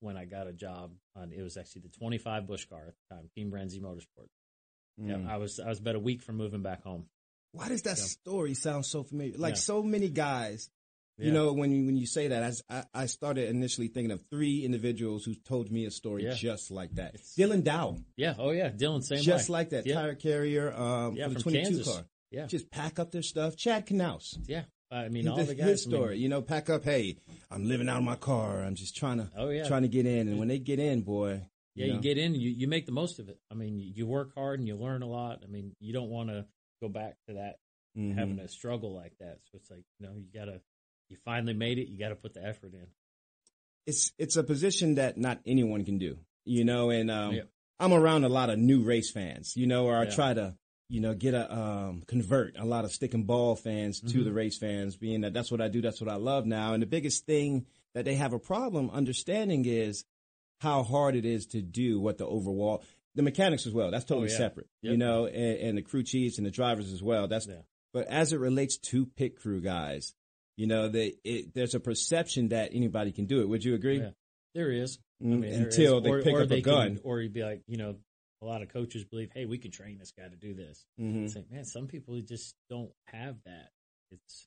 when 0.00 0.16
I 0.16 0.24
got 0.24 0.46
a 0.46 0.52
job 0.52 0.92
on. 1.16 1.32
It 1.32 1.42
was 1.42 1.56
actually 1.56 1.82
the 1.82 1.88
twenty 1.98 2.18
five 2.18 2.46
Busch 2.46 2.64
car 2.66 2.80
at 2.88 2.94
the 3.08 3.14
time, 3.14 3.30
Team 3.34 3.50
Rensi 3.50 3.80
Motorsport. 3.80 4.28
Mm. 5.00 5.24
Yeah, 5.24 5.32
I 5.32 5.36
was 5.38 5.60
I 5.60 5.68
was 5.68 5.78
about 5.78 5.94
a 5.94 6.00
week 6.00 6.22
from 6.22 6.36
moving 6.36 6.62
back 6.62 6.82
home. 6.82 7.06
Why 7.52 7.68
does 7.68 7.82
that 7.82 7.98
So- 7.98 8.06
story 8.06 8.54
sound 8.54 8.86
so 8.86 9.02
familiar? 9.02 9.36
Like 9.36 9.54
Yeah. 9.54 9.60
so 9.60 9.82
many 9.82 10.08
guys, 10.08 10.70
you 11.18 11.26
Yeah. 11.28 11.32
know, 11.32 11.52
when 11.52 11.72
you 11.72 11.84
when 11.86 11.96
you 11.96 12.06
say 12.06 12.28
that, 12.28 12.54
I, 12.68 12.84
I 12.94 13.06
started 13.06 13.48
initially 13.48 13.88
thinking 13.88 14.10
of 14.12 14.22
three 14.30 14.64
individuals 14.64 15.24
who 15.24 15.34
told 15.34 15.70
me 15.70 15.84
a 15.86 15.90
story 15.90 16.24
Yeah. 16.24 16.34
just 16.34 16.70
like 16.70 16.92
that. 16.94 17.16
Dylan 17.38 17.64
Dow, 17.64 17.98
Yeah. 18.16 18.34
Oh 18.38 18.50
yeah, 18.50 18.70
Dylan. 18.70 19.02
Same 19.02 19.22
just 19.22 19.48
way. 19.48 19.52
like 19.54 19.70
that 19.70 19.84
tire 19.86 20.14
carrier 20.14 20.72
um, 20.72 21.16
Yeah, 21.16 21.28
for 21.28 21.34
the 21.34 21.40
from 21.40 21.52
22 21.52 21.64
Kansas. 21.76 21.94
car. 21.94 22.06
Yeah. 22.30 22.46
just 22.46 22.70
pack 22.70 23.00
up 23.00 23.10
their 23.10 23.22
stuff. 23.22 23.56
Chad 23.56 23.86
Knaus. 23.86 24.38
Yeah. 24.46 24.64
I 24.90 25.08
mean, 25.08 25.28
all 25.28 25.36
the 25.36 25.54
guys. 25.54 25.68
his 25.68 25.86
I 25.86 25.90
mean, 25.90 25.96
story, 26.00 26.18
you 26.18 26.28
know, 26.28 26.42
pack 26.42 26.68
up. 26.68 26.84
Hey, 26.84 27.16
I'm 27.50 27.64
living 27.68 27.88
out 27.88 27.98
of 27.98 28.02
my 28.04 28.16
car. 28.16 28.62
I'm 28.64 28.74
just 28.74 28.96
trying 28.96 29.18
to, 29.18 29.30
Oh, 29.36 29.48
yeah. 29.50 29.66
trying 29.68 29.82
to 29.82 29.88
get 29.88 30.04
in. 30.06 30.28
And 30.28 30.38
when 30.38 30.48
they 30.48 30.58
get 30.58 30.78
in, 30.80 31.02
boy, 31.02 31.42
yeah, 31.76 31.86
know, 31.86 31.94
you 31.94 32.00
get 32.00 32.18
in, 32.18 32.34
you 32.34 32.50
you 32.50 32.66
make 32.66 32.86
the 32.86 32.92
most 32.92 33.18
of 33.20 33.28
it. 33.28 33.38
I 33.50 33.54
mean, 33.54 33.78
you, 33.78 33.92
you 33.94 34.06
work 34.06 34.34
hard 34.34 34.58
and 34.58 34.66
you 34.66 34.74
learn 34.76 35.02
a 35.02 35.06
lot. 35.06 35.42
I 35.44 35.46
mean, 35.46 35.76
you 35.78 35.92
don't 35.92 36.10
want 36.10 36.28
to 36.30 36.46
go 36.82 36.88
back 36.88 37.16
to 37.28 37.34
that 37.34 37.56
Mhm. 37.96 38.14
having 38.16 38.38
a 38.40 38.48
struggle 38.48 38.92
like 38.94 39.16
that. 39.18 39.38
So 39.44 39.56
it's 39.56 39.70
like, 39.70 39.84
you 39.98 40.06
know, 40.06 40.14
you 40.16 40.26
gotta, 40.34 40.60
you 41.08 41.16
finally 41.24 41.54
made 41.54 41.78
it. 41.78 41.88
You 41.88 41.98
got 41.98 42.10
to 42.10 42.16
put 42.16 42.34
the 42.34 42.44
effort 42.44 42.74
in. 42.74 42.86
it's 43.86 44.12
it's 44.18 44.36
a 44.36 44.42
position 44.44 44.96
that 44.96 45.16
not 45.18 45.40
anyone 45.46 45.84
can 45.84 45.98
do, 45.98 46.18
you 46.44 46.64
know. 46.64 46.90
And 46.90 47.10
um, 47.10 47.34
Yeah. 47.34 47.42
I'm 47.80 47.92
around 47.92 48.24
a 48.24 48.28
lot 48.28 48.50
of 48.50 48.58
new 48.58 48.82
race 48.82 49.10
fans, 49.10 49.56
you 49.56 49.66
know, 49.66 49.86
or 49.86 49.96
I 49.96 50.04
Yeah. 50.04 50.10
try 50.10 50.34
to, 50.34 50.56
you 50.90 51.00
know, 51.00 51.14
get 51.14 51.32
a 51.34 51.50
um, 51.56 52.02
convert 52.06 52.58
a 52.58 52.64
lot 52.64 52.84
of 52.84 52.92
stick 52.92 53.14
and 53.14 53.26
ball 53.26 53.56
fans 53.56 54.00
to 54.00 54.18
Mhm. 54.20 54.24
the 54.24 54.32
race 54.32 54.58
fans, 54.58 54.96
being 54.96 55.20
that 55.22 55.32
that's 55.32 55.50
what 55.50 55.60
I 55.60 55.68
do, 55.68 55.80
that's 55.80 56.00
what 56.00 56.10
I 56.10 56.16
love 56.16 56.44
now. 56.46 56.74
And 56.74 56.82
the 56.82 56.86
biggest 56.86 57.24
thing 57.26 57.64
that 57.94 58.04
they 58.04 58.16
have 58.16 58.32
a 58.32 58.38
problem 58.38 58.90
understanding 58.90 59.64
is 59.66 60.04
how 60.58 60.82
hard 60.82 61.14
it 61.16 61.24
is 61.24 61.46
to 61.46 61.62
do 61.62 61.98
what 62.00 62.18
the 62.18 62.26
overall 62.26 62.82
the 63.14 63.22
mechanics 63.22 63.66
as 63.66 63.72
well. 63.72 63.90
That's 63.90 64.04
totally 64.04 64.28
Oh, 64.28 64.32
yeah. 64.32 64.36
separate, 64.38 64.66
you 64.82 64.96
know, 64.96 65.26
and, 65.26 65.58
and 65.58 65.78
the 65.78 65.82
crew 65.82 66.02
chiefs 66.04 66.38
and 66.38 66.46
the 66.46 66.50
drivers 66.50 66.92
as 66.92 67.02
well. 67.02 67.26
That's 67.28 67.46
Yeah. 67.46 67.62
but 67.92 68.06
as 68.06 68.32
it 68.32 68.38
relates 68.38 68.76
to 68.78 69.06
pit 69.06 69.36
crew 69.36 69.60
guys, 69.60 70.14
you 70.56 70.66
know, 70.68 70.88
they, 70.88 71.14
it, 71.24 71.54
there's 71.54 71.74
a 71.74 71.80
perception 71.80 72.48
that 72.50 72.70
anybody 72.72 73.10
can 73.12 73.26
do 73.26 73.40
it. 73.40 73.48
Would 73.48 73.64
you 73.64 73.74
agree? 73.74 73.98
Yeah. 73.98 74.10
There 74.54 74.70
is. 74.70 74.98
I 75.20 75.24
Mm, 75.24 75.40
mean, 75.40 75.52
until 75.52 75.98
is. 75.98 76.04
they 76.04 76.10
or, 76.10 76.22
pick 76.22 76.34
or 76.34 76.42
up 76.42 76.50
a 76.50 76.60
gun. 76.60 76.96
Can, 76.96 77.00
or 77.04 77.20
you'd 77.20 77.32
be 77.32 77.42
like, 77.42 77.62
you 77.66 77.76
know, 77.78 77.96
a 78.42 78.46
lot 78.46 78.62
of 78.62 78.68
coaches 78.68 79.04
believe, 79.04 79.30
hey, 79.34 79.44
we 79.46 79.58
can 79.58 79.70
train 79.70 79.98
this 79.98 80.12
guy 80.12 80.28
to 80.28 80.36
do 80.36 80.54
this. 80.54 80.84
Mhm. 80.98 81.24
It's 81.24 81.36
like, 81.36 81.50
man, 81.50 81.64
some 81.64 81.86
people 81.86 82.18
just 82.20 82.54
don't 82.68 82.92
have 83.06 83.36
that. 83.44 83.70
It's 84.10 84.46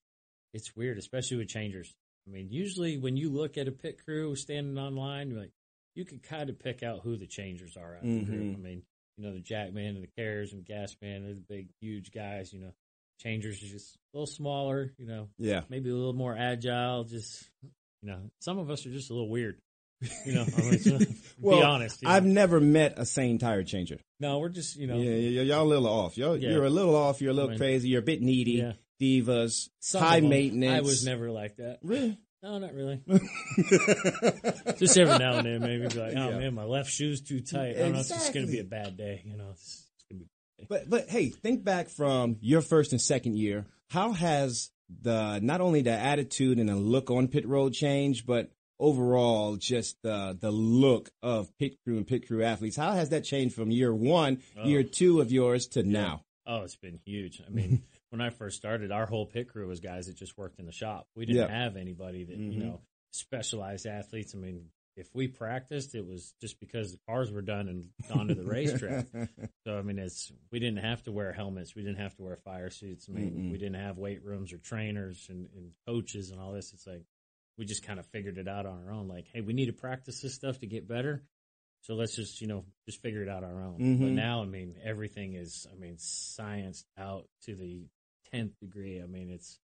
it's 0.54 0.76
weird, 0.76 0.98
especially 1.00 1.38
with 1.38 1.48
changers. 1.48 1.94
I 2.28 2.32
mean, 2.32 2.50
usually 2.50 2.98
when 2.98 3.18
you 3.18 3.30
look 3.32 3.58
at 3.58 3.68
a 3.68 3.72
pit 3.72 4.00
crew 4.06 4.36
standing 4.36 4.78
online, 4.78 5.30
you're 5.32 5.40
like, 5.40 5.52
you 5.96 6.06
can 6.06 6.20
kind 6.20 6.50
of 6.50 6.60
pick 6.60 6.84
out 6.84 7.02
who 7.02 7.18
the 7.18 7.26
changers 7.28 7.76
are 7.76 7.96
out 7.98 8.04
of 8.04 8.10
the 8.10 8.22
group. 8.24 8.56
I 8.56 8.60
mean, 8.60 8.84
you 9.18 9.24
know, 9.26 9.34
the 9.34 9.40
jackman 9.42 9.96
and 9.96 10.04
the 10.04 10.10
carriers 10.16 10.54
and 10.54 10.64
gas 10.66 10.96
man, 11.02 11.24
they're 11.24 11.34
the 11.34 11.42
big, 11.42 11.70
huge 11.82 12.12
guys. 12.12 12.54
You 12.54 12.60
know, 12.62 12.74
changers 13.20 13.62
are 13.64 13.68
just 13.68 13.96
a 13.96 14.18
little 14.18 14.28
smaller. 14.28 14.94
You 14.98 15.06
know, 15.08 15.30
Yeah. 15.38 15.64
maybe 15.70 15.90
a 15.90 15.96
little 15.96 16.14
more 16.14 16.36
agile. 16.38 17.04
Just 17.04 17.50
you 17.64 18.10
know, 18.10 18.30
some 18.40 18.58
of 18.60 18.70
us 18.70 18.86
are 18.86 18.92
just 18.92 19.10
a 19.10 19.14
little 19.14 19.30
weird. 19.30 19.60
You 20.26 20.34
know, 20.34 20.46
I 20.58 20.62
mean, 20.62 21.18
Well, 21.40 21.58
be 21.60 21.64
honest. 21.64 22.02
you 22.02 22.08
know. 22.08 22.14
I've 22.14 22.26
never 22.26 22.60
met 22.60 22.94
a 22.98 23.06
sane 23.06 23.38
tire 23.40 23.64
changer. 23.64 24.00
no, 24.20 24.40
we're 24.40 24.50
just 24.50 24.76
you 24.76 24.88
know, 24.88 24.96
yeah, 24.98 25.16
yeah, 25.16 25.42
y'all 25.42 25.64
a 25.64 25.68
little 25.68 25.88
off. 25.88 26.18
Y'all, 26.18 26.38
Yeah. 26.38 26.52
You're 26.52 26.66
a 26.66 26.70
little 26.70 26.96
off. 26.96 27.22
You're 27.22 27.32
a 27.32 27.34
little 27.34 27.50
I 27.50 27.54
mean, 27.54 27.60
crazy. 27.60 27.90
You're 27.90 28.00
a 28.02 28.06
bit 28.06 28.22
needy. 28.22 28.52
Yeah. 28.54 28.74
Divas. 29.02 29.70
some 29.80 30.02
high 30.02 30.22
maintenance. 30.22 30.78
I 30.78 30.82
was 30.82 31.04
never 31.06 31.30
like 31.32 31.58
that. 31.58 31.80
Really? 31.84 32.18
No, 32.42 32.58
not 32.58 32.74
really. 32.74 33.02
just 34.78 34.98
every 34.98 35.18
now 35.18 35.38
and 35.38 35.46
then, 35.48 35.62
maybe 35.62 35.88
be 35.88 36.00
like, 36.00 36.14
oh 36.16 36.30
Yeah. 36.30 36.38
man, 36.40 36.54
my 36.54 36.64
left 36.64 36.90
shoe's 36.92 37.22
too 37.22 37.40
tight. 37.42 37.76
I 37.76 37.80
don't 37.80 37.94
know, 37.94 38.00
it's 38.00 38.10
just 38.10 38.34
going 38.34 38.46
to 38.46 38.52
be 38.52 38.60
a 38.60 38.64
bad 38.66 38.98
day. 38.98 39.22
You 39.26 39.38
know, 39.38 39.50
it's, 39.52 39.88
it's 39.96 40.06
going 40.10 40.20
to 40.20 40.26
be. 40.26 40.66
But 40.70 40.90
but 40.90 41.10
hey, 41.10 41.30
think 41.30 41.64
back 41.64 41.90
from 41.90 42.38
your 42.42 42.62
first 42.62 42.92
and 42.92 43.02
second 43.02 43.38
year. 43.38 43.66
How 43.90 44.12
has 44.14 44.70
the 45.02 45.40
not 45.42 45.62
only 45.62 45.82
the 45.82 45.92
attitude 45.92 46.60
and 46.60 46.68
the 46.70 46.76
look 46.76 47.10
on 47.12 47.28
pit 47.28 47.48
road 47.48 47.74
changed, 47.74 48.26
but 48.26 48.52
overall 48.80 49.56
just 49.56 49.98
the 50.04 50.38
the 50.40 50.52
look 50.52 51.10
of 51.22 51.56
pit 51.58 51.78
crew 51.84 51.98
and 51.98 52.08
pit 52.08 52.28
crew 52.28 52.44
athletes? 52.44 52.76
How 52.76 52.94
has 52.94 53.10
that 53.10 53.24
changed 53.24 53.56
from 53.56 53.72
year 53.72 53.94
one, 53.94 54.42
Oh. 54.58 54.66
year 54.66 54.84
two 54.84 55.22
of 55.22 55.32
yours 55.32 55.68
to 55.70 55.84
now? 55.84 56.24
Oh, 56.46 56.64
it's 56.64 56.76
been 56.76 57.00
huge. 57.06 57.42
I 57.46 57.50
mean, 57.50 57.84
when 58.10 58.22
I 58.22 58.30
first 58.30 58.58
started, 58.58 58.92
our 58.92 59.06
whole 59.06 59.26
pit 59.26 59.48
crew 59.50 59.68
was 59.68 59.80
guys 59.80 60.08
that 60.08 60.16
just 60.18 60.38
worked 60.38 60.60
in 60.60 60.66
the 60.66 60.72
shop. 60.72 61.08
We 61.16 61.26
didn't 61.26 61.50
Yeah. 61.50 61.56
have 61.64 61.78
anybody 61.78 62.24
that 62.26 62.38
you 62.38 62.52
Mhm. 62.52 62.58
know 62.66 62.82
specialized 63.12 63.86
athletes. 63.86 64.34
I 64.36 64.40
mean, 64.40 64.70
if 64.96 65.10
we 65.16 65.28
practiced, 65.28 65.96
it 65.96 66.06
was 66.06 66.34
just 66.42 66.60
because 66.60 66.92
the 66.92 67.00
cars 67.08 67.32
were 67.32 67.42
done 67.42 67.68
and 67.68 67.90
gone 68.10 68.28
to 68.28 68.36
the 68.36 68.44
racetrack. 68.44 69.08
so 69.66 69.78
I 69.78 69.82
mean, 69.82 69.98
it's 70.00 70.32
we 70.52 70.60
didn't 70.60 70.80
have 70.84 71.02
to 71.04 71.12
wear 71.12 71.32
helmets, 71.32 71.76
we 71.76 71.82
didn't 71.84 72.00
have 72.00 72.16
to 72.18 72.24
wear 72.24 72.36
fire 72.38 72.70
suits. 72.70 73.08
I 73.10 73.14
mean, 73.14 73.32
Mm-mm. 73.32 73.52
we 73.52 73.58
didn't 73.58 73.80
have 73.82 73.98
weight 73.98 74.24
rooms 74.24 74.52
or 74.54 74.58
trainers 74.58 75.28
and, 75.30 75.48
and 75.56 75.72
coaches 75.88 76.30
and 76.32 76.40
all 76.40 76.52
this. 76.54 76.74
It's 76.74 76.86
like 76.86 77.04
we 77.58 77.66
just 77.66 77.84
kind 77.86 78.00
of 78.00 78.06
figured 78.08 78.38
it 78.38 78.48
out 78.48 78.66
on 78.66 78.84
our 78.86 78.92
own. 78.92 79.08
Like, 79.08 79.28
hey, 79.34 79.42
we 79.42 79.54
need 79.54 79.68
to 79.68 79.74
practice 79.74 80.22
this 80.22 80.34
stuff 80.34 80.60
to 80.60 80.68
get 80.68 80.88
better. 80.88 81.24
So 81.82 81.96
let's 81.96 82.16
just 82.16 82.40
you 82.42 82.48
know 82.48 82.66
just 82.88 83.02
figure 83.02 83.22
it 83.24 83.30
out 83.30 83.44
our 83.44 83.62
own. 83.62 83.78
But 84.00 84.10
Mhm. 84.12 84.14
now, 84.14 84.42
I 84.42 84.46
mean, 84.46 84.76
everything 84.84 85.34
is 85.34 85.68
I 85.72 85.76
mean 85.76 85.98
science 85.98 86.86
out 86.98 87.28
to 87.44 87.56
the 87.56 87.88
tenth 88.32 88.58
degree. 88.60 89.02
I 89.02 89.06
mean, 89.06 89.30
it's 89.30 89.60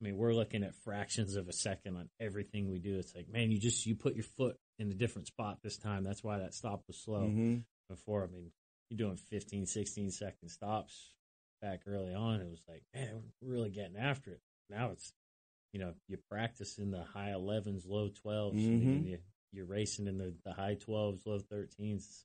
I 0.00 0.04
mean, 0.04 0.16
we're 0.16 0.32
looking 0.34 0.64
at 0.64 0.74
fractions 0.76 1.36
of 1.36 1.48
a 1.48 1.52
second 1.52 1.96
on 1.96 2.08
everything 2.18 2.70
we 2.70 2.78
do. 2.78 2.98
It's 2.98 3.14
like, 3.14 3.28
man, 3.28 3.50
you 3.50 3.58
just 3.58 3.84
you 3.86 3.94
put 3.94 4.14
your 4.14 4.24
foot 4.24 4.56
in 4.78 4.90
a 4.90 4.94
different 4.94 5.28
spot 5.28 5.58
this 5.62 5.76
time. 5.76 6.04
That's 6.04 6.24
why 6.24 6.38
that 6.38 6.54
stop 6.54 6.82
was 6.88 6.96
slow. 6.98 7.28
Mhm. 7.28 7.64
Before, 7.88 8.24
I 8.24 8.28
mean, 8.28 8.50
you're 8.88 8.96
doing 8.98 9.16
15, 9.16 9.66
16 9.66 10.10
second 10.10 10.48
stops 10.48 11.12
back 11.60 11.82
early 11.86 12.14
on. 12.14 12.40
It 12.40 12.48
was 12.48 12.64
like, 12.66 12.82
man, 12.94 13.32
we're 13.40 13.52
really 13.52 13.70
getting 13.70 13.96
after 13.96 14.32
it. 14.32 14.40
Now 14.70 14.90
it's, 14.92 15.12
you 15.72 15.80
know, 15.80 15.94
you 16.08 16.18
practice 16.30 16.78
in 16.78 16.90
the 16.90 17.02
high 17.02 17.30
11s, 17.36 17.86
low 17.86 18.08
12s, 18.08 18.54
Mhm. 18.54 18.82
and 18.82 19.06
you, 19.06 19.18
you're 19.52 19.66
racing 19.66 20.06
in 20.06 20.18
the, 20.18 20.34
the 20.44 20.52
high 20.52 20.76
12s, 20.76 21.26
low 21.26 21.38
13s, 21.38 22.24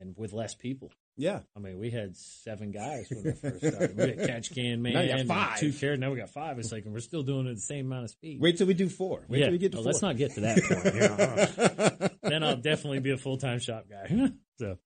and 0.00 0.16
with 0.16 0.32
less 0.32 0.54
people. 0.54 0.92
Yeah. 1.18 1.40
I 1.56 1.60
mean, 1.60 1.78
we 1.78 1.90
had 1.90 2.14
seven 2.16 2.70
guys 2.70 3.08
when 3.10 3.24
we 3.24 3.32
first 3.32 3.58
started. 3.66 3.96
We 3.96 4.02
had 4.10 4.18
catch 4.28 4.54
can 4.54 4.82
man, 4.82 4.92
Now 4.92 5.00
you 5.00 5.24
got 5.24 5.26
five. 5.26 5.58
two 5.58 5.72
carriers. 5.72 5.98
Now 5.98 6.10
we 6.10 6.18
got 6.18 6.28
five. 6.30 6.58
It's 6.58 6.70
like, 6.70 6.84
and 6.84 6.92
we're 6.92 7.00
still 7.00 7.22
doing 7.22 7.46
it 7.46 7.54
the 7.54 7.60
same 7.60 7.86
amount 7.86 8.04
of 8.04 8.10
speed. 8.10 8.40
Wait 8.40 8.58
till 8.58 8.66
we 8.66 8.74
do 8.74 8.88
four. 8.88 9.24
Wait 9.28 9.38
yeah, 9.40 9.46
till 9.46 9.52
we 9.52 9.58
get 9.58 9.72
to 9.72 9.78
Oh, 9.78 9.82
four. 9.82 9.92
let's 9.92 10.02
not 10.02 10.16
get 10.18 10.32
to 10.34 10.40
that 10.42 12.00
point. 12.00 12.12
then 12.22 12.42
I'll 12.44 12.56
definitely 12.58 13.00
be 13.00 13.10
a 13.12 13.16
full 13.16 13.38
time 13.38 13.58
shop 13.60 13.86
guy. 13.88 14.30
so, 14.58 14.78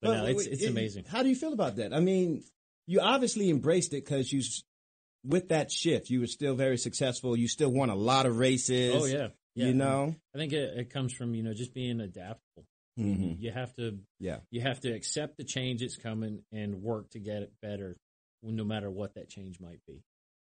but, 0.00 0.12
no, 0.16 0.26
it's 0.26 0.46
it's 0.46 0.62
it- 0.62 0.70
amazing. 0.70 1.04
How 1.04 1.22
do 1.22 1.28
you 1.28 1.34
feel 1.36 1.52
about 1.52 1.76
that? 1.76 1.92
I 1.92 1.98
mean, 2.00 2.44
you 2.86 3.00
obviously 3.00 3.50
embraced 3.50 3.92
it 3.92 4.04
because 4.04 4.32
you, 4.32 4.42
with 5.26 5.48
that 5.48 5.70
shift, 5.70 6.10
you 6.10 6.20
were 6.20 6.26
still 6.26 6.54
very 6.54 6.78
successful. 6.78 7.36
You 7.36 7.48
still 7.48 7.70
won 7.72 7.90
a 7.90 7.94
lot 7.96 8.26
of 8.26 8.38
races. 8.38 8.94
Oh 8.94 9.04
yeah, 9.06 9.28
yeah. 9.54 9.66
You 9.66 9.74
know. 9.74 10.14
I 10.34 10.38
think 10.38 10.52
it, 10.52 10.78
it 10.78 10.90
comes 10.90 11.12
from 11.12 11.34
you 11.34 11.42
know 11.42 11.54
just 11.54 11.74
being 11.74 12.00
adaptable. 12.00 12.64
Mhm. 12.98 13.40
You 13.40 13.50
have 13.52 13.74
to 13.74 13.98
Yeah. 14.20 14.40
you 14.50 14.62
have 14.62 14.80
to 14.80 14.92
accept 14.92 15.36
the 15.36 15.44
change 15.44 15.80
that's 15.80 15.96
coming 15.96 16.42
and 16.52 16.82
work 16.82 17.10
to 17.10 17.18
get 17.18 17.42
it 17.42 17.52
better, 17.60 17.96
no 18.42 18.64
matter 18.64 18.90
what 18.90 19.14
that 19.14 19.28
change 19.28 19.60
might 19.60 19.80
be. 19.86 20.02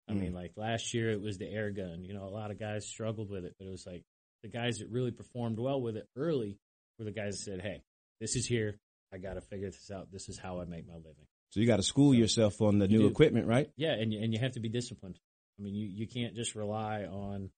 I 0.09 0.13
Mm. 0.13 0.21
mean, 0.21 0.35
like 0.35 0.53
last 0.57 0.93
year 0.93 1.11
it 1.11 1.21
was 1.23 1.39
the 1.39 1.49
air 1.49 1.71
gun. 1.71 2.05
You 2.05 2.13
know, 2.13 2.25
a 2.25 2.29
lot 2.29 2.51
of 2.51 2.59
guys 2.59 2.87
struggled 2.87 3.31
with 3.31 3.47
it, 3.47 3.55
but 3.59 3.67
it 3.67 3.71
was 3.71 3.87
like 3.87 4.03
the 4.43 4.49
guys 4.51 4.79
that 4.79 4.91
really 4.91 5.11
performed 5.13 5.59
well 5.59 5.81
with 5.81 5.97
it 5.97 6.07
early 6.17 6.59
were 6.99 7.07
the 7.07 7.13
guys 7.13 7.39
that 7.39 7.45
said, 7.45 7.63
"Hey, 7.63 7.83
this 8.21 8.37
is 8.37 8.45
here. 8.47 8.79
I 9.11 9.17
got 9.19 9.35
to 9.35 9.41
figure 9.41 9.71
this 9.71 9.91
out. 9.91 10.11
This 10.13 10.29
is 10.29 10.37
how 10.39 10.61
I 10.61 10.67
make 10.67 10.87
my 10.87 10.97
living." 10.97 11.27
So 11.55 11.61
you 11.61 11.69
got 11.69 11.77
to 11.77 11.85
school 11.85 12.13
yourself 12.13 12.61
on 12.61 12.81
the 12.81 12.89
new 12.89 12.99
do. 13.03 13.07
equipment, 13.07 13.47
right? 13.47 13.71
Yeah, 13.77 13.93
and 13.93 14.13
you, 14.13 14.21
and 14.21 14.33
you 14.33 14.41
have 14.41 14.53
to 14.53 14.61
be 14.61 14.69
disciplined. 14.69 15.21
I 15.57 15.63
mean, 15.63 15.77
you, 15.77 15.87
you 15.87 16.09
can't 16.09 16.35
just 16.35 16.57
rely 16.57 17.05
on, 17.05 17.49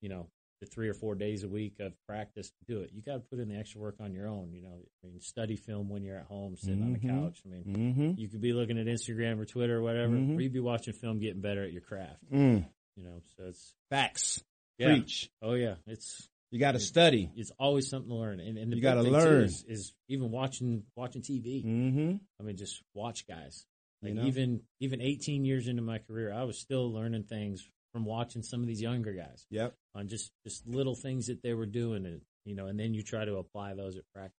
you 0.00 0.08
know, 0.08 0.28
the 0.60 0.66
three 0.66 0.88
or 0.88 0.94
four 0.94 1.16
days 1.16 1.42
a 1.42 1.48
week 1.48 1.80
of 1.80 1.92
practice 2.06 2.50
to 2.50 2.72
do 2.72 2.80
it. 2.82 2.90
You 2.94 3.02
got 3.02 3.14
to 3.14 3.18
put 3.18 3.40
in 3.40 3.48
the 3.48 3.56
extra 3.56 3.80
work 3.80 3.96
on 3.98 4.12
your 4.12 4.28
own. 4.28 4.52
You 4.52 4.62
know, 4.62 4.78
I 5.02 5.08
mean, 5.08 5.20
study 5.20 5.56
film 5.56 5.88
when 5.88 6.04
you're 6.04 6.16
at 6.18 6.26
home, 6.26 6.54
sitting 6.56 6.80
on 6.80 6.92
the 6.92 7.00
Mhm. 7.00 7.08
couch. 7.10 7.42
I 7.44 7.48
mean, 7.48 7.64
Mhm. 7.96 8.18
you 8.20 8.28
could 8.28 8.40
be 8.40 8.52
looking 8.52 8.78
at 8.78 8.86
Instagram 8.86 9.40
or 9.40 9.46
Twitter 9.46 9.78
or 9.78 9.82
whatever, 9.82 10.14
Mhm. 10.14 10.36
or 10.36 10.40
you'd 10.42 10.52
be 10.52 10.60
watching 10.60 10.94
film, 10.94 11.18
getting 11.18 11.40
better 11.40 11.64
at 11.64 11.72
your 11.72 11.82
craft. 11.82 12.22
Mm. 12.30 12.68
You 12.94 13.02
know, 13.04 13.20
so 13.36 13.46
it's 13.48 13.74
Facts. 13.88 14.44
yeah. 14.78 14.94
Preach. 14.94 15.28
Oh 15.42 15.54
yeah, 15.54 15.74
it's 15.88 16.28
You 16.50 16.58
got 16.58 16.72
to 16.72 16.80
study. 16.80 17.30
It's 17.36 17.52
always 17.58 17.88
something 17.88 18.10
to 18.10 18.16
learn, 18.16 18.40
and, 18.40 18.58
and 18.58 18.72
the 18.72 18.76
You 18.76 18.82
gotta 18.82 19.02
learn. 19.02 19.44
is, 19.44 19.64
is 19.68 19.92
even 20.08 20.30
watching 20.30 20.82
watching 20.96 21.22
TV. 21.22 21.64
Mm-hmm. 21.64 22.16
I 22.38 22.42
mean, 22.42 22.56
just 22.56 22.82
watch 22.94 23.26
guys. 23.28 23.64
You 24.02 24.08
Like 24.08 24.16
know? 24.18 24.24
even 24.26 24.62
even 24.80 25.00
18 25.00 25.44
years 25.44 25.68
into 25.68 25.82
my 25.82 25.98
career, 25.98 26.32
I 26.32 26.42
was 26.44 26.58
still 26.58 26.92
learning 26.92 27.24
things 27.24 27.68
from 27.92 28.04
watching 28.04 28.42
some 28.42 28.60
of 28.60 28.66
these 28.66 28.80
younger 28.80 29.12
guys 29.12 29.46
Yep. 29.50 29.74
on 29.94 30.08
just 30.08 30.30
just 30.44 30.66
little 30.66 30.94
things 30.94 31.26
that 31.26 31.42
they 31.42 31.54
were 31.54 31.66
doing, 31.66 32.04
and 32.06 32.20
you 32.44 32.54
know, 32.56 32.66
and 32.66 32.78
then 32.80 32.94
you 32.94 33.02
try 33.02 33.24
to 33.24 33.36
apply 33.36 33.74
those 33.74 33.96
at 33.96 34.02
practice. 34.14 34.34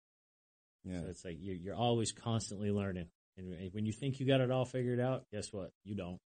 Yeah. 0.84 1.00
So 1.00 1.06
it's 1.08 1.24
like 1.24 1.36
you're 1.40 1.56
you're 1.56 1.74
always 1.76 2.12
constantly 2.12 2.70
learning, 2.70 3.06
and 3.38 3.54
when 3.72 3.86
you 3.86 3.92
think 3.92 4.20
you 4.20 4.26
got 4.26 4.40
it 4.40 4.50
all 4.50 4.64
figured 4.66 5.00
out, 5.00 5.24
guess 5.32 5.52
what? 5.52 5.70
You 5.84 5.94
don't. 5.94 6.18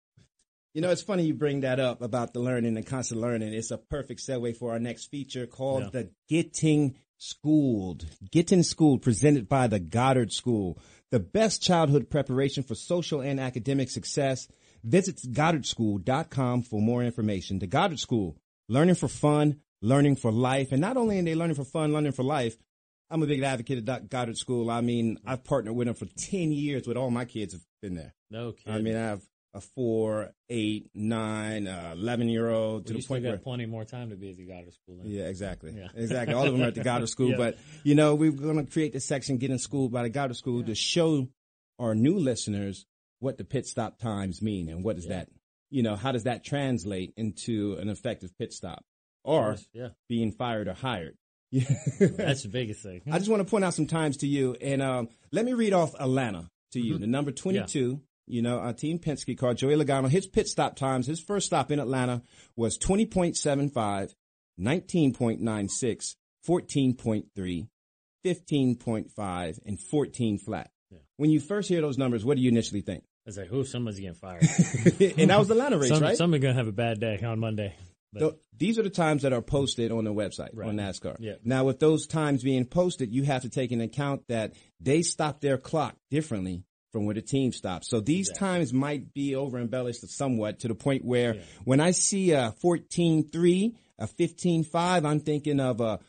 You 0.76 0.82
know, 0.82 0.90
it's 0.92 1.02
funny 1.02 1.24
you 1.24 1.34
bring 1.34 1.62
that 1.62 1.80
up 1.80 2.02
about 2.02 2.34
the 2.34 2.42
learning 2.42 2.76
and 2.76 2.86
constant 2.86 3.22
learning. 3.22 3.54
It's 3.54 3.72
a 3.72 3.78
perfect 3.78 4.20
segue 4.20 4.58
for 4.58 4.74
our 4.74 4.80
next 4.80 5.06
feature 5.06 5.48
called 5.48 5.84
Yeah. 5.84 5.90
the 5.92 6.10
Getting 6.28 6.96
Schooled. 7.18 8.06
Getting 8.30 8.62
Schooled, 8.62 9.02
presented 9.02 9.48
by 9.48 9.68
the 9.68 9.80
Goddard 9.80 10.34
School, 10.34 10.78
the 11.12 11.20
best 11.22 11.62
childhood 11.64 12.10
preparation 12.10 12.62
for 12.62 12.76
social 12.76 13.22
and 13.22 13.40
academic 13.40 13.90
success. 13.90 14.50
Visit 14.84 15.22
goddardschool.com 15.32 16.64
for 16.64 16.82
more 16.82 17.04
information. 17.06 17.60
The 17.60 17.68
Goddard 17.68 18.00
School, 18.00 18.36
learning 18.68 18.96
for 18.96 19.08
fun, 19.08 19.62
learning 19.82 20.18
for 20.18 20.30
life, 20.30 20.74
and 20.74 20.82
not 20.82 20.98
only 20.98 21.20
are 21.20 21.24
they 21.24 21.36
learning 21.36 21.56
for 21.56 21.64
fun, 21.64 21.94
learning 21.94 22.12
for 22.12 22.24
life. 22.24 22.58
I'm 23.10 23.24
a 23.24 23.28
big 23.28 23.42
advocate 23.44 23.88
of 23.88 24.10
Goddard 24.10 24.38
School. 24.38 24.70
I 24.70 24.82
mean, 24.82 25.20
I've 25.26 25.46
partnered 25.46 25.76
with 25.76 25.88
them 25.88 25.96
for 25.96 26.08
10 26.18 26.52
years 26.52 26.86
with 26.86 26.98
all 26.98 27.12
my 27.12 27.24
kids 27.24 27.54
have 27.54 27.62
been 27.82 27.96
there. 27.96 28.14
No 28.30 28.52
kidding. 28.52 28.74
I 28.74 28.82
mean, 28.82 28.98
I 28.98 29.06
have 29.06 29.22
a 29.56 29.62
four, 29.62 30.32
eight, 30.50 30.89
nine, 30.94 31.68
uh, 31.68 31.94
11 31.94 32.30
year 32.30 32.50
old 32.50 32.86
to 32.86 32.94
Well, 32.94 32.98
the 32.98 33.02
still 33.02 33.15
point 33.15 33.24
got 33.24 33.30
where. 33.30 33.38
plenty 33.38 33.65
more 33.65 33.86
time 33.86 34.10
to 34.10 34.15
be 34.15 34.30
at 34.30 34.38
the 34.38 34.46
Goddard 34.46 34.74
School. 34.74 34.98
Then. 35.02 35.12
Yeah, 35.12 35.24
exactly. 35.24 35.74
Yeah. 35.76 35.88
Exactly. 35.96 36.36
All 36.36 36.46
of 36.46 36.52
them 36.52 36.62
are 36.62 36.68
at 36.68 36.76
the 36.76 36.84
Goddard 36.84 37.08
School. 37.08 37.32
Yeah. 37.32 37.38
But, 37.38 37.58
you 37.84 37.96
know, 37.96 38.15
we're 38.15 38.32
going 38.32 38.63
to 38.63 38.72
create 38.72 38.94
this 38.94 39.06
section, 39.06 39.38
Getting 39.38 39.58
school 39.58 39.89
by 39.89 40.04
the 40.04 40.10
Goddard 40.10 40.36
School, 40.36 40.63
to 40.63 40.76
show 40.76 41.28
our 41.80 41.96
new 41.96 42.20
listeners 42.20 42.86
what 43.20 43.38
the 43.38 43.46
pit 43.46 43.65
stop 43.65 43.98
times 43.98 44.41
mean 44.41 44.70
and 44.70 44.84
what 44.84 44.98
is 44.98 45.08
that, 45.08 45.30
you 45.72 45.82
know, 45.84 45.96
how 45.96 46.12
does 46.12 46.24
that 46.24 46.44
translate 46.44 47.13
into 47.18 47.78
an 47.80 47.89
effective 47.89 48.38
pit 48.38 48.54
stop 48.54 48.84
or 49.24 49.58
yeah. 49.74 49.89
being 50.08 50.32
fired 50.32 50.68
or 50.68 50.74
hired. 50.74 51.18
That's 51.52 52.44
the 52.44 52.50
biggest 52.50 52.84
thing. 52.84 53.02
I 53.12 53.18
just 53.18 53.30
want 53.30 53.41
to 53.41 53.50
point 53.50 53.63
out 53.63 53.74
some 53.74 53.88
times 53.88 54.18
to 54.18 54.28
you, 54.28 54.56
and 54.62 54.82
um, 54.82 55.10
let 55.32 55.46
me 55.46 55.54
read 55.54 55.74
off 55.74 55.96
Atlanta 56.00 56.50
to 56.74 56.80
you. 56.82 56.96
Mhm. 56.96 57.00
The 57.02 57.08
number 57.08 57.32
22, 57.32 58.02
you 58.28 58.42
know, 58.42 58.60
uh, 58.60 58.74
Team 58.74 59.00
Penske 59.00 59.38
car, 59.38 59.54
Joey 59.54 59.76
Logano, 59.76 60.10
his 60.10 60.28
pit 60.28 60.48
stop 60.48 60.76
times, 60.76 61.08
his 61.08 61.20
first 61.20 61.46
stop 61.46 61.72
in 61.72 61.80
Atlanta 61.80 62.22
was 62.56 62.78
20.75, 62.78 64.14
19.96, 64.60 66.16
14.3, 66.48 67.68
15.5, 68.26 69.60
and 69.66 69.80
14 69.80 70.38
flat. 70.40 70.70
When 71.18 71.30
you 71.30 71.40
first 71.40 71.70
hear 71.70 71.82
those 71.82 71.98
numbers, 71.98 72.26
what 72.26 72.36
do 72.38 72.44
you 72.44 72.50
initially 72.50 72.82
think? 72.82 73.04
I 73.04 73.30
was 73.30 73.38
like, 73.38 73.50
"Oh, 73.52 73.64
somebody's 73.64 74.00
getting 74.02 74.16
fired." 74.16 74.42
and 75.18 75.30
that 75.30 75.40
was 75.40 75.48
the 75.48 75.54
Atlanta 75.54 75.78
race, 75.78 75.90
Some, 75.90 76.02
right? 76.04 76.16
Somebody's 76.18 76.44
gonna 76.44 76.54
have 76.56 76.68
a 76.68 76.72
bad 76.74 77.00
day 77.00 77.20
on 77.24 77.40
Monday. 77.40 77.74
But 78.14 78.20
Th- 78.20 78.34
these 78.58 78.80
are 78.80 78.84
the 78.84 78.90
times 78.90 79.24
that 79.24 79.34
are 79.34 79.42
posted 79.42 79.92
on 79.92 80.04
the 80.04 80.14
website 80.14 80.50
Right. 80.54 80.70
on 80.70 80.76
NASCAR. 80.78 81.16
Yeah. 81.20 81.34
Now, 81.44 81.64
with 81.66 81.80
those 81.80 82.06
times 82.06 82.44
being 82.44 82.66
posted, 82.66 83.14
you 83.14 83.24
have 83.24 83.42
to 83.42 83.50
take 83.50 83.72
into 83.72 83.86
account 83.86 84.24
that 84.30 84.54
they 84.80 85.02
stop 85.02 85.42
their 85.42 85.58
clock 85.58 85.96
differently 86.12 86.64
from 86.95 87.05
where 87.05 87.13
the 87.13 87.21
team 87.21 87.51
stops. 87.51 87.89
So 87.89 87.99
these 87.99 88.31
times 88.31 88.71
might 88.71 89.13
be 89.13 89.36
over 89.36 89.60
embellished 89.60 90.08
somewhat 90.08 90.60
to 90.60 90.69
the 90.69 90.75
point 90.75 91.03
where 91.03 91.41
when 91.65 91.81
I 91.81 91.91
see 91.91 92.31
a 92.31 92.55
14.3, 92.63 93.75
a 93.99 94.08
15.5, 94.08 95.05
I'm 95.05 95.19
thinking 95.19 95.60
of 95.60 95.81
a 95.81 95.99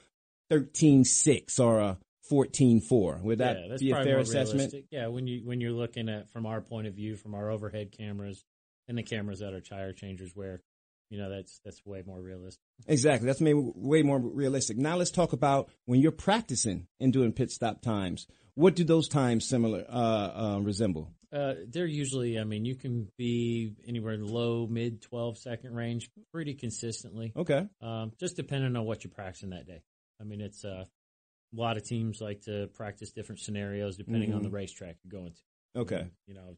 13.6 0.53 1.59
or 1.59 1.81
a 1.81 1.99
14.4. 2.31 3.21
Would 3.21 3.39
that 3.39 3.57
yeah, 3.69 3.77
be 3.81 3.91
a 3.91 3.95
fair 3.97 4.19
assessment? 4.21 4.59
realistic. 4.59 4.85
Yeah, 4.93 5.09
when 5.09 5.27
you 5.27 5.41
when 5.45 5.61
you're 5.61 5.73
looking 5.73 6.09
at 6.09 6.31
from 6.31 6.47
our 6.47 6.61
point 6.61 6.87
of 6.87 6.95
view, 6.95 7.17
from 7.17 7.35
our 7.35 7.51
overhead 7.51 7.91
cameras 7.91 8.45
and 8.87 8.97
the 8.97 9.03
cameras 9.03 9.41
that 9.41 9.55
our 9.55 9.61
tire 9.61 9.93
changers 9.93 10.37
wear, 10.37 10.63
you 11.11 11.19
know, 11.19 11.31
that's 11.31 11.61
that's 11.65 11.85
way 11.85 12.03
more 12.07 12.21
realistic. 12.21 12.61
Exactly. 12.87 13.27
That's 13.27 13.41
maybe 13.41 13.61
way 13.75 14.03
more 14.03 14.19
realistic. 14.19 14.77
Now 14.77 14.97
let's 14.97 15.11
talk 15.11 15.33
about 15.33 15.71
when 15.85 16.01
you're 16.01 16.13
practicing 16.13 16.87
and 17.01 17.13
doing 17.13 17.33
pit 17.33 17.51
stop 17.51 17.83
times. 17.83 18.27
What 18.55 18.75
do 18.75 18.85
those 18.85 19.09
times 19.09 19.47
similar 19.49 19.85
uh, 19.89 20.55
uh, 20.57 20.61
resemble? 20.63 21.13
Uh, 21.33 21.55
they're 21.69 21.85
usually, 21.87 22.39
I 22.39 22.45
mean, 22.45 22.65
you 22.65 22.75
can 22.75 23.09
be 23.19 23.75
anywhere 23.87 24.15
in 24.15 24.21
the 24.25 24.33
low, 24.33 24.67
mid 24.67 25.03
12 25.03 25.37
second 25.39 25.75
range 25.75 26.09
pretty 26.33 26.55
consistently. 26.55 27.33
Okay. 27.37 27.67
Um, 27.83 28.13
just 28.19 28.37
depending 28.37 28.75
on 28.75 28.85
what 28.87 29.05
you're 29.05 29.11
practicing 29.13 29.51
that 29.51 29.67
day. 29.67 29.83
I 30.21 30.25
mean, 30.25 30.41
it's 30.41 30.65
uh, 30.65 30.85
a 30.87 31.61
lot 31.61 31.77
of 31.77 31.85
teams 31.85 32.21
like 32.23 32.43
to 32.43 32.69
practice 32.75 33.13
different 33.13 33.41
scenarios 33.41 33.97
depending 33.97 34.33
on 34.33 34.41
Mhm. 34.41 34.45
the 34.45 34.51
racetrack 34.51 34.97
you're 35.05 35.21
going 35.21 35.33
to. 35.35 35.81
Okay. 35.81 36.07
You 36.27 36.35
know, 36.35 36.57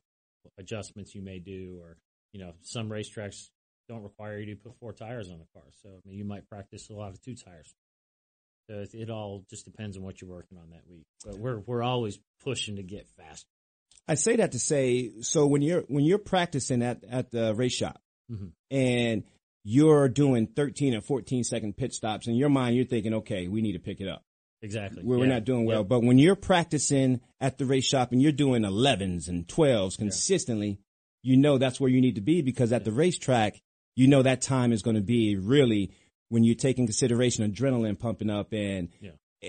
adjustments 0.58 1.14
you 1.14 1.22
may 1.22 1.40
do, 1.40 1.78
or, 1.82 1.96
you 2.32 2.38
know, 2.40 2.52
some 2.62 2.88
racetracks 2.88 3.48
don't 3.88 4.02
require 4.02 4.38
you 4.38 4.54
to 4.54 4.60
put 4.60 4.78
four 4.78 4.92
tires 4.92 5.28
on 5.30 5.36
a 5.36 5.58
car. 5.58 5.68
So, 5.82 5.88
I 5.88 6.08
mean, 6.08 6.18
you 6.18 6.24
might 6.24 6.48
practice 6.48 6.90
a 6.90 6.94
lot 6.94 7.10
of 7.10 7.20
two 7.22 7.34
tires. 7.34 7.74
So 8.68 8.80
it, 8.80 8.94
it 8.94 9.10
all 9.10 9.44
just 9.48 9.64
depends 9.64 9.96
on 9.96 10.02
what 10.02 10.20
you're 10.20 10.30
working 10.30 10.58
on 10.58 10.70
that 10.70 10.82
week. 10.90 11.06
But 11.24 11.38
we're, 11.38 11.58
we're 11.60 11.82
always 11.82 12.18
pushing 12.44 12.76
to 12.76 12.82
get 12.82 13.08
faster. 13.16 13.46
I 14.06 14.14
say 14.14 14.36
that 14.36 14.52
to 14.52 14.58
say, 14.58 15.10
so 15.20 15.46
when 15.46 15.60
you're 15.62 15.82
when 15.88 16.04
you're 16.04 16.18
practicing 16.18 16.82
at 16.82 17.04
at 17.10 17.30
the 17.30 17.54
race 17.54 17.74
shop 17.74 18.00
Mhm. 18.30 18.52
and 18.70 19.22
you're 19.64 20.08
doing 20.08 20.46
13 20.46 20.94
or 20.94 21.00
14 21.02 21.44
second 21.44 21.76
pit 21.76 21.92
stops. 21.92 22.26
In 22.26 22.34
your 22.34 22.48
mind, 22.48 22.76
you're 22.76 22.86
thinking, 22.86 23.12
okay, 23.14 23.48
we 23.48 23.60
need 23.60 23.72
to 23.72 23.78
pick 23.78 24.00
it 24.00 24.08
up. 24.08 24.22
Exactly. 24.62 25.02
We're, 25.04 25.18
Yeah. 25.18 25.26
not 25.34 25.44
doing 25.44 25.66
well. 25.66 25.84
But 25.84 26.00
when 26.00 26.18
you're 26.18 26.36
practicing 26.36 27.20
at 27.40 27.58
the 27.58 27.66
race 27.66 27.84
shop 27.86 28.12
and 28.12 28.20
you're 28.22 28.32
doing 28.32 28.62
11s 28.64 29.28
and 29.28 29.46
12s 29.46 29.96
consistently, 29.98 30.78
you 31.22 31.36
know 31.36 31.58
that's 31.58 31.78
where 31.80 31.90
you 31.90 32.00
need 32.00 32.14
to 32.14 32.20
be 32.22 32.40
because 32.42 32.72
at 32.72 32.84
the 32.84 32.92
racetrack, 32.92 33.60
you 33.98 34.06
know 34.06 34.22
that 34.22 34.40
time 34.40 34.72
is 34.72 34.82
going 34.82 34.96
to 34.96 35.02
be 35.02 35.36
really 35.36 35.90
when 36.28 36.44
you're 36.44 36.54
taking 36.54 36.86
consideration 36.86 37.50
adrenaline 37.50 37.98
pumping 37.98 38.30
up 38.30 38.52
and 38.52 38.88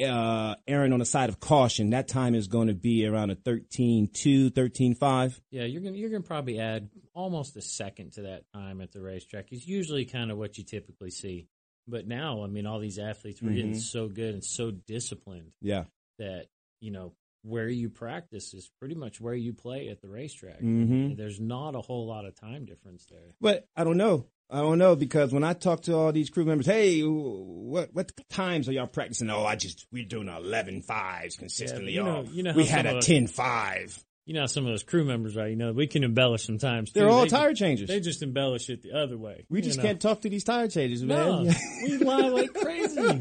uh, 0.02 0.56
erring 0.68 0.94
on 0.94 1.00
the 1.00 1.06
side 1.06 1.30
of 1.30 1.40
caution. 1.40 1.90
That 1.92 2.08
time 2.08 2.34
is 2.36 2.48
going 2.48 2.68
to 2.68 2.74
be 2.74 3.06
around 3.06 3.32
a 3.32 3.36
13.2, 3.36 4.52
13.5. 4.52 5.40
Yeah, 5.52 5.64
you're 5.66 5.82
gonna 5.82 5.96
you're 5.98 6.10
gonna 6.10 6.22
probably 6.24 6.60
add 6.60 6.90
almost 7.14 7.56
a 7.58 7.62
second 7.62 8.14
to 8.14 8.24
that 8.24 8.44
time 8.54 8.82
at 8.82 8.92
the 8.92 9.02
racetrack. 9.02 9.52
It's 9.52 9.68
usually 9.68 10.06
kind 10.06 10.32
of 10.32 10.38
what 10.38 10.58
you 10.58 10.64
typically 10.64 11.12
see. 11.12 11.48
But 11.88 12.08
now, 12.08 12.44
I 12.44 12.48
mean, 12.48 12.66
all 12.68 12.80
these 12.80 13.00
athletes 13.00 13.42
were 13.42 13.50
getting 13.52 13.72
Mhm. 13.74 13.82
so 13.82 14.08
good 14.08 14.34
and 14.36 14.44
so 14.44 14.70
disciplined 14.72 15.54
Yeah. 15.62 15.86
that 16.20 16.48
you 16.82 16.92
know 16.92 17.14
where 17.42 17.68
you 17.70 17.90
practice 17.90 18.54
is 18.54 18.70
pretty 18.80 18.96
much 18.96 19.20
where 19.22 19.34
you 19.34 19.54
play 19.54 19.88
at 19.90 20.02
the 20.02 20.10
racetrack. 20.10 20.60
Mhm. 20.62 21.16
There's 21.18 21.40
not 21.40 21.74
a 21.74 21.82
whole 21.82 22.06
lot 22.06 22.26
of 22.26 22.36
time 22.36 22.66
difference 22.66 23.06
there. 23.06 23.34
But 23.42 23.66
I 23.78 23.84
don't 23.86 23.98
know. 23.98 24.26
I 24.52 24.58
don't 24.62 24.80
know 24.80 24.96
because 24.96 25.32
when 25.32 25.44
I 25.44 25.54
talk 25.54 25.82
to 25.84 25.96
all 25.96 26.12
these 26.12 26.30
crew 26.30 26.44
members, 26.46 26.66
hey, 26.66 27.02
what 27.02 27.90
what 27.94 28.12
times 28.30 28.68
are 28.68 28.72
y'all 28.72 28.88
practicing? 28.88 29.30
Oh, 29.30 29.44
I 29.46 29.56
just 29.56 29.86
we're 29.92 30.06
doing 30.06 30.28
11 30.28 30.82
fives 30.82 31.36
consistently. 31.38 31.94
you 31.94 32.04
know- 32.04 32.26
you 32.32 32.44
know 32.44 32.54
we 32.54 32.66
had 32.66 32.86
a 32.86 32.98
of- 32.98 33.06
10 33.06 33.28
5. 33.28 34.04
You 34.26 34.36
know, 34.36 34.42
how 34.42 34.46
some 34.46 34.64
of 34.66 34.72
those 34.72 34.84
crew 34.84 35.04
members 35.06 35.38
are. 35.38 35.48
You 35.50 35.56
know, 35.56 35.72
we 35.72 35.88
can 35.88 36.04
embellish 36.04 36.44
sometimes. 36.46 36.92
They're 36.92 37.06
too. 37.06 37.10
all 37.12 37.22
They 37.24 37.30
tire 37.30 37.50
just- 37.50 37.60
changers. 37.62 37.88
They 37.88 38.00
just 38.00 38.22
embellish 38.22 38.70
it 38.70 38.84
the 38.84 38.92
other 38.92 39.18
way. 39.18 39.46
We 39.50 39.62
just 39.62 39.78
know? 39.78 39.84
can't 39.84 40.00
talk 40.00 40.22
to 40.22 40.30
these 40.30 40.44
tire 40.44 40.68
changers, 40.68 41.02
No, 41.02 41.44
man. 41.46 41.56
we 41.84 41.98
lie 41.98 42.28
like 42.28 42.54
crazy. 42.54 43.20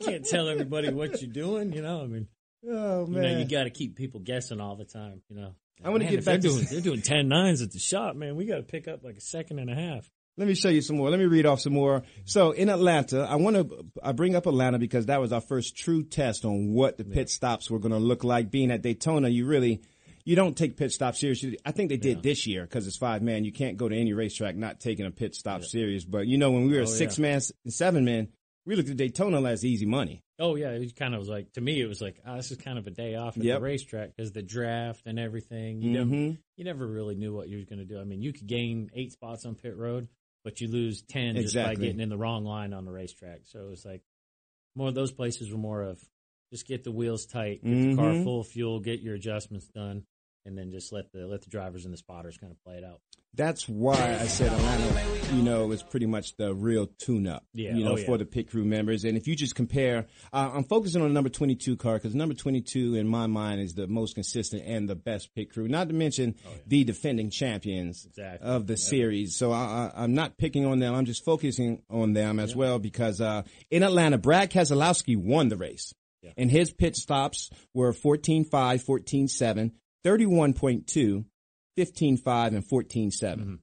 Can't 0.00 0.24
tell 0.26 0.48
everybody 0.48 0.90
what 0.92 1.20
you're 1.22 1.32
doing. 1.32 1.72
You 1.72 1.80
know, 1.82 2.02
I 2.02 2.06
mean, 2.06 2.26
oh 2.70 3.06
you 3.06 3.20
know, 3.20 3.38
you 3.38 3.44
got 3.46 3.64
to 3.64 3.70
keep 3.70 3.96
people 3.96 4.20
guessing 4.20 4.60
all 4.60 4.76
the 4.76 4.84
time. 4.84 5.22
You 5.30 5.36
know, 5.36 5.54
I 5.82 5.88
wanna 5.90 6.04
get 6.10 6.24
back 6.26 6.40
They're 6.42 6.50
to- 6.50 6.56
doing, 6.56 6.66
they're 6.70 6.80
doing 6.82 7.00
ten 7.02 7.28
nines 7.28 7.62
at 7.62 7.70
the 7.72 7.78
shop, 7.78 8.16
man. 8.16 8.36
We 8.36 8.44
got 8.44 8.56
to 8.56 8.62
pick 8.62 8.86
up 8.88 9.02
like 9.02 9.16
a 9.16 9.20
second 9.22 9.58
and 9.60 9.70
a 9.70 9.74
half. 9.74 10.10
Let 10.40 10.48
me 10.48 10.54
show 10.54 10.70
you 10.70 10.80
some 10.80 10.96
more. 10.96 11.10
Let 11.10 11.18
me 11.20 11.26
read 11.26 11.44
off 11.44 11.60
some 11.60 11.74
more. 11.74 12.02
So 12.24 12.52
in 12.52 12.70
Atlanta, 12.70 13.26
I 13.28 13.36
want 13.36 13.56
to, 13.56 13.84
I 14.02 14.12
bring 14.12 14.34
up 14.34 14.46
Atlanta 14.46 14.78
because 14.78 15.06
that 15.06 15.20
was 15.20 15.32
our 15.34 15.40
first 15.42 15.76
true 15.76 16.02
test 16.02 16.46
on 16.46 16.72
what 16.72 16.96
the 16.96 17.04
pit 17.04 17.28
stops 17.28 17.70
were 17.70 17.78
going 17.78 17.92
to 17.92 17.98
look 17.98 18.24
like. 18.24 18.50
Being 18.50 18.70
at 18.70 18.80
Daytona, 18.80 19.28
you 19.28 19.44
really, 19.44 19.82
you 20.24 20.36
don't 20.36 20.56
take 20.56 20.78
pit 20.78 20.92
stops 20.92 21.20
seriously. 21.20 21.58
I 21.66 21.72
think 21.72 21.90
they 21.90 21.98
did 21.98 22.22
this 22.22 22.46
year 22.46 22.62
because 22.62 22.86
it's 22.86 22.96
five 22.96 23.20
man. 23.20 23.44
You 23.44 23.52
can't 23.52 23.76
go 23.76 23.86
to 23.86 23.94
any 23.94 24.14
racetrack 24.14 24.56
not 24.56 24.80
taking 24.80 25.04
a 25.04 25.10
pit 25.10 25.34
stop 25.34 25.62
serious. 25.62 26.04
But 26.06 26.26
you 26.26 26.38
know, 26.38 26.50
when 26.50 26.68
we 26.70 26.74
were 26.76 26.82
Oh, 26.82 26.86
six 26.86 27.18
yeah. 27.18 27.22
man, 27.22 27.40
seven 27.68 28.06
man, 28.06 28.28
we 28.64 28.76
looked 28.76 28.88
at 28.88 28.96
Daytona 28.96 29.42
as 29.42 29.62
easy 29.64 29.84
money. 29.84 30.22
Oh 30.38 30.54
yeah, 30.56 30.70
it 30.70 30.96
kind 30.96 31.12
of 31.14 31.20
was 31.20 31.28
like 31.28 31.52
to 31.52 31.60
me. 31.60 31.82
It 31.82 31.86
was 31.86 32.00
like 32.00 32.18
oh, 32.26 32.36
this 32.36 32.50
is 32.50 32.56
kind 32.56 32.78
of 32.78 32.86
a 32.86 32.90
day 32.90 33.14
off 33.14 33.36
at 33.36 33.42
Yep. 33.44 33.58
the 33.58 33.62
racetrack 33.62 34.16
because 34.16 34.32
the 34.32 34.42
draft 34.42 35.02
and 35.06 35.18
everything. 35.18 35.82
You 35.82 35.90
Mhm. 35.90 35.92
never, 35.92 36.36
you 36.56 36.64
never 36.64 36.86
really 36.86 37.14
knew 37.14 37.34
what 37.34 37.48
you 37.50 37.58
were 37.58 37.64
going 37.64 37.80
to 37.80 37.84
do. 37.84 38.00
I 38.00 38.04
mean, 38.04 38.22
you 38.22 38.32
could 38.32 38.46
gain 38.46 38.90
eight 38.94 39.12
spots 39.12 39.44
on 39.44 39.54
pit 39.54 39.76
road, 39.76 40.08
but 40.44 40.60
you 40.60 40.68
lose 40.68 41.02
ten 41.02 41.36
just 41.36 41.54
by 41.54 41.74
getting 41.74 42.00
in 42.00 42.08
the 42.08 42.18
wrong 42.18 42.44
line 42.44 42.72
on 42.72 42.84
the 42.84 42.92
racetrack. 42.92 43.40
So 43.44 43.60
it 43.66 43.68
was 43.70 43.84
like 43.84 44.02
more 44.74 44.88
of 44.88 44.94
those 44.94 45.12
places 45.12 45.50
were 45.50 45.58
more 45.58 45.82
of 45.82 46.00
just 46.52 46.66
get 46.66 46.84
the 46.84 46.92
wheels 46.92 47.26
tight, 47.26 47.62
get 47.64 47.90
the 47.90 47.96
car 47.96 48.12
Mhm. 48.12 48.24
full 48.24 48.40
of 48.40 48.48
fuel, 48.48 48.80
get 48.80 49.00
your 49.00 49.14
adjustments 49.14 49.68
done, 49.68 50.04
and 50.44 50.56
then 50.58 50.70
just 50.70 50.92
let 50.92 51.12
the 51.12 51.26
let 51.26 51.42
the 51.42 51.50
drivers 51.50 51.84
and 51.84 51.92
the 51.92 51.98
spotters 51.98 52.36
kind 52.38 52.52
of 52.52 52.62
play 52.64 52.76
it 52.78 52.84
out. 52.84 53.00
That's 53.34 53.68
why 53.68 53.94
I 54.20 54.26
said 54.26 54.52
Atlanta, 54.52 55.34
you 55.36 55.42
know, 55.42 55.70
is 55.70 55.84
pretty 55.84 56.06
much 56.06 56.36
the 56.36 56.52
real 56.52 56.88
tune-up, 56.98 57.44
Yeah, 57.54 57.76
you 57.76 57.84
know, 57.84 57.92
oh, 57.92 57.96
yeah. 57.96 58.04
for 58.04 58.18
the 58.18 58.24
pit 58.24 58.50
crew 58.50 58.64
members. 58.64 59.04
And 59.04 59.16
if 59.16 59.28
you 59.28 59.36
just 59.36 59.54
compare, 59.54 60.06
uh, 60.32 60.50
I'm 60.52 60.64
focusing 60.64 61.00
on 61.00 61.08
the 61.08 61.14
number 61.14 61.30
22 61.30 61.76
car 61.76 61.94
because 61.94 62.12
number 62.14 62.34
22 62.34 62.96
in 62.96 63.06
my 63.06 63.28
mind 63.28 63.60
is 63.60 63.74
the 63.74 63.86
most 63.86 64.14
consistent 64.16 64.64
and 64.66 64.88
the 64.88 64.96
best 64.96 65.32
pit 65.34 65.52
crew. 65.52 65.68
Not 65.68 65.88
to 65.88 65.94
mention 65.94 66.34
the 66.66 66.82
defending 66.82 67.30
champions 67.30 68.04
Oh, 68.04 68.08
Exactly. 68.10 68.48
of 68.50 68.66
the 68.66 68.76
series. 68.76 69.36
So 69.36 69.52
I, 69.52 69.92
I'm 69.94 70.12
not 70.14 70.36
picking 70.36 70.66
on 70.66 70.80
them. 70.80 70.92
I'm 70.94 71.04
just 71.06 71.24
focusing 71.24 71.82
on 71.88 72.12
them 72.14 72.40
as 72.40 72.56
well 72.56 72.80
because 72.80 73.20
uh, 73.20 73.42
in 73.70 73.84
Atlanta, 73.84 74.18
Brad 74.18 74.50
Keselowski 74.50 75.16
won 75.16 75.48
the 75.48 75.56
race. 75.56 75.94
And 76.36 76.50
his 76.50 76.70
pit 76.72 76.96
stops 76.96 77.48
were 77.72 77.92
14.5, 77.94 78.50
14.7, 78.50 79.70
31.2, 80.04 81.24
15.5, 81.78 82.48
and 82.48 82.64
14.7. 82.64 83.12
Mm-hmm. 83.20 83.54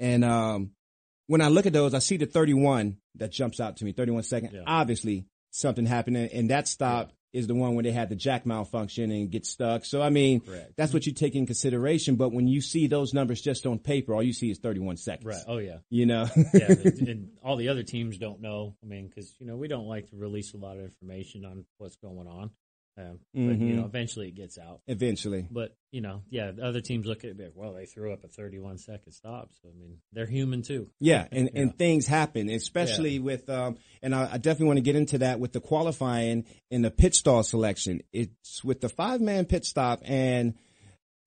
And 0.00 0.24
um, 0.24 0.70
when 1.26 1.40
I 1.40 1.48
look 1.48 1.66
at 1.66 1.72
those, 1.72 1.94
I 1.94 1.98
see 1.98 2.16
the 2.16 2.26
31 2.26 2.98
that 3.16 3.32
jumps 3.32 3.60
out 3.60 3.76
to 3.78 3.84
me, 3.84 3.92
31 3.92 4.24
second. 4.24 4.62
Obviously, 4.66 5.26
something 5.50 5.86
happened. 5.86 6.16
And, 6.16 6.50
that 6.50 6.68
stop 6.68 7.12
is 7.32 7.46
the 7.46 7.54
one 7.54 7.74
where 7.74 7.82
they 7.82 7.92
had 7.92 8.08
the 8.08 8.16
jack 8.16 8.44
malfunction 8.44 9.10
and 9.10 9.30
get 9.30 9.46
stuck. 9.46 9.84
So, 9.84 10.02
I 10.02 10.10
mean, 10.10 10.42
that's 10.76 10.92
what 10.92 11.06
you 11.06 11.12
take 11.12 11.34
in 11.34 11.46
consideration. 11.46 12.16
But 12.16 12.32
when 12.32 12.46
you 12.46 12.60
see 12.60 12.86
those 12.86 13.14
numbers 13.14 13.40
just 13.40 13.66
on 13.66 13.78
paper, 13.78 14.14
all 14.14 14.22
you 14.22 14.32
see 14.32 14.50
is 14.50 14.58
31 14.58 14.98
seconds. 14.98 15.26
Right. 15.26 15.44
Oh 15.46 15.58
yeah. 15.58 15.78
You 15.90 16.06
know? 16.06 16.28
yeah, 16.54 16.66
and 16.68 17.08
and 17.08 17.28
all 17.42 17.56
the 17.56 17.68
other 17.68 17.82
teams 17.82 18.18
don't 18.18 18.40
know. 18.40 18.76
I 18.82 18.86
mean, 18.86 19.08
because 19.08 19.34
you 19.38 19.46
know 19.46 19.56
we 19.56 19.68
don't 19.68 19.86
like 19.86 20.10
to 20.10 20.16
release 20.16 20.54
a 20.54 20.58
lot 20.58 20.76
of 20.76 20.84
information 20.84 21.44
on 21.44 21.64
what's 21.78 21.96
going 21.96 22.28
on. 22.28 22.50
Um, 22.96 23.18
But 23.34 23.58
you 23.58 23.74
know, 23.74 23.84
eventually 23.84 24.28
it 24.28 24.36
gets 24.36 24.56
out. 24.56 24.80
Eventually. 24.86 25.46
But 25.50 25.76
you 25.90 26.00
know, 26.00 26.22
yeah, 26.30 26.52
the 26.52 26.64
other 26.64 26.80
teams 26.80 27.06
look 27.06 27.24
at 27.24 27.30
it. 27.30 27.38
like, 27.38 27.52
Well, 27.54 27.72
they 27.72 27.86
threw 27.86 28.12
up 28.12 28.22
a 28.24 28.28
31 28.28 28.78
second 28.78 29.12
stop. 29.12 29.50
So 29.60 29.68
I 29.68 29.78
mean, 29.78 29.98
they're 30.12 30.26
human 30.26 30.62
too. 30.62 30.90
Yeah, 31.00 31.26
and, 31.32 31.50
and 31.54 31.76
things 31.76 32.06
happen, 32.06 32.48
especially 32.48 33.18
with, 33.18 33.50
um, 33.50 33.78
and 34.02 34.14
I, 34.14 34.34
I 34.34 34.38
definitely 34.38 34.66
want 34.66 34.76
to 34.78 34.82
get 34.82 34.96
into 34.96 35.18
that 35.18 35.40
with 35.40 35.52
the 35.52 35.60
qualifying 35.60 36.44
and 36.70 36.84
the 36.84 36.90
pit 36.90 37.14
stall 37.14 37.42
selection. 37.42 38.00
It's 38.12 38.62
with 38.62 38.80
the 38.80 38.88
five 38.88 39.20
man 39.20 39.44
pit 39.46 39.64
stop 39.64 40.00
and, 40.04 40.54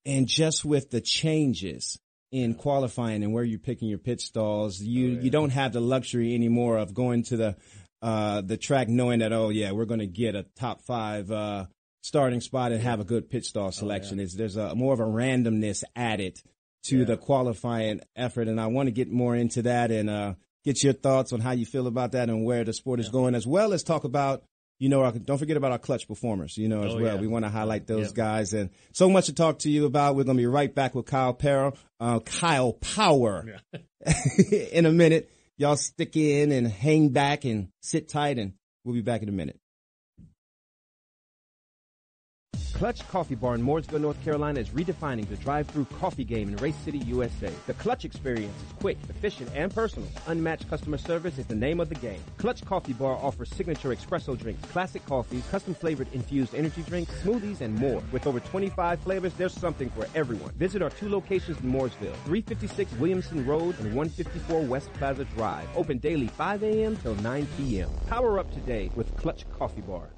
and 0.06 0.28
just 0.28 0.64
with 0.64 0.90
the 0.90 1.02
changes 1.02 2.00
in 2.32 2.56
qualifying 2.56 3.24
and 3.24 3.34
where 3.34 3.44
you're 3.44 3.60
picking 3.60 3.88
your 3.90 3.98
pit 3.98 4.22
stalls, 4.22 4.80
you, 4.82 5.08
you 5.22 5.30
don't 5.30 5.50
have 5.52 5.74
the 5.74 5.80
luxury 5.82 6.34
anymore 6.34 6.78
of 6.78 6.94
going 6.94 7.24
to 7.24 7.38
the, 7.38 7.56
uh, 8.02 8.42
the 8.42 8.58
track 8.58 8.88
knowing 8.88 9.20
that, 9.20 9.34
oh 9.34 9.50
yeah, 9.50 9.72
we're 9.72 9.86
going 9.86 10.00
to 10.00 10.08
get 10.08 10.36
a 10.36 10.44
top 10.58 10.82
five, 10.82 11.32
uh, 11.32 11.66
starting 12.04 12.42
spot 12.42 12.72
and 12.72 12.82
have 12.82 13.00
a 13.00 13.04
good 13.04 13.30
pit 13.30 13.44
stall 13.46 13.72
selection. 13.72 14.20
Is 14.20 14.34
there's 14.36 14.56
a 14.58 14.76
more 14.76 14.94
of 14.94 15.00
a 15.00 15.04
randomness 15.06 15.84
added 15.96 16.40
to 16.86 17.04
the 17.06 17.18
qualifying 17.18 18.02
effort. 18.16 18.48
And 18.48 18.62
I 18.62 18.68
want 18.68 18.88
to 18.88 18.92
get 18.92 19.12
more 19.12 19.36
into 19.36 19.64
that 19.64 19.92
and, 19.92 20.10
uh, 20.10 20.34
get 20.64 20.84
your 20.84 20.94
thoughts 20.94 21.34
on 21.34 21.40
how 21.42 21.52
you 21.52 21.66
feel 21.66 21.88
about 21.88 22.12
that 22.14 22.30
and 22.30 22.46
where 22.46 22.64
the 22.64 22.74
sport 22.74 23.00
is 23.00 23.10
going, 23.10 23.36
as 23.36 23.46
well 23.48 23.74
as 23.74 23.84
talk 23.84 24.04
about, 24.04 24.44
you 24.80 24.90
know, 24.90 25.10
don't 25.12 25.38
forget 25.38 25.58
about 25.58 25.72
our 25.72 25.80
clutch 25.80 26.08
performers, 26.08 26.56
you 26.58 26.68
know, 26.68 26.84
as 26.84 26.94
Oh, 26.94 26.98
well. 27.02 27.16
yeah. 27.16 27.20
We 27.22 27.28
want 27.28 27.46
to 27.46 27.50
highlight 27.50 27.88
those 27.88 28.08
Yeah. 28.10 28.14
guys 28.16 28.54
and 28.54 28.70
so 28.94 29.10
much 29.10 29.26
to 29.26 29.34
talk 29.34 29.60
to 29.60 29.70
you 29.70 29.86
about. 29.86 30.16
We're 30.16 30.24
going 30.26 30.38
to 30.38 30.42
be 30.42 30.46
right 30.48 30.74
back 30.74 30.94
with 30.94 31.06
Kyle 31.08 31.34
Power, 31.34 31.74
uh, 32.00 32.20
Kyle 32.20 32.74
Power 32.74 33.60
in 34.72 34.86
a 34.86 34.92
minute. 34.92 35.30
Y'all 35.60 35.76
stick 35.76 36.16
in 36.16 36.52
and 36.52 36.68
hang 36.68 37.10
back 37.10 37.44
and 37.44 37.70
sit 37.82 38.08
tight 38.08 38.38
and 38.38 38.54
we'll 38.84 38.94
be 38.94 39.02
back 39.02 39.24
in 39.24 39.30
a 39.30 39.32
minute. 39.32 39.60
Clutch 42.78 43.08
Coffee 43.08 43.34
Bar 43.34 43.56
in 43.56 43.64
Mooresville, 43.64 44.02
North 44.02 44.24
Carolina 44.24 44.60
is 44.60 44.70
redefining 44.70 45.28
the 45.28 45.36
drive-through 45.38 45.86
coffee 46.00 46.24
game 46.24 46.50
in 46.50 46.58
Race 46.58 46.76
City, 46.86 47.00
USA. 47.00 47.52
The 47.66 47.74
Clutch 47.74 48.06
experience 48.06 48.56
is 48.56 48.72
quick, 48.74 49.00
efficient, 49.10 49.50
and 49.56 49.74
personal. 49.74 50.08
Unmatched 50.28 50.70
customer 50.70 51.00
service 51.00 51.40
is 51.40 51.48
the 51.48 51.56
name 51.56 51.80
of 51.80 51.90
the 51.90 51.96
game. 51.96 52.22
Clutch 52.38 52.64
Coffee 52.64 52.94
Bar 52.94 53.14
offers 53.14 53.50
signature 53.50 53.90
espresso 53.96 54.38
drinks, 54.38 54.64
classic 54.70 55.04
coffees, 55.08 55.44
custom 55.50 55.74
flavored 55.74 56.08
infused 56.14 56.54
energy 56.54 56.84
drinks, 56.84 57.12
smoothies, 57.24 57.62
and 57.62 57.74
more. 57.74 58.04
With 58.12 58.28
over 58.28 58.40
25 58.42 59.00
flavors, 59.00 59.34
there's 59.34 59.54
something 59.54 59.90
for 59.90 60.06
everyone. 60.14 60.52
Visit 60.52 60.84
our 60.84 60.92
two 60.92 61.10
locations 61.10 61.60
in 61.62 61.72
Mooresville, 61.72 62.14
356 62.26 62.92
Williamson 63.00 63.44
Road 63.44 63.74
and 63.80 63.96
154 63.96 64.62
West 64.62 64.94
Plaza 64.94 65.26
Drive. 65.36 65.68
Open 65.76 65.98
daily 65.98 66.28
5 66.28 66.62
a.m. 66.62 66.96
till 66.98 67.16
9 67.16 67.48
p.m. 67.58 67.90
Power 68.06 68.38
up 68.38 68.54
today 68.54 68.92
with 68.96 69.18
Clutch 69.18 69.50
Coffee 69.58 69.82
Bar. 69.82 70.10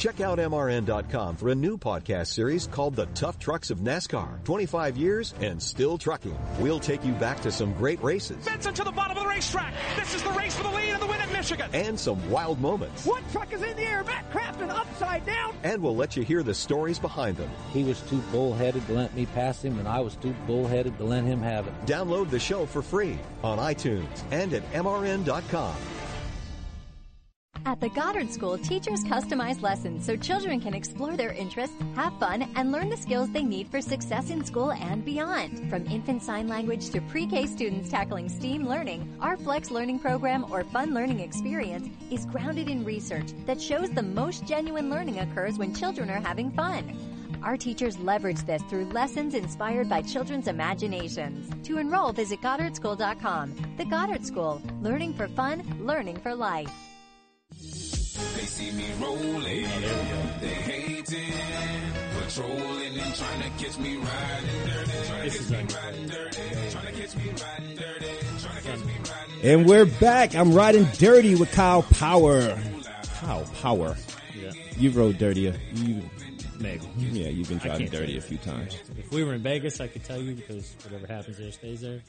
Check 0.00 0.22
out 0.22 0.38
MRN.com 0.38 1.36
for 1.36 1.50
a 1.50 1.54
new 1.54 1.76
podcast 1.76 2.28
series 2.28 2.66
called 2.66 2.96
The 2.96 3.04
Tough 3.08 3.38
Trucks 3.38 3.68
of 3.68 3.80
NASCAR. 3.80 4.42
25 4.44 4.96
years 4.96 5.34
and 5.42 5.62
still 5.62 5.98
trucking. 5.98 6.38
We'll 6.58 6.80
take 6.80 7.04
you 7.04 7.12
back 7.12 7.42
to 7.42 7.52
some 7.52 7.74
great 7.74 8.02
races 8.02 8.42
Benson 8.46 8.72
to 8.72 8.82
the 8.84 8.92
bottom 8.92 9.18
of 9.18 9.24
the 9.24 9.28
racetrack. 9.28 9.74
This 9.96 10.14
is 10.14 10.22
the 10.22 10.30
race 10.30 10.56
for 10.56 10.62
the 10.62 10.70
lead 10.70 10.88
and 10.88 11.02
the 11.02 11.06
win 11.06 11.20
at 11.20 11.30
Michigan. 11.30 11.68
and 11.74 12.00
some 12.00 12.30
wild 12.30 12.58
moments. 12.62 13.04
One 13.04 13.22
truck 13.30 13.52
is 13.52 13.60
in 13.60 13.76
the 13.76 13.82
air, 13.82 14.02
Matt 14.04 14.24
Crafton 14.32 14.70
upside 14.70 15.26
down. 15.26 15.54
And 15.64 15.82
we'll 15.82 15.96
let 15.96 16.16
you 16.16 16.22
hear 16.22 16.42
the 16.42 16.54
stories 16.54 16.98
behind 16.98 17.36
them. 17.36 17.50
He 17.74 17.84
was 17.84 18.00
too 18.00 18.22
bullheaded 18.32 18.86
to 18.86 18.94
let 18.94 19.14
me 19.14 19.26
pass 19.26 19.62
him, 19.62 19.78
and 19.78 19.86
I 19.86 20.00
was 20.00 20.16
too 20.16 20.34
bullheaded 20.46 20.96
to 20.96 21.04
let 21.04 21.24
him 21.24 21.42
have 21.42 21.66
it. 21.66 21.74
Download 21.84 22.30
the 22.30 22.40
show 22.40 22.64
for 22.64 22.80
free 22.80 23.18
on 23.44 23.58
iTunes 23.58 24.22
and 24.30 24.54
at 24.54 24.62
MRN.com. 24.72 25.76
At 27.66 27.78
the 27.78 27.90
Goddard 27.90 28.30
School, 28.30 28.56
teachers 28.56 29.04
customize 29.04 29.60
lessons 29.60 30.06
so 30.06 30.16
children 30.16 30.60
can 30.60 30.72
explore 30.72 31.16
their 31.16 31.32
interests, 31.32 31.76
have 31.94 32.18
fun, 32.18 32.50
and 32.56 32.72
learn 32.72 32.88
the 32.88 32.96
skills 32.96 33.30
they 33.30 33.42
need 33.42 33.68
for 33.68 33.82
success 33.82 34.30
in 34.30 34.44
school 34.44 34.72
and 34.72 35.04
beyond. 35.04 35.68
From 35.68 35.86
infant 35.86 36.22
sign 36.22 36.48
language 36.48 36.88
to 36.90 37.00
pre-K 37.02 37.46
students 37.46 37.90
tackling 37.90 38.28
STEAM 38.28 38.66
learning, 38.66 39.14
our 39.20 39.36
Flex 39.36 39.70
Learning 39.70 39.98
Program 39.98 40.46
or 40.50 40.64
Fun 40.64 40.94
Learning 40.94 41.20
Experience 41.20 41.88
is 42.10 42.24
grounded 42.24 42.68
in 42.68 42.84
research 42.84 43.32
that 43.44 43.60
shows 43.60 43.90
the 43.90 44.02
most 44.02 44.46
genuine 44.46 44.88
learning 44.88 45.20
occurs 45.20 45.58
when 45.58 45.74
children 45.74 46.08
are 46.08 46.20
having 46.20 46.50
fun. 46.52 46.96
Our 47.42 47.56
teachers 47.56 47.98
leverage 47.98 48.42
this 48.44 48.62
through 48.64 48.86
lessons 48.86 49.34
inspired 49.34 49.88
by 49.88 50.02
children's 50.02 50.48
imaginations. 50.48 51.50
To 51.68 51.78
enroll, 51.78 52.12
visit 52.12 52.40
GoddardSchool.com. 52.40 53.54
The 53.76 53.84
Goddard 53.84 54.26
School, 54.26 54.62
learning 54.82 55.14
for 55.14 55.28
fun, 55.28 55.62
learning 55.80 56.18
for 56.18 56.34
life. 56.34 56.89
They 58.40 58.46
see 58.46 58.70
me 58.72 58.86
rolling, 58.98 59.42
they 60.40 60.48
hating, 60.48 61.34
patrolling 62.18 62.98
and 62.98 63.14
trying 63.14 63.42
to 63.42 63.50
catch 63.62 63.78
me 63.78 63.96
riding 63.96 64.64
dirty, 64.64 64.92
trying 65.04 65.30
to 65.30 65.36
catch 65.36 65.50
me 65.50 65.76
riding 65.76 66.06
dirty, 66.06 66.70
trying 66.70 66.86
to 66.86 66.92
catch 66.92 67.16
me 67.16 67.30
riding 67.32 67.76
dirty, 67.76 68.06
trying 68.40 68.56
to 68.56 68.62
catch 68.62 68.84
me 68.86 68.92
riding 69.10 69.44
And 69.44 69.68
we're 69.68 69.84
back. 69.84 70.34
I'm 70.34 70.54
riding 70.54 70.86
dirty 70.96 71.34
with 71.34 71.52
Kyle 71.52 71.82
Power. 71.82 72.58
Kyle 73.16 73.44
Power. 73.60 73.96
Yeah. 74.34 74.52
You've 74.74 74.96
rode 74.96 75.18
dirtier. 75.18 75.60
You, 75.74 76.02
Maybe. 76.58 76.86
Yeah, 76.96 77.28
you've 77.28 77.50
been 77.50 77.58
driving 77.58 77.90
dirty 77.90 78.16
a 78.16 78.22
few 78.22 78.38
times. 78.38 78.74
If 78.96 79.12
we 79.12 79.22
were 79.22 79.34
in 79.34 79.42
Vegas, 79.42 79.82
I 79.82 79.88
could 79.88 80.04
tell 80.04 80.18
you 80.18 80.34
because 80.34 80.74
whatever 80.84 81.06
happens 81.06 81.36
there 81.36 81.52
stays 81.52 81.82
there. 81.82 82.00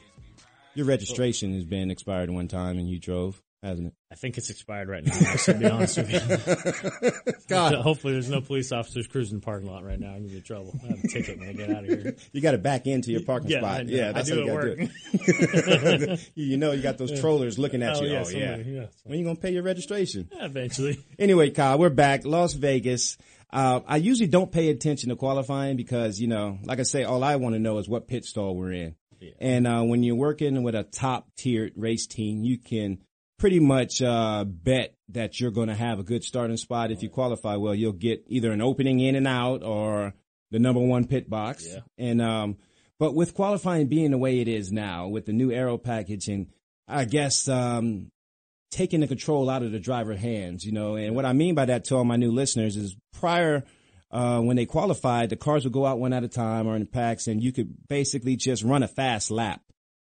Your 0.75 0.85
registration 0.85 1.53
has 1.55 1.65
been 1.65 1.91
expired 1.91 2.29
one 2.29 2.47
time 2.47 2.77
and 2.77 2.89
you 2.89 2.99
drove, 2.99 3.41
hasn't 3.63 3.87
it? 3.87 3.93
I 4.11 4.15
think 4.15 4.37
it's 4.37 4.49
expired 4.49 4.89
right 4.89 5.05
now. 5.05 5.13
I 5.13 5.53
be 5.53 5.65
honest 5.65 5.97
with 5.97 6.11
you. 6.11 7.33
God. 7.47 7.75
Hopefully, 7.75 8.13
there's 8.13 8.29
no 8.29 8.41
police 8.41 8.71
officers 8.71 9.07
cruising 9.07 9.39
the 9.39 9.45
parking 9.45 9.69
lot 9.69 9.83
right 9.85 9.99
now. 9.99 10.09
I'm 10.13 10.23
gonna 10.23 10.33
get 10.35 10.45
trouble. 10.45 10.73
I 10.83 10.87
have 10.87 11.03
a 11.03 11.07
ticket 11.07 11.39
when 11.39 11.49
I 11.49 11.53
get 11.53 11.69
out 11.69 11.83
of 11.83 11.89
here. 11.89 12.15
You 12.31 12.41
got 12.41 12.51
to 12.51 12.57
back 12.57 12.87
into 12.87 13.11
your 13.11 13.23
parking 13.23 13.49
Yeah, 13.51 13.59
spot. 13.59 13.79
I. 13.81 13.83
Yeah, 13.83 14.09
I 14.09 14.11
that's 14.13 14.29
do 14.29 14.35
how 14.35 14.41
you 14.41 14.47
got 14.47 14.61
to 14.61 14.75
do 14.75 16.11
it. 16.13 16.29
you 16.35 16.57
know, 16.57 16.71
you 16.71 16.81
got 16.81 16.97
those 16.97 17.19
trollers 17.19 17.59
looking 17.59 17.83
at 17.83 17.97
Oh, 17.97 18.01
you. 18.03 18.11
yeah, 18.11 18.23
oh, 18.25 18.29
yeah. 18.29 18.47
somebody, 18.55 18.71
yeah. 18.71 18.85
When 19.03 19.19
you 19.19 19.25
going 19.25 19.35
to 19.35 19.41
pay 19.41 19.51
your 19.51 19.63
registration? 19.63 20.29
Yeah, 20.33 20.45
eventually. 20.45 20.99
Anyway, 21.19 21.49
Kyle, 21.51 21.77
we're 21.77 21.89
back. 21.89 22.25
Las 22.25 22.53
Vegas. 22.53 23.17
Uh, 23.51 23.81
I 23.85 23.97
usually 23.97 24.27
don't 24.27 24.51
pay 24.51 24.69
attention 24.69 25.09
to 25.09 25.15
qualifying 25.17 25.75
because, 25.75 26.19
you 26.21 26.27
know, 26.27 26.57
like 26.63 26.79
I 26.79 26.83
say, 26.83 27.03
all 27.03 27.23
I 27.23 27.35
want 27.35 27.53
to 27.55 27.59
know 27.59 27.77
is 27.79 27.89
what 27.89 28.07
pit 28.07 28.23
stall 28.25 28.55
we're 28.55 28.71
in. 28.71 28.95
And, 29.39 29.67
uh, 29.67 29.83
when 29.83 30.01
you're 30.03 30.15
working 30.15 30.63
with 30.63 30.73
a 30.73 30.83
top 30.83 31.27
tiered 31.35 31.73
race 31.75 32.07
team, 32.07 32.43
you 32.43 32.57
can 32.57 32.99
pretty 33.41 33.59
much, 33.59 34.03
uh, 34.03 34.45
bet 34.45 34.93
that 35.09 35.39
you're 35.39 35.49
going 35.49 35.67
to 35.67 35.73
have 35.73 35.97
a 35.97 36.03
good 36.03 36.23
starting 36.23 36.57
spot. 36.57 36.91
If 36.91 37.01
you 37.01 37.09
qualify 37.09 37.55
well, 37.55 37.73
you'll 37.73 37.91
get 37.91 38.23
either 38.27 38.51
an 38.51 38.61
opening 38.61 38.99
in 38.99 39.15
and 39.15 39.27
out 39.27 39.63
or 39.63 40.13
the 40.51 40.59
number 40.59 40.79
one 40.79 41.07
pit 41.07 41.27
box. 41.27 41.65
Yeah. 41.67 41.79
And, 41.97 42.21
um, 42.21 42.57
but 42.99 43.15
with 43.15 43.33
qualifying 43.33 43.87
being 43.87 44.11
the 44.11 44.19
way 44.19 44.41
it 44.41 44.47
is 44.47 44.71
now 44.71 45.07
with 45.07 45.25
the 45.25 45.33
new 45.33 45.51
aero 45.51 45.79
package 45.79 46.27
and 46.27 46.51
I 46.87 47.05
guess, 47.05 47.47
um, 47.47 48.11
taking 48.69 48.99
the 48.99 49.07
control 49.07 49.49
out 49.49 49.63
of 49.63 49.71
the 49.71 49.79
driver 49.79 50.15
hands, 50.15 50.63
you 50.63 50.71
know. 50.71 50.95
And 50.95 51.15
what 51.15 51.25
I 51.25 51.33
mean 51.33 51.55
by 51.55 51.65
that 51.65 51.85
to 51.85 51.95
all 51.95 52.05
my 52.05 52.17
new 52.17 52.31
listeners 52.31 52.77
is 52.77 52.95
prior, 53.11 53.63
uh, 54.11 54.39
when 54.39 54.55
they 54.55 54.67
qualified, 54.67 55.31
the 55.31 55.35
cars 55.35 55.63
would 55.63 55.73
go 55.73 55.87
out 55.87 55.99
one 55.99 56.13
at 56.13 56.23
a 56.23 56.27
time 56.27 56.67
or 56.67 56.75
in 56.75 56.85
packs 56.85 57.25
and 57.25 57.41
you 57.41 57.51
could 57.51 57.87
basically 57.89 58.35
just 58.35 58.61
run 58.61 58.83
a 58.83 58.87
fast 58.87 59.31
lap 59.31 59.61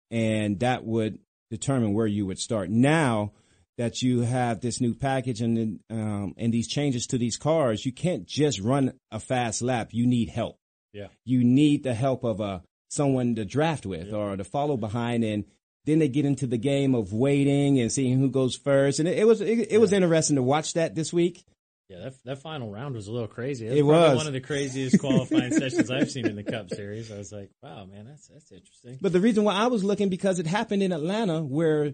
and 0.10 0.60
that 0.60 0.84
would 0.84 1.18
determine 1.52 1.94
where 1.94 2.08
you 2.08 2.26
would 2.26 2.40
start. 2.40 2.72
Now 2.72 3.34
that 3.78 4.02
you 4.02 4.22
have 4.22 4.62
this 4.62 4.82
new 4.82 4.96
package 4.96 5.42
and, 5.42 5.80
um, 5.90 6.34
and 6.38 6.52
these 6.52 6.68
changes 6.68 7.06
to 7.08 7.18
these 7.20 7.38
cars, 7.38 7.86
you 7.86 7.92
can't 7.92 8.26
just 8.26 8.60
run 8.60 8.94
a 9.12 9.20
fast 9.20 9.62
lap. 9.62 9.90
You 9.92 10.08
need 10.08 10.30
help. 10.30 10.58
Yeah. 10.94 11.08
You 11.26 11.44
need 11.44 11.84
the 11.84 11.94
help 11.94 12.24
of, 12.24 12.42
uh, 12.42 12.60
someone 12.90 13.36
to 13.36 13.46
draft 13.46 13.86
with 13.86 14.12
or 14.12 14.36
to 14.36 14.44
follow 14.44 14.76
behind 14.76 15.24
and 15.24 15.46
then 15.86 16.00
they 16.00 16.10
get 16.10 16.26
into 16.26 16.46
the 16.46 16.58
game 16.58 16.94
of 16.94 17.14
waiting 17.14 17.80
and 17.80 17.92
seeing 17.92 18.20
who 18.20 18.30
goes 18.30 18.56
first. 18.56 19.00
And 19.00 19.08
it, 19.08 19.20
it 19.20 19.26
was, 19.26 19.42
it, 19.42 19.72
it 19.72 19.78
was 19.80 19.94
interesting 19.94 20.36
to 20.36 20.44
watch 20.44 20.74
that 20.74 20.94
this 20.96 21.12
week. 21.12 21.44
Yeah, 21.92 22.00
that 22.06 22.14
that 22.24 22.42
final 22.42 22.72
round 22.72 22.96
was 22.96 23.08
a 23.08 23.12
little 23.12 23.28
crazy. 23.28 23.68
That 23.68 23.78
It 23.78 23.82
was. 23.84 24.16
one 24.16 24.28
of 24.28 24.34
the 24.34 24.40
craziest 24.40 24.98
qualifying 25.00 25.52
sessions 25.52 25.92
I've 25.92 26.10
seen 26.10 26.26
in 26.26 26.36
the 26.38 26.44
Cup 26.44 26.70
Series. 26.70 27.12
I 27.12 27.18
was 27.18 27.32
like, 27.34 27.50
wow, 27.62 27.86
man, 27.86 28.06
that's 28.08 28.28
that's 28.28 28.52
interesting. 28.52 28.98
But 29.02 29.12
the 29.12 29.20
reason 29.20 29.44
why 29.44 29.56
I 29.56 29.68
was 29.68 29.84
looking 29.84 30.08
because 30.10 30.40
it 30.40 30.48
happened 30.48 30.84
in 30.84 30.92
Atlanta 30.94 31.42
where 31.44 31.94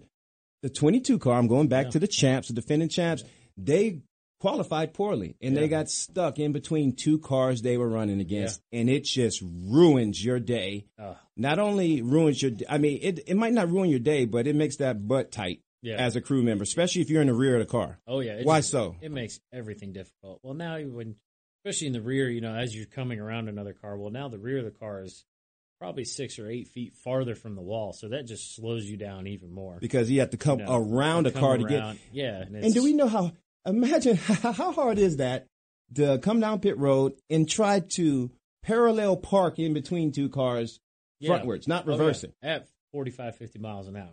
the 0.62 0.70
22 0.70 1.18
car, 1.20 1.34
I'm 1.38 1.48
going 1.48 1.68
back 1.68 1.86
Yeah. 1.88 1.92
to 1.92 2.00
the 2.00 2.08
champs, 2.08 2.48
the 2.50 2.54
defending 2.54 2.90
champs, 2.90 3.24
they 3.58 4.02
qualified 4.40 4.94
poorly 4.94 5.36
and 5.42 5.56
Yeah. 5.56 5.62
they 5.62 5.68
got 5.68 5.90
stuck 5.90 6.38
in 6.38 6.52
between 6.52 6.96
two 6.96 7.18
cars 7.18 7.64
they 7.64 7.76
were 7.78 7.90
running 7.90 8.20
against 8.22 8.62
and 8.72 8.90
it 8.90 9.04
just 9.04 9.42
ruins 9.44 10.24
your 10.24 10.40
day. 10.40 10.86
Oh. 11.00 11.18
Not 11.36 11.58
only 11.60 12.02
ruins 12.04 12.42
your, 12.42 12.52
I 12.70 12.78
mean, 12.78 13.00
it, 13.02 13.20
it 13.28 13.36
might 13.36 13.54
not 13.54 13.72
ruin 13.72 13.90
your 13.90 14.00
day, 14.00 14.26
but 14.26 14.46
it 14.46 14.56
makes 14.56 14.76
that 14.78 15.08
butt 15.08 15.32
tight 15.32 15.62
Yeah. 15.82 15.96
as 15.98 16.16
a 16.16 16.22
crew 16.22 16.42
member, 16.44 16.64
especially 16.64 17.02
if 17.02 17.10
you're 17.10 17.22
in 17.22 17.28
the 17.28 17.34
rear 17.34 17.56
of 17.56 17.60
the 17.60 17.72
car. 17.72 18.00
Oh 18.08 18.20
yeah. 18.20 18.34
it 18.34 18.46
Why 18.46 18.60
just- 18.60 18.72
so? 18.72 18.96
It 19.02 19.12
makes 19.12 19.40
everything 19.54 19.94
difficult. 19.94 20.40
Well, 20.44 20.54
now 20.56 20.80
when, 20.80 21.16
especially 21.64 21.88
in 21.88 21.94
the 21.94 22.02
rear, 22.02 22.30
you 22.30 22.42
know, 22.42 22.56
as 22.56 22.76
you're 22.76 22.86
coming 22.88 23.20
around 23.20 23.48
another 23.50 23.74
car, 23.74 23.98
well, 23.98 24.12
now 24.12 24.28
the 24.30 24.40
rear 24.40 24.60
of 24.60 24.66
the 24.66 24.72
car 24.72 25.04
is 25.04 25.24
probably 25.80 26.04
six 26.06 26.40
or 26.40 26.50
eight 26.50 26.68
feet 26.70 26.96
farther 26.96 27.36
from 27.36 27.54
the 27.56 27.62
wall, 27.62 27.94
so 27.94 28.10
that 28.10 28.26
just 28.26 28.56
slows 28.56 28.86
you 28.86 28.98
down 28.98 29.28
even 29.28 29.52
more. 29.54 29.78
Because 29.80 30.10
you 30.10 30.20
have 30.22 30.32
to 30.32 30.38
come 30.38 30.60
You 30.60 30.66
know, 30.66 30.76
around 30.76 31.28
a 31.28 31.32
car 31.32 31.58
to 31.58 31.64
get. 31.66 31.98
Yeah, 32.12 32.42
and, 32.42 32.56
And 32.56 32.74
do 32.74 32.84
we 32.84 32.94
know 32.94 33.08
how? 33.08 33.34
Imagine 33.66 34.16
how 34.18 34.72
hard 34.72 34.98
is 34.98 35.18
that 35.18 35.46
to 35.96 36.18
come 36.18 36.40
down 36.40 36.60
pit 36.62 36.78
road 36.80 37.14
and 37.30 37.48
try 37.48 37.82
to 37.96 38.32
parallel 38.64 39.18
park 39.18 39.60
in 39.60 39.74
between 39.76 40.12
two 40.12 40.30
cars 40.30 40.80
Yeah. 41.20 41.30
frontwards, 41.40 41.68
not 41.68 41.88
Oh, 41.88 41.92
yeah. 41.92 41.98
reversing. 42.00 42.34
at 42.42 42.68
45, 42.98 43.36
50 43.36 43.60
miles 43.60 43.88
an 43.88 43.96
hour. 43.96 44.10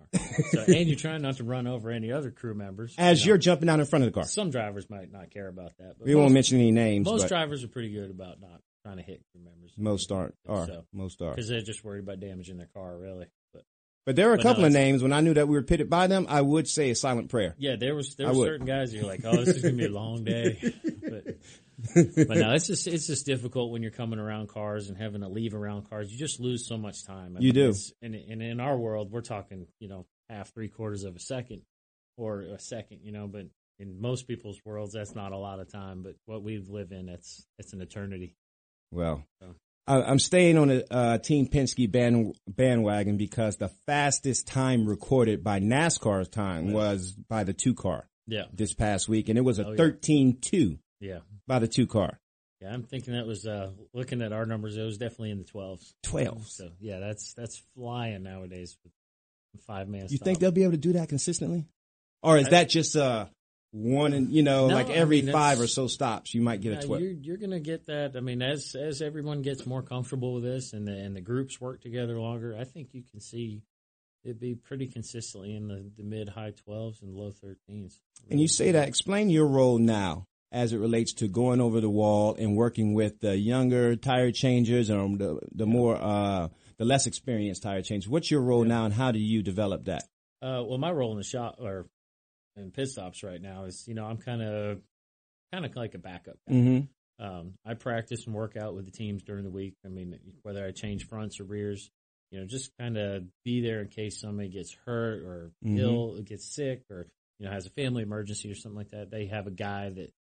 So, 0.51 0.61
and 0.61 0.87
you're 0.87 0.99
trying 0.99 1.23
not 1.23 1.39
to 1.39 1.45
run 1.45 1.67
over 1.67 1.91
any 1.91 2.13
other 2.13 2.31
crew 2.31 2.53
members. 2.53 2.95
As 2.99 3.21
you 3.21 3.25
know. 3.25 3.29
you're 3.31 3.39
jumping 3.39 3.71
out 3.71 3.81
in 3.81 3.87
front 3.87 4.05
of 4.05 4.13
the 4.13 4.15
car. 4.15 4.25
Some 4.25 4.51
drivers 4.51 4.91
might 4.91 5.11
not 5.11 5.31
care 5.31 5.49
about 5.49 5.73
that. 5.79 5.95
But 5.99 6.07
We 6.07 6.15
won't 6.15 6.35
mention 6.35 6.59
any 6.59 6.71
names, 6.71 7.07
Most 7.07 7.29
drivers 7.29 7.65
are 7.65 7.69
pretty 7.69 7.89
good 7.95 8.11
about 8.11 8.43
not 8.43 8.61
trying 8.83 8.99
to 8.99 9.03
hit 9.03 9.23
crew 9.33 9.41
members. 9.43 9.73
Most 9.79 10.13
aren't. 10.13 10.35
Are 10.47 10.67
So- 10.67 10.85
most 10.93 11.23
are. 11.23 11.31
Because 11.31 11.49
they're 11.49 11.63
just 11.63 11.83
worried 11.83 12.03
about 12.05 12.21
damaging 12.21 12.59
their 12.59 12.69
car, 12.75 12.95
really. 12.99 13.25
But 13.55 13.63
But 14.05 14.17
there 14.17 14.29
are 14.29 14.35
a 14.35 14.37
But 14.37 14.45
no, 14.45 14.51
couple 14.51 14.65
of 14.67 14.73
names 14.73 15.03
when 15.03 15.15
I 15.15 15.23
knew 15.23 15.33
that 15.33 15.49
we 15.49 15.57
were 15.57 15.63
pitted 15.63 15.89
by 15.89 16.07
them. 16.07 16.27
I 16.29 16.43
would 16.43 16.69
say 16.69 16.91
a 16.91 16.95
silent 16.95 17.31
prayer. 17.31 17.55
yeah, 17.57 17.77
there 17.77 17.95
was 17.95 18.17
there 18.17 18.29
were 18.35 18.45
certain 18.45 18.67
guys 18.67 18.93
you're 18.93 19.07
like, 19.07 19.23
oh, 19.25 19.35
this 19.43 19.57
is 19.57 19.63
gonna 19.63 19.77
be 19.77 19.87
a 19.87 19.89
long 19.89 20.25
day. 20.25 20.59
but 21.09 21.39
but 21.95 22.37
no, 22.37 22.53
it's 22.53 22.67
just 22.67 22.87
it's 22.87 23.07
just 23.07 23.27
difficult 23.27 23.73
when 23.73 23.83
you're 23.83 23.91
coming 23.91 24.19
around 24.19 24.49
cars 24.49 24.89
and 24.89 24.97
having 24.97 25.21
to 25.23 25.29
leave 25.29 25.55
around 25.55 25.89
cars. 25.89 26.13
You 26.13 26.19
just 26.19 26.41
lose 26.41 26.67
so 26.67 26.77
much 26.77 27.05
time. 27.05 27.37
I 27.37 27.41
You 27.41 27.53
do. 27.53 27.75
And 28.03 28.15
and 28.15 28.43
in 28.43 28.61
our 28.61 28.77
world, 28.77 29.11
we're 29.11 29.21
talking 29.23 29.67
you 29.81 29.89
know 29.89 30.07
half 30.29 30.53
three 30.53 30.69
quarters 30.69 31.05
of 31.05 31.17
a 31.17 31.21
second 31.21 31.63
or 32.17 32.41
a 32.41 32.59
second, 32.59 33.01
you 33.03 33.13
know. 33.13 33.27
But 33.27 33.47
in 33.79 34.01
most 34.01 34.29
people's 34.29 34.61
worlds, 34.65 34.95
that's 34.95 35.15
not 35.15 35.33
a 35.33 35.39
lot 35.39 35.61
of 35.61 35.71
time. 35.71 36.03
But 36.03 36.15
what 36.27 36.43
we 36.43 36.59
live 36.59 36.93
in, 36.93 37.07
that's 37.07 37.45
it's 37.59 37.73
an 37.73 37.81
eternity. 37.81 38.35
Well, 38.91 39.25
So. 39.41 39.55
I, 39.87 40.03
I'm 40.03 40.19
staying 40.19 40.57
on 40.57 40.69
the 40.69 40.95
uh, 40.95 41.19
Team 41.19 41.47
Penske 41.49 41.91
band, 41.91 42.37
bandwagon 42.49 43.17
because 43.17 43.57
the 43.57 43.71
fastest 43.87 44.47
time 44.47 44.87
recorded 44.87 45.45
by 45.45 45.61
NASCAR's 45.61 46.29
time 46.29 46.73
was 46.73 47.13
by 47.13 47.45
the 47.45 47.53
two 47.53 47.75
car. 47.75 48.09
Yeah. 48.27 48.45
This 48.53 48.73
past 48.73 49.09
week, 49.09 49.29
and 49.29 49.37
it 49.37 49.43
was 49.43 49.59
a 49.59 49.67
Oh, 49.67 49.73
yeah. 49.73 49.77
13-2 49.77 50.79
Yeah. 51.01 51.21
by 51.47 51.59
the 51.59 51.69
two 51.69 51.87
car. 51.87 52.19
Yeah, 52.61 52.73
I'm 52.73 52.83
thinking 52.83 53.15
that 53.15 53.27
was 53.27 53.47
uh, 53.47 53.73
looking 53.93 54.23
at 54.23 54.33
our 54.33 54.47
numbers. 54.47 54.77
It 54.77 54.83
was 54.83 54.97
definitely 54.97 55.31
in 55.33 55.39
the 55.39 55.45
twelves. 55.45 55.95
12s. 56.05 56.49
So 56.49 56.71
yeah, 56.81 56.99
that's 56.99 57.35
that's 57.35 57.63
flying 57.75 58.23
nowadays 58.23 58.77
with 58.83 58.93
five 59.67 59.89
man. 59.89 60.07
You 60.09 60.19
think 60.19 60.39
they'll 60.39 60.51
be 60.51 60.63
able 60.63 60.73
to 60.73 60.79
do 60.79 60.93
that 60.95 61.09
consistently, 61.09 61.67
or 62.23 62.39
is 62.39 62.47
I- 62.47 62.51
that 62.51 62.69
just 62.71 62.97
uh 62.97 63.27
one 63.73 64.13
and 64.13 64.33
you 64.33 64.45
know 64.45 64.69
No, 64.69 64.75
like 64.77 64.89
I 64.89 64.93
every 64.93 65.21
mean, 65.21 65.33
five 65.33 65.61
or 65.61 65.67
so 65.67 65.89
stops 65.89 66.33
you 66.33 66.41
might 66.41 66.61
get 66.61 66.79
a 66.85 66.87
twelve? 66.87 67.03
You're, 67.03 67.11
you're 67.11 67.37
going 67.37 67.51
to 67.51 67.61
get 67.61 67.87
that. 67.87 68.15
I 68.17 68.21
mean, 68.21 68.41
as 68.41 68.77
as 68.77 69.03
everyone 69.03 69.43
gets 69.43 69.67
more 69.67 69.83
comfortable 69.83 70.35
with 70.35 70.45
this 70.45 70.73
and 70.73 70.87
the 70.87 70.93
and 70.97 71.15
the 71.17 71.21
groups 71.21 71.61
work 71.61 71.81
together 71.81 72.19
longer, 72.19 72.57
I 72.59 72.65
think 72.65 72.91
you 72.95 73.03
can 73.03 73.21
see 73.21 73.63
it 74.25 74.41
be 74.41 74.55
pretty 74.55 74.87
consistently 74.87 75.55
in 75.57 75.67
the, 75.69 75.91
the 75.97 76.05
mid 76.05 76.29
high 76.29 76.53
twelves 76.53 77.03
and 77.03 77.15
low 77.15 77.33
thirteens. 77.33 77.99
And 78.31 78.41
you 78.41 78.47
say 78.49 78.71
that. 78.71 78.87
Explain 78.89 79.29
your 79.29 79.47
role 79.49 79.79
now 79.79 80.25
as 80.53 80.73
it 80.73 80.79
relates 80.79 81.13
to 81.15 81.29
going 81.29 81.61
over 81.61 81.81
the 81.81 81.91
wall 81.91 82.35
and 82.39 82.57
working 82.57 82.95
with 82.95 83.21
the 83.21 83.37
younger 83.37 83.97
tire 83.97 84.31
changers 84.31 84.91
or 84.91 85.09
the 85.17 85.41
the 85.53 85.67
more 85.67 85.97
uh 85.97 86.49
the 86.79 86.85
less 86.85 87.07
experienced 87.07 87.63
tire 87.63 87.83
changers. 87.83 88.09
What's 88.09 88.31
your 88.31 88.41
role 88.41 88.65
now, 88.65 88.85
and 88.85 88.95
how 88.95 89.13
do 89.13 89.19
you 89.19 89.43
develop 89.43 89.85
that? 89.85 90.05
Uh, 90.43 90.63
well, 90.67 90.79
my 90.79 90.91
role 90.91 91.13
in 91.13 91.19
the 91.19 91.25
shop 91.25 91.57
or 91.59 91.87
in 92.57 92.71
pit 92.71 92.89
stops 92.89 93.23
right 93.23 93.41
now 93.41 93.65
is, 93.65 93.85
you 93.89 93.95
know, 93.95 94.05
I'm 94.05 94.19
kind 94.19 94.43
of 94.43 94.81
kind 95.53 95.65
of 95.65 95.75
like 95.77 95.95
a 95.95 95.99
backup. 95.99 96.37
guy. 96.49 96.55
Mhm. 96.55 96.89
Um, 97.21 97.55
I 97.65 97.75
practice 97.75 98.27
and 98.27 98.35
work 98.35 98.57
out 98.57 98.75
with 98.75 98.85
the 98.87 98.91
teams 98.91 99.23
during 99.23 99.45
the 99.45 99.51
week. 99.51 99.75
I 99.85 99.89
mean, 99.89 100.19
whether 100.43 100.65
I 100.67 100.73
change 100.73 101.07
fronts 101.07 101.39
or 101.39 101.45
rears, 101.45 101.89
you 102.33 102.41
know, 102.41 102.47
just 102.47 102.71
kind 102.77 102.97
of 102.97 103.25
be 103.45 103.61
there 103.61 103.81
in 103.83 103.89
case 103.89 104.21
somebody 104.21 104.49
gets 104.49 104.75
hurt 104.85 105.23
or 105.23 105.53
Mhm. 105.65 105.79
ill, 105.79 106.23
gets 106.23 106.45
sick, 106.55 106.83
or 106.91 107.07
you 107.39 107.47
know 107.47 107.53
has 107.53 107.67
a 107.67 107.71
family 107.71 108.03
emergency 108.03 108.51
or 108.51 108.55
something 108.57 108.77
like 108.77 108.91
that, 108.91 109.11
they 109.11 109.27
have 109.27 109.47
a 109.47 109.53
guy 109.53 109.91
that 109.91 110.13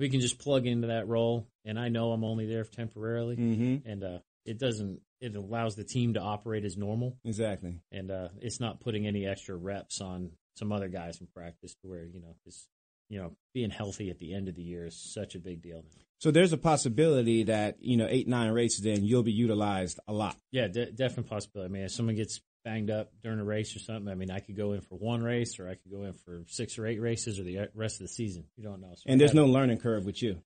we 0.00 0.08
can 0.08 0.20
just 0.20 0.38
plug 0.38 0.66
into 0.66 0.88
that 0.88 1.06
role. 1.06 1.46
And 1.64 1.78
I 1.78 1.88
know 1.88 2.10
I'm 2.12 2.24
only 2.24 2.46
there 2.46 2.64
temporarily, 2.64 3.36
Mhm. 3.36 3.82
and 3.84 4.02
uh, 4.02 4.18
it 4.44 4.58
doesn't. 4.58 5.00
It 5.20 5.36
allows 5.36 5.76
the 5.76 5.84
team 5.84 6.14
to 6.14 6.20
operate 6.20 6.64
as 6.64 6.76
normal, 6.78 7.18
Exactly. 7.24 7.78
and 7.92 8.10
uh, 8.10 8.30
it's 8.40 8.58
not 8.58 8.80
putting 8.80 9.06
any 9.06 9.26
extra 9.26 9.54
reps 9.54 10.00
on 10.00 10.30
some 10.56 10.72
other 10.72 10.88
guys 10.88 11.20
in 11.20 11.26
practice 11.26 11.74
to 11.82 11.88
where 11.88 12.04
you 12.06 12.20
know 12.20 12.34
it's 12.46 12.66
you 13.10 13.18
know 13.20 13.36
being 13.52 13.70
healthy 13.70 14.08
at 14.10 14.18
the 14.18 14.32
end 14.32 14.48
of 14.48 14.54
the 14.54 14.62
year 14.62 14.86
is 14.86 14.96
such 14.96 15.34
a 15.34 15.38
big 15.38 15.60
deal. 15.62 15.84
So 16.20 16.30
there's 16.30 16.52
a 16.52 16.58
possibility 16.58 17.42
that 17.44 17.76
you 17.82 17.96
know 17.98 18.06
eight 18.08 18.26
nine 18.28 18.50
races 18.52 18.86
in 18.86 19.04
you'll 19.04 19.22
be 19.22 19.32
utilized 19.32 20.00
a 20.08 20.12
lot. 20.14 20.36
Yeah, 20.50 20.68
de- 20.68 20.90
definite 20.92 21.28
possibility. 21.28 21.70
I 21.70 21.72
mean, 21.72 21.84
if 21.84 21.92
someone 21.92 22.14
gets 22.16 22.40
banged 22.64 22.90
up 22.90 23.12
during 23.22 23.40
a 23.40 23.44
race 23.44 23.74
or 23.74 23.78
something, 23.78 24.10
I 24.10 24.14
mean, 24.14 24.30
I 24.30 24.40
could 24.40 24.56
go 24.56 24.72
in 24.72 24.80
for 24.80 24.96
one 24.96 25.22
race, 25.22 25.58
or 25.58 25.68
I 25.68 25.74
could 25.74 25.90
go 25.90 26.04
in 26.04 26.14
for 26.14 26.44
six 26.48 26.78
or 26.78 26.86
eight 26.86 27.00
races, 27.00 27.38
or 27.38 27.42
the 27.42 27.68
rest 27.74 27.96
of 27.96 28.06
the 28.06 28.12
season. 28.12 28.44
You 28.56 28.64
don't 28.64 28.80
know. 28.80 28.92
So 28.94 29.02
And 29.06 29.20
there's 29.20 29.34
no 29.34 29.46
learning 29.46 29.78
curve 29.78 30.04
with 30.04 30.22
you. 30.22 30.42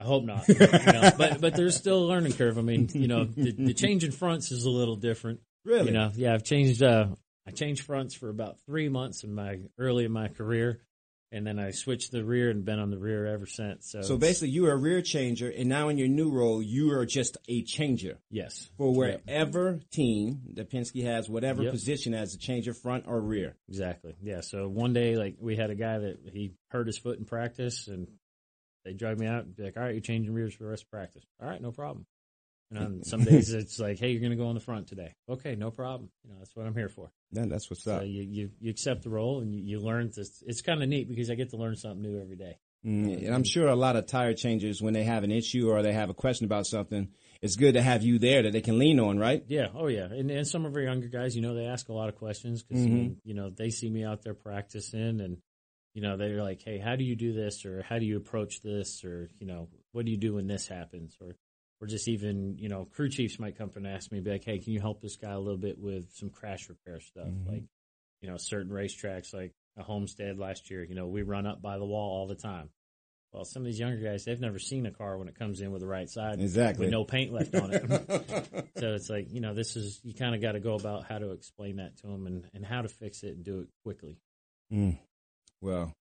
I 0.00 0.04
hope 0.04 0.24
not. 0.24 0.48
you 0.48 0.54
know, 0.58 1.10
but 1.18 1.40
but 1.40 1.54
there's 1.54 1.76
still 1.76 2.04
a 2.04 2.06
learning 2.06 2.32
curve. 2.32 2.56
I 2.58 2.62
mean, 2.62 2.88
you 2.94 3.06
know, 3.06 3.24
the, 3.24 3.52
the 3.52 3.74
change 3.74 4.02
in 4.02 4.12
fronts 4.12 4.50
is 4.50 4.64
a 4.64 4.70
little 4.70 4.96
different. 4.96 5.40
Really? 5.64 5.86
You 5.86 5.92
know, 5.92 6.10
yeah, 6.14 6.32
I've 6.32 6.44
changed. 6.44 6.82
Uh, 6.82 7.08
I 7.46 7.50
changed 7.50 7.82
fronts 7.82 8.14
for 8.14 8.28
about 8.28 8.58
three 8.66 8.88
months 8.88 9.24
in 9.24 9.34
my 9.34 9.58
early 9.78 10.04
in 10.04 10.12
my 10.12 10.28
career, 10.28 10.80
and 11.32 11.46
then 11.46 11.58
I 11.58 11.70
switched 11.70 12.10
the 12.12 12.24
rear 12.24 12.50
and 12.50 12.64
been 12.64 12.78
on 12.78 12.90
the 12.90 12.98
rear 12.98 13.26
ever 13.26 13.46
since. 13.46 13.90
So, 13.90 14.02
So 14.02 14.16
basically, 14.18 14.50
you 14.50 14.66
are 14.66 14.72
a 14.72 14.76
rear 14.76 15.00
changer, 15.02 15.48
and 15.48 15.68
now 15.68 15.88
in 15.88 15.96
your 15.98 16.08
new 16.08 16.30
role, 16.30 16.62
you 16.62 16.90
are 16.92 17.06
just 17.06 17.36
a 17.48 17.62
changer. 17.62 18.18
Yes. 18.30 18.70
For 18.76 18.88
Yep. 18.88 19.24
wherever 19.26 19.80
team 19.90 20.40
that 20.54 20.70
Penske 20.70 21.02
has, 21.04 21.28
whatever 21.28 21.62
Yep. 21.62 21.72
position 21.72 22.14
as 22.14 22.34
a 22.34 22.38
changer, 22.38 22.74
front 22.74 23.06
or 23.06 23.20
rear. 23.20 23.56
Exactly. 23.68 24.14
Yeah. 24.22 24.40
So 24.40 24.68
one 24.68 24.92
day, 24.92 25.16
like 25.16 25.36
we 25.40 25.56
had 25.56 25.70
a 25.70 25.74
guy 25.76 25.98
that 25.98 26.18
he 26.32 26.54
hurt 26.68 26.86
his 26.86 26.98
foot 26.98 27.18
in 27.18 27.24
practice, 27.24 27.86
and 27.88 28.08
they 28.84 28.92
drug 28.94 29.18
me 29.18 29.26
out 29.26 29.44
and 29.44 29.54
be 29.54 29.62
like, 29.62 29.76
"All 29.76 29.82
right, 29.82 29.92
you're 29.92 30.00
changing 30.00 30.32
rears 30.32 30.54
for 30.54 30.64
the 30.64 30.70
rest 30.70 30.84
of 30.84 30.90
practice." 30.90 31.24
All 31.40 31.48
right, 31.48 31.60
no 31.60 31.70
problem. 31.70 32.06
You 32.70 32.78
know, 32.78 32.86
and 32.86 33.06
some 33.06 33.24
days 33.24 33.52
it's 33.52 33.78
like, 33.80 33.98
"Hey, 33.98 34.10
you're 34.10 34.20
going 34.20 34.30
to 34.30 34.36
go 34.36 34.46
on 34.46 34.54
the 34.54 34.60
front 34.60 34.86
today." 34.86 35.14
Okay, 35.28 35.56
no 35.56 35.70
problem. 35.70 36.10
You 36.24 36.30
know, 36.30 36.36
that's 36.38 36.54
what 36.54 36.66
I'm 36.66 36.74
here 36.74 36.88
for. 36.88 37.10
Then 37.32 37.48
that's 37.48 37.68
what's 37.68 37.82
So 37.84 37.96
up. 37.96 38.02
you, 38.04 38.22
you 38.22 38.50
you 38.60 38.70
accept 38.70 39.02
the 39.02 39.10
role 39.10 39.40
and 39.40 39.52
you, 39.54 39.62
you 39.62 39.80
learn. 39.80 40.10
This. 40.14 40.42
It's 40.46 40.62
kind 40.62 40.82
of 40.82 40.88
neat 40.88 41.08
because 41.08 41.30
I 41.30 41.34
get 41.34 41.50
to 41.50 41.56
learn 41.56 41.76
something 41.76 42.02
new 42.02 42.20
every 42.20 42.36
day. 42.36 42.58
Mm, 42.86 43.26
and 43.26 43.34
I'm 43.34 43.44
sure 43.44 43.68
a 43.68 43.76
lot 43.76 43.96
of 43.96 44.06
tire 44.06 44.32
changers, 44.34 44.80
when 44.80 44.94
they 44.94 45.04
have 45.04 45.22
an 45.22 45.30
issue 45.30 45.68
or 45.68 45.82
they 45.82 45.92
have 45.92 46.08
a 46.08 46.14
question 46.14 46.46
about 46.46 46.66
something, 46.66 47.08
it's 47.42 47.56
good 47.56 47.74
to 47.74 47.82
have 47.82 48.02
you 48.02 48.18
there 48.18 48.42
that 48.44 48.52
they 48.52 48.62
can 48.62 48.78
lean 48.78 48.98
on, 48.98 49.18
right? 49.18 49.44
Yeah. 49.48 49.68
Oh, 49.74 49.88
yeah. 49.88 50.04
And, 50.06 50.30
and 50.30 50.46
some 50.46 50.64
of 50.64 50.74
our 50.74 50.80
younger 50.80 51.08
guys, 51.08 51.36
you 51.36 51.42
know, 51.42 51.54
they 51.54 51.66
ask 51.66 51.90
a 51.90 51.92
lot 51.92 52.08
of 52.08 52.16
questions 52.16 52.62
because, 52.62 52.86
Mhm. 52.86 53.16
you 53.22 53.34
know, 53.34 53.50
they 53.50 53.68
see 53.68 53.90
me 53.90 54.02
out 54.04 54.22
there 54.22 54.32
practicing 54.32 55.20
and, 55.20 55.36
you 55.92 56.00
know, 56.00 56.16
they're 56.16 56.42
like, 56.42 56.62
hey, 56.64 56.78
how 56.78 56.96
do 56.96 57.04
you 57.04 57.16
do 57.16 57.34
this? 57.34 57.66
Or 57.66 57.82
how 57.82 57.98
do 57.98 58.06
you 58.06 58.16
approach 58.16 58.62
this? 58.62 59.04
Or, 59.04 59.28
you 59.38 59.46
know, 59.46 59.68
what 59.92 60.06
do 60.06 60.10
you 60.10 60.16
do 60.16 60.34
when 60.36 60.46
this 60.46 60.66
happens? 60.66 61.18
Or, 61.20 61.36
or 61.80 61.86
just 61.86 62.08
even, 62.08 62.56
you 62.58 62.68
know, 62.68 62.84
crew 62.84 63.08
chiefs 63.08 63.38
might 63.38 63.56
come 63.56 63.70
up 63.70 63.76
and 63.76 63.86
ask 63.86 64.12
me, 64.12 64.20
be 64.20 64.30
like, 64.30 64.44
hey, 64.44 64.58
can 64.58 64.72
you 64.72 64.80
help 64.80 65.00
this 65.00 65.16
guy 65.16 65.32
a 65.32 65.38
little 65.38 65.58
bit 65.58 65.78
with 65.78 66.12
some 66.14 66.30
crash 66.30 66.68
repair 66.68 67.00
stuff? 67.00 67.26
Mhm. 67.26 67.48
Like, 67.48 67.62
you 68.20 68.28
know, 68.28 68.36
certain 68.36 68.70
racetracks 68.70 69.32
like 69.32 69.54
a 69.76 69.82
Homestead 69.82 70.38
last 70.38 70.70
year, 70.70 70.84
you 70.84 70.94
know, 70.94 71.06
we 71.06 71.22
run 71.22 71.46
up 71.46 71.62
by 71.62 71.78
the 71.78 71.86
wall 71.86 72.18
all 72.18 72.26
the 72.26 72.34
time. 72.34 72.68
Well, 73.32 73.44
some 73.44 73.62
of 73.62 73.66
these 73.66 73.78
younger 73.78 73.96
guys, 73.96 74.24
they've 74.24 74.40
never 74.40 74.58
seen 74.58 74.86
a 74.86 74.90
car 74.90 75.16
when 75.16 75.28
it 75.28 75.38
comes 75.38 75.60
in 75.60 75.70
with 75.70 75.82
the 75.82 75.86
right 75.86 76.10
side. 76.10 76.40
Exactly. 76.40 76.86
With 76.86 76.92
no 76.92 77.04
paint 77.04 77.32
left 77.32 77.54
on 77.54 77.72
it. 77.72 78.68
so 78.78 78.92
it's 78.94 79.08
like, 79.08 79.28
you 79.30 79.40
know, 79.40 79.54
this 79.54 79.76
is, 79.76 80.00
you 80.02 80.14
kind 80.14 80.34
of 80.34 80.42
got 80.42 80.52
to 80.52 80.60
go 80.60 80.74
about 80.74 81.04
how 81.08 81.18
to 81.18 81.30
explain 81.30 81.76
that 81.76 81.96
to 81.98 82.08
them 82.08 82.26
and, 82.26 82.44
and 82.54 82.66
how 82.66 82.82
to 82.82 82.88
fix 82.88 83.22
it 83.22 83.36
and 83.36 83.44
do 83.44 83.60
it 83.60 83.68
quickly. 83.84 84.18
Mm. 84.72 84.98
Well, 85.60 85.94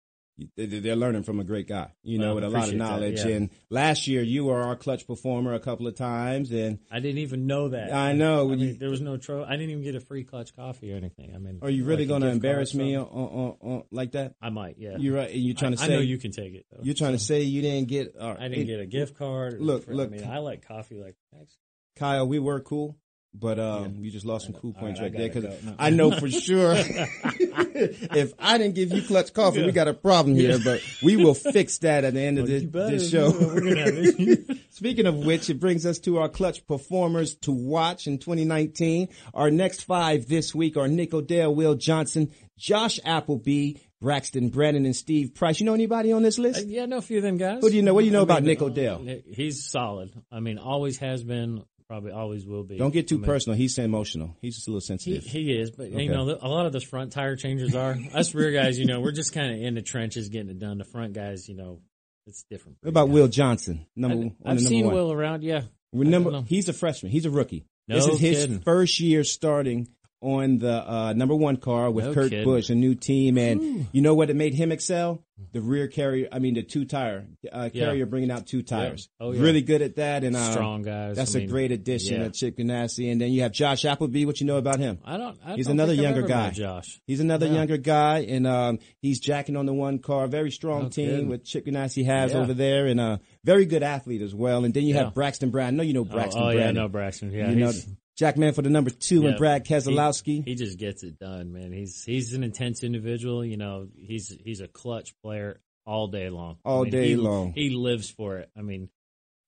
they're 0.56 0.96
learning 0.96 1.22
from 1.22 1.40
a 1.40 1.44
great 1.44 1.66
guy, 1.66 1.90
you 2.02 2.18
know, 2.18 2.26
Well, 2.26 2.34
with 2.36 2.44
a 2.44 2.48
lot 2.48 2.56
of 2.56 2.62
appreciate 2.64 2.78
that, 2.78 2.84
knowledge. 2.90 3.24
yeah. 3.24 3.36
And 3.36 3.50
last 3.70 4.06
year, 4.06 4.22
you 4.22 4.44
were 4.44 4.60
our 4.60 4.76
clutch 4.76 5.06
performer 5.06 5.54
a 5.54 5.60
couple 5.60 5.86
of 5.86 5.94
times, 5.94 6.52
and 6.52 6.78
I 6.90 7.00
didn't 7.00 7.18
even 7.18 7.46
know 7.46 7.70
that. 7.70 7.92
I 7.92 8.12
know. 8.12 8.50
I 8.50 8.54
You- 8.54 8.74
there 8.74 8.90
was 8.90 9.00
no 9.00 9.16
tro. 9.16 9.44
I 9.44 9.52
didn't 9.52 9.70
even 9.70 9.82
get 9.82 9.94
a 9.94 10.00
free 10.00 10.24
clutch 10.24 10.54
coffee 10.54 10.92
or 10.92 10.96
anything. 10.96 11.32
I 11.34 11.38
mean, 11.38 11.60
are 11.62 11.70
you 11.70 11.84
really 11.84 12.04
like 12.04 12.08
going 12.08 12.22
to 12.22 12.28
gift 12.28 12.42
card 12.42 12.44
or 12.44 12.50
embarrass 12.50 12.74
me 12.74 12.94
on, 12.96 13.04
on, 13.06 13.56
on, 13.62 13.82
like 13.90 14.12
that? 14.12 14.34
I 14.42 14.50
might, 14.50 14.76
yeah. 14.78 14.96
You're 14.98 15.16
right. 15.16 15.30
And 15.30 15.40
you're 15.42 15.54
trying 15.54 15.72
to 15.72 15.78
say 15.78 15.84
I 15.86 15.88
know 15.88 16.00
you 16.00 16.18
can 16.18 16.32
take 16.32 16.54
it. 16.54 16.66
Though. 16.70 16.80
You're 16.82 16.94
trying 16.94 17.12
to 17.12 17.18
say 17.18 17.42
you 17.42 17.62
didn't 17.62 17.88
get. 17.88 18.14
Uh, 18.18 18.34
I 18.38 18.48
didn't 18.48 18.64
it- 18.64 18.66
get 18.66 18.80
a 18.80 18.86
gift 18.86 19.16
card. 19.16 19.60
Look, 19.60 19.86
look, 19.88 20.12
I 20.12 20.16
mean, 20.16 20.24
I 20.24 20.38
like 20.38 20.66
coffee. 20.68 20.96
Like, 20.96 21.16
thanks. 21.32 21.56
Kyle, 21.96 22.28
we 22.28 22.38
were 22.38 22.60
cool, 22.60 22.96
but 23.38 23.58
um, 23.58 23.96
you 24.00 24.10
just 24.10 24.24
lost 24.24 24.46
some 24.46 24.54
cool 24.54 24.72
points 24.72 25.00
right, 25.00 25.12
right, 25.12 25.18
there 25.18 25.28
because 25.28 25.44
go. 25.44 25.70
No. 25.70 25.76
I 25.78 25.90
know 25.90 26.10
for 26.10 26.28
sure 26.28 26.74
if 26.78 28.32
I 28.38 28.58
didn't 28.58 28.74
give 28.74 28.92
you 28.92 29.02
clutch 29.02 29.32
coffee, 29.34 29.62
we 29.64 29.72
got 29.72 29.88
a 29.88 29.94
problem 29.94 30.36
here. 30.36 30.58
But 30.62 30.82
we 31.02 31.16
will 31.16 31.34
fix 31.34 31.78
that 31.78 32.04
at 32.04 32.14
the 32.14 32.20
end 32.20 32.38
of 32.38 32.44
Well, 32.44 32.52
this, 32.52 32.62
you 32.62 32.98
this 32.98 33.10
show. 33.10 33.30
We're 33.30 33.60
gonna 33.60 33.84
have 33.84 33.98
issues. 33.98 34.60
Speaking 34.70 35.06
of 35.06 35.16
which, 35.16 35.50
it 35.50 35.60
brings 35.60 35.84
us 35.86 35.98
to 36.00 36.18
our 36.18 36.28
clutch 36.28 36.66
performers 36.66 37.34
to 37.36 37.52
watch 37.52 38.06
in 38.06 38.18
2019. 38.18 39.08
Our 39.34 39.50
next 39.50 39.82
five 39.82 40.28
this 40.28 40.54
week 40.54 40.76
are 40.76 40.88
Nick 40.88 41.14
Odell, 41.14 41.54
Will 41.54 41.74
Johnson, 41.74 42.32
Josh 42.58 42.98
Appleby, 43.04 43.74
Braxton 44.00 44.50
Brennan, 44.50 44.84
and 44.84 44.96
Steve 44.96 45.34
Price. 45.34 45.60
You 45.60 45.66
know 45.66 45.74
anybody 45.74 46.12
on 46.12 46.22
this 46.22 46.38
list? 46.38 46.60
Uh, 46.60 46.66
yeah, 46.66 46.82
I 46.82 46.86
know 46.86 46.98
a 46.98 47.02
few 47.02 47.18
of 47.18 47.22
them 47.22 47.36
guys. 47.36 47.62
What 47.62 47.70
do 47.70 47.76
you 47.76 47.82
know? 47.82 47.94
What 47.94 48.00
do 48.00 48.06
you 48.06 48.12
know 48.12 48.20
I 48.20 48.24
about 48.24 48.42
mean, 48.42 48.48
Nick 48.48 48.62
Odell? 48.62 49.06
He's 49.26 49.64
solid. 49.64 50.12
I 50.30 50.40
mean, 50.40 50.58
always 50.58 50.98
has 50.98 51.22
been. 51.22 51.64
Probably 51.88 52.10
always 52.10 52.44
will 52.44 52.64
be. 52.64 52.78
Don't 52.78 52.92
get 52.92 53.06
too 53.08 53.14
I 53.16 53.18
mean, 53.18 53.26
personal. 53.26 53.56
He's 53.56 53.78
emotional. 53.78 54.36
He's 54.40 54.56
just 54.56 54.66
a 54.66 54.70
little 54.70 54.80
sensitive. 54.80 55.22
he 55.24 55.52
is, 55.56 55.70
but 55.70 55.86
Okay. 55.86 56.02
you 56.02 56.10
know, 56.10 56.36
a 56.40 56.48
lot 56.48 56.66
of 56.66 56.72
those 56.72 56.82
front 56.82 57.12
tire 57.12 57.36
changers 57.36 57.74
are. 57.76 57.96
Us 58.12 58.34
rear 58.34 58.50
guys, 58.50 58.76
you 58.78 58.86
know, 58.86 59.00
we're 59.00 59.12
just 59.12 59.32
kind 59.32 59.54
of 59.54 59.60
in 59.62 59.74
the 59.74 59.82
trenches 59.82 60.28
getting 60.28 60.50
it 60.50 60.58
done. 60.58 60.78
The 60.78 60.84
front 60.84 61.12
guys, 61.12 61.48
you 61.48 61.54
know, 61.54 61.80
it's 62.26 62.44
different. 62.50 62.78
What 62.80 62.88
about 62.90 63.08
Will 63.10 63.28
Johnson? 63.28 63.86
Number, 63.94 64.16
I, 64.16 64.50
I've 64.50 64.56
number 64.56 64.62
seen 64.62 64.86
one. 64.86 64.94
Will 64.94 65.12
around. 65.12 65.44
Yeah, 65.44 65.62
Remember, 65.92 66.42
he's 66.42 66.68
a 66.68 66.72
freshman. 66.72 67.12
He's 67.12 67.24
a 67.24 67.30
rookie. 67.30 67.66
No 67.86 67.94
this 67.96 68.06
is 68.08 68.18
his 68.18 68.38
kidding. 68.40 68.60
first 68.62 68.98
year 68.98 69.22
starting 69.22 69.86
on 70.26 70.58
the 70.58 70.72
uh, 70.90 71.12
number 71.12 71.34
one 71.36 71.56
car 71.56 71.90
with 71.90 72.06
No 72.06 72.14
Kurt 72.14 72.30
kidding. 72.30 72.44
Busch, 72.44 72.68
a 72.68 72.74
new 72.74 72.94
team. 72.96 73.38
And 73.38 73.86
you 73.92 74.02
know 74.02 74.14
what? 74.14 74.28
It 74.28 74.34
made 74.36 74.54
him 74.54 74.72
excel. 74.72 75.22
The 75.52 75.60
rear 75.60 75.86
carrier, 75.86 76.28
I 76.32 76.38
mean, 76.38 76.54
the 76.54 76.62
two 76.62 76.86
tire 76.86 77.26
uh, 77.52 77.68
Yeah. 77.72 77.84
carrier 77.86 78.06
bringing 78.06 78.30
out 78.30 78.46
two 78.46 78.62
tires. 78.62 79.08
Oh, 79.20 79.32
yeah. 79.32 79.42
Really 79.42 79.60
good 79.60 79.82
at 79.82 79.96
that. 79.96 80.24
And 80.24 80.34
uh, 80.34 80.50
Strong 80.50 80.82
guys. 80.82 81.16
That's 81.16 81.34
I 81.34 81.38
a 81.38 81.40
mean, 81.42 81.50
great 81.50 81.72
addition 81.72 82.22
yeah. 82.22 82.28
Chip 82.30 82.56
Ganassi. 82.56 83.12
And 83.12 83.20
then 83.20 83.30
you 83.32 83.42
have 83.42 83.52
Josh 83.52 83.84
Appleby. 83.84 84.24
What 84.24 84.40
you 84.40 84.46
know 84.46 84.56
about 84.56 84.80
him? 84.80 84.98
I 85.04 85.16
don't. 85.18 85.38
I 85.44 85.54
he's 85.56 85.66
don't 85.66 85.74
another 85.76 85.92
younger 85.94 86.22
guy. 86.22 86.50
Josh. 86.50 87.00
He's 87.06 87.20
another 87.20 87.46
Yeah. 87.46 87.52
younger 87.54 87.76
guy, 87.76 88.20
and 88.20 88.46
um, 88.46 88.78
he's 89.00 89.20
jacking 89.20 89.56
on 89.56 89.66
the 89.66 89.74
one 89.74 89.98
car. 89.98 90.26
Very 90.26 90.50
strong 90.50 90.84
No 90.84 90.88
team 90.88 91.10
kidding. 91.10 91.28
with 91.28 91.44
Chip 91.44 91.66
Ganassi 91.66 92.04
has 92.06 92.32
Yeah. 92.32 92.38
over 92.38 92.54
there, 92.54 92.86
and 92.86 92.98
a 92.98 93.20
very 93.44 93.66
good 93.66 93.82
athlete 93.82 94.22
as 94.22 94.34
well. 94.34 94.64
And 94.64 94.72
then 94.72 94.84
you 94.84 94.94
Yeah. 94.94 95.04
have 95.04 95.14
Braxton 95.14 95.50
Brown. 95.50 95.68
I 95.68 95.70
know 95.76 95.82
you 95.82 95.92
know 95.92 96.04
Braxton 96.04 96.42
oh, 96.42 96.46
oh 96.48 96.52
Brown. 96.52 96.58
yeah, 96.66 96.70
no 96.72 96.88
Braxton. 96.88 97.30
Yeah, 97.30 97.50
you 97.50 97.56
know 97.56 97.72
Jack 98.16 98.38
Man 98.38 98.54
for 98.54 98.62
the 98.62 98.70
number 98.70 98.90
two, 98.90 99.26
and 99.26 99.36
Brad 99.36 99.66
Keselowski. 99.66 100.44
He, 100.44 100.52
he 100.52 100.54
just 100.54 100.78
gets 100.78 101.02
it 101.02 101.18
done, 101.18 101.52
man. 101.52 101.72
He's 101.72 102.02
he's 102.02 102.32
an 102.32 102.42
intense 102.42 102.82
individual. 102.82 103.44
You 103.44 103.58
know, 103.58 103.88
he's 103.94 104.34
he's 104.42 104.60
a 104.60 104.68
clutch 104.68 105.14
player 105.22 105.60
all 105.84 106.08
day 106.08 106.30
long. 106.30 106.56
All 106.64 106.84
day 106.84 107.08
he, 107.08 107.16
long. 107.16 107.52
He 107.52 107.70
lives 107.70 108.10
for 108.10 108.38
it. 108.38 108.50
I 108.56 108.62
mean, 108.62 108.88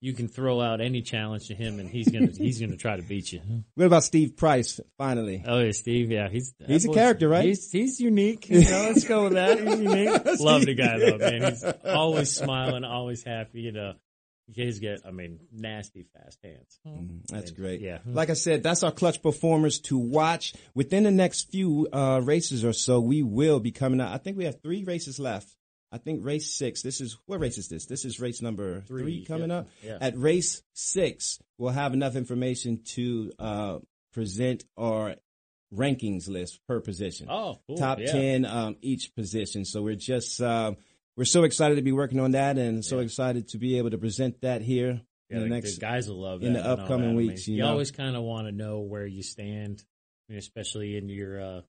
you 0.01 0.13
can 0.13 0.29
throw 0.29 0.61
out 0.61 0.81
any 0.81 1.03
challenge 1.03 1.49
to 1.49 1.55
him, 1.55 1.81
and 1.81 1.89
he's 1.89 2.09
gonna 2.09 2.27
he's 2.27 2.61
gonna 2.61 2.77
try 2.77 2.97
to 2.97 3.03
beat 3.03 3.33
you. 3.33 3.41
What 3.75 3.87
about 3.87 4.05
Steve 4.05 4.37
Price? 4.37 4.81
Finally, 4.99 5.45
Oh 5.47 5.61
yeah, 5.61 5.73
Steve. 5.73 6.11
Yeah, 6.11 6.29
he's 6.29 6.53
He's 6.67 6.85
a 6.85 6.93
character, 6.93 7.29
right? 7.29 7.45
He's 7.45 7.71
he's 7.71 8.01
unique. 8.01 8.49
You 8.59 8.65
know, 8.65 8.87
let's 8.89 9.05
go 9.05 9.25
with 9.25 9.35
that. 9.35 9.59
He's 9.61 9.81
unique. 9.81 10.11
Love 10.41 10.67
the 10.67 10.75
guy 10.75 10.99
though, 10.99 11.17
man. 11.17 11.53
He's 11.53 11.65
always 11.85 12.33
smiling, 12.33 12.85
always 12.85 13.23
happy. 13.23 13.61
You 13.61 13.73
know, 13.73 13.95
he's 14.55 14.79
got 14.81 14.99
I 15.07 15.11
mean, 15.11 15.41
nasty 15.53 16.07
fast 16.15 16.39
hands. 16.43 16.79
That's 17.29 17.51
great. 17.51 17.81
Yeah. 17.81 17.99
Like 18.07 18.31
I 18.31 18.35
said, 18.35 18.63
that's 18.63 18.83
our 18.83 18.93
clutch 18.93 19.23
performers 19.23 19.81
to 19.81 19.99
watch. 19.99 20.55
Within 20.75 21.05
the 21.05 21.11
next 21.11 21.51
few 21.51 21.89
uh, 21.93 22.21
races 22.23 22.65
or 22.65 22.73
so, 22.73 23.01
we 23.01 23.23
will 23.23 23.61
be 23.61 23.73
coming 23.73 24.01
out. 24.01 24.13
I 24.13 24.19
think 24.19 24.37
we 24.37 24.45
have 24.45 24.61
three 24.63 24.85
races 24.85 25.19
left. 25.19 25.55
I 25.91 25.97
think 25.99 26.25
race 26.25 26.53
six. 26.53 26.83
This 26.83 27.01
is 27.01 27.17
what 27.27 27.41
race 27.41 27.57
is 27.57 27.69
this? 27.69 27.87
This 27.87 28.05
is 28.05 28.21
race 28.21 28.43
number 28.43 28.83
three, 28.83 29.03
Three, 29.03 29.25
coming 29.25 29.49
yeah. 29.51 29.57
up. 29.59 29.69
Yeah. 29.83 29.99
At 30.01 30.19
race 30.19 30.63
six, 30.75 31.39
we'll 31.57 31.73
have 31.73 31.95
enough 31.95 32.15
information 32.15 32.83
to 32.95 33.33
uh, 33.39 33.79
present 34.13 34.65
our 34.77 35.17
rankings 35.75 36.29
list 36.29 36.61
per 36.67 36.81
position. 36.81 37.29
Oh, 37.31 37.59
cool. 37.67 37.77
top 37.79 37.99
Yeah. 38.01 38.13
ten 38.13 38.45
um, 38.45 38.77
each 38.83 39.15
position. 39.15 39.65
So 39.65 39.83
we're 39.83 39.95
just 39.95 40.41
um, 40.43 40.77
we're 41.19 41.25
so 41.25 41.43
excited 41.43 41.75
to 41.75 41.83
be 41.83 41.91
working 41.93 42.21
on 42.21 42.31
that, 42.31 42.57
and 42.57 42.85
so 42.85 43.01
excited 43.01 43.49
to 43.49 43.59
be 43.59 43.77
able 43.79 43.91
to 43.91 43.99
present 43.99 44.41
that 44.43 44.63
here 44.63 45.01
Yeah, 45.29 45.37
in 45.37 45.43
the 45.43 45.49
the, 45.49 45.55
next 45.55 45.75
the 45.75 45.81
guys 45.81 46.09
will 46.09 46.23
love 46.23 46.43
in 46.45 46.53
the 46.53 46.65
upcoming 46.65 47.01
that. 47.01 47.07
I 47.07 47.09
mean, 47.09 47.17
weeks. 47.17 47.49
you 47.49 47.57
you 47.57 47.63
know? 47.63 47.71
always 47.71 47.91
kind 47.91 48.15
of 48.17 48.23
want 48.23 48.47
to 48.47 48.53
know 48.53 48.81
where 48.81 49.05
you 49.05 49.25
stand, 49.25 49.83
especially 50.35 50.97
in 50.97 51.09
your, 51.09 51.43
uh, 51.43 51.61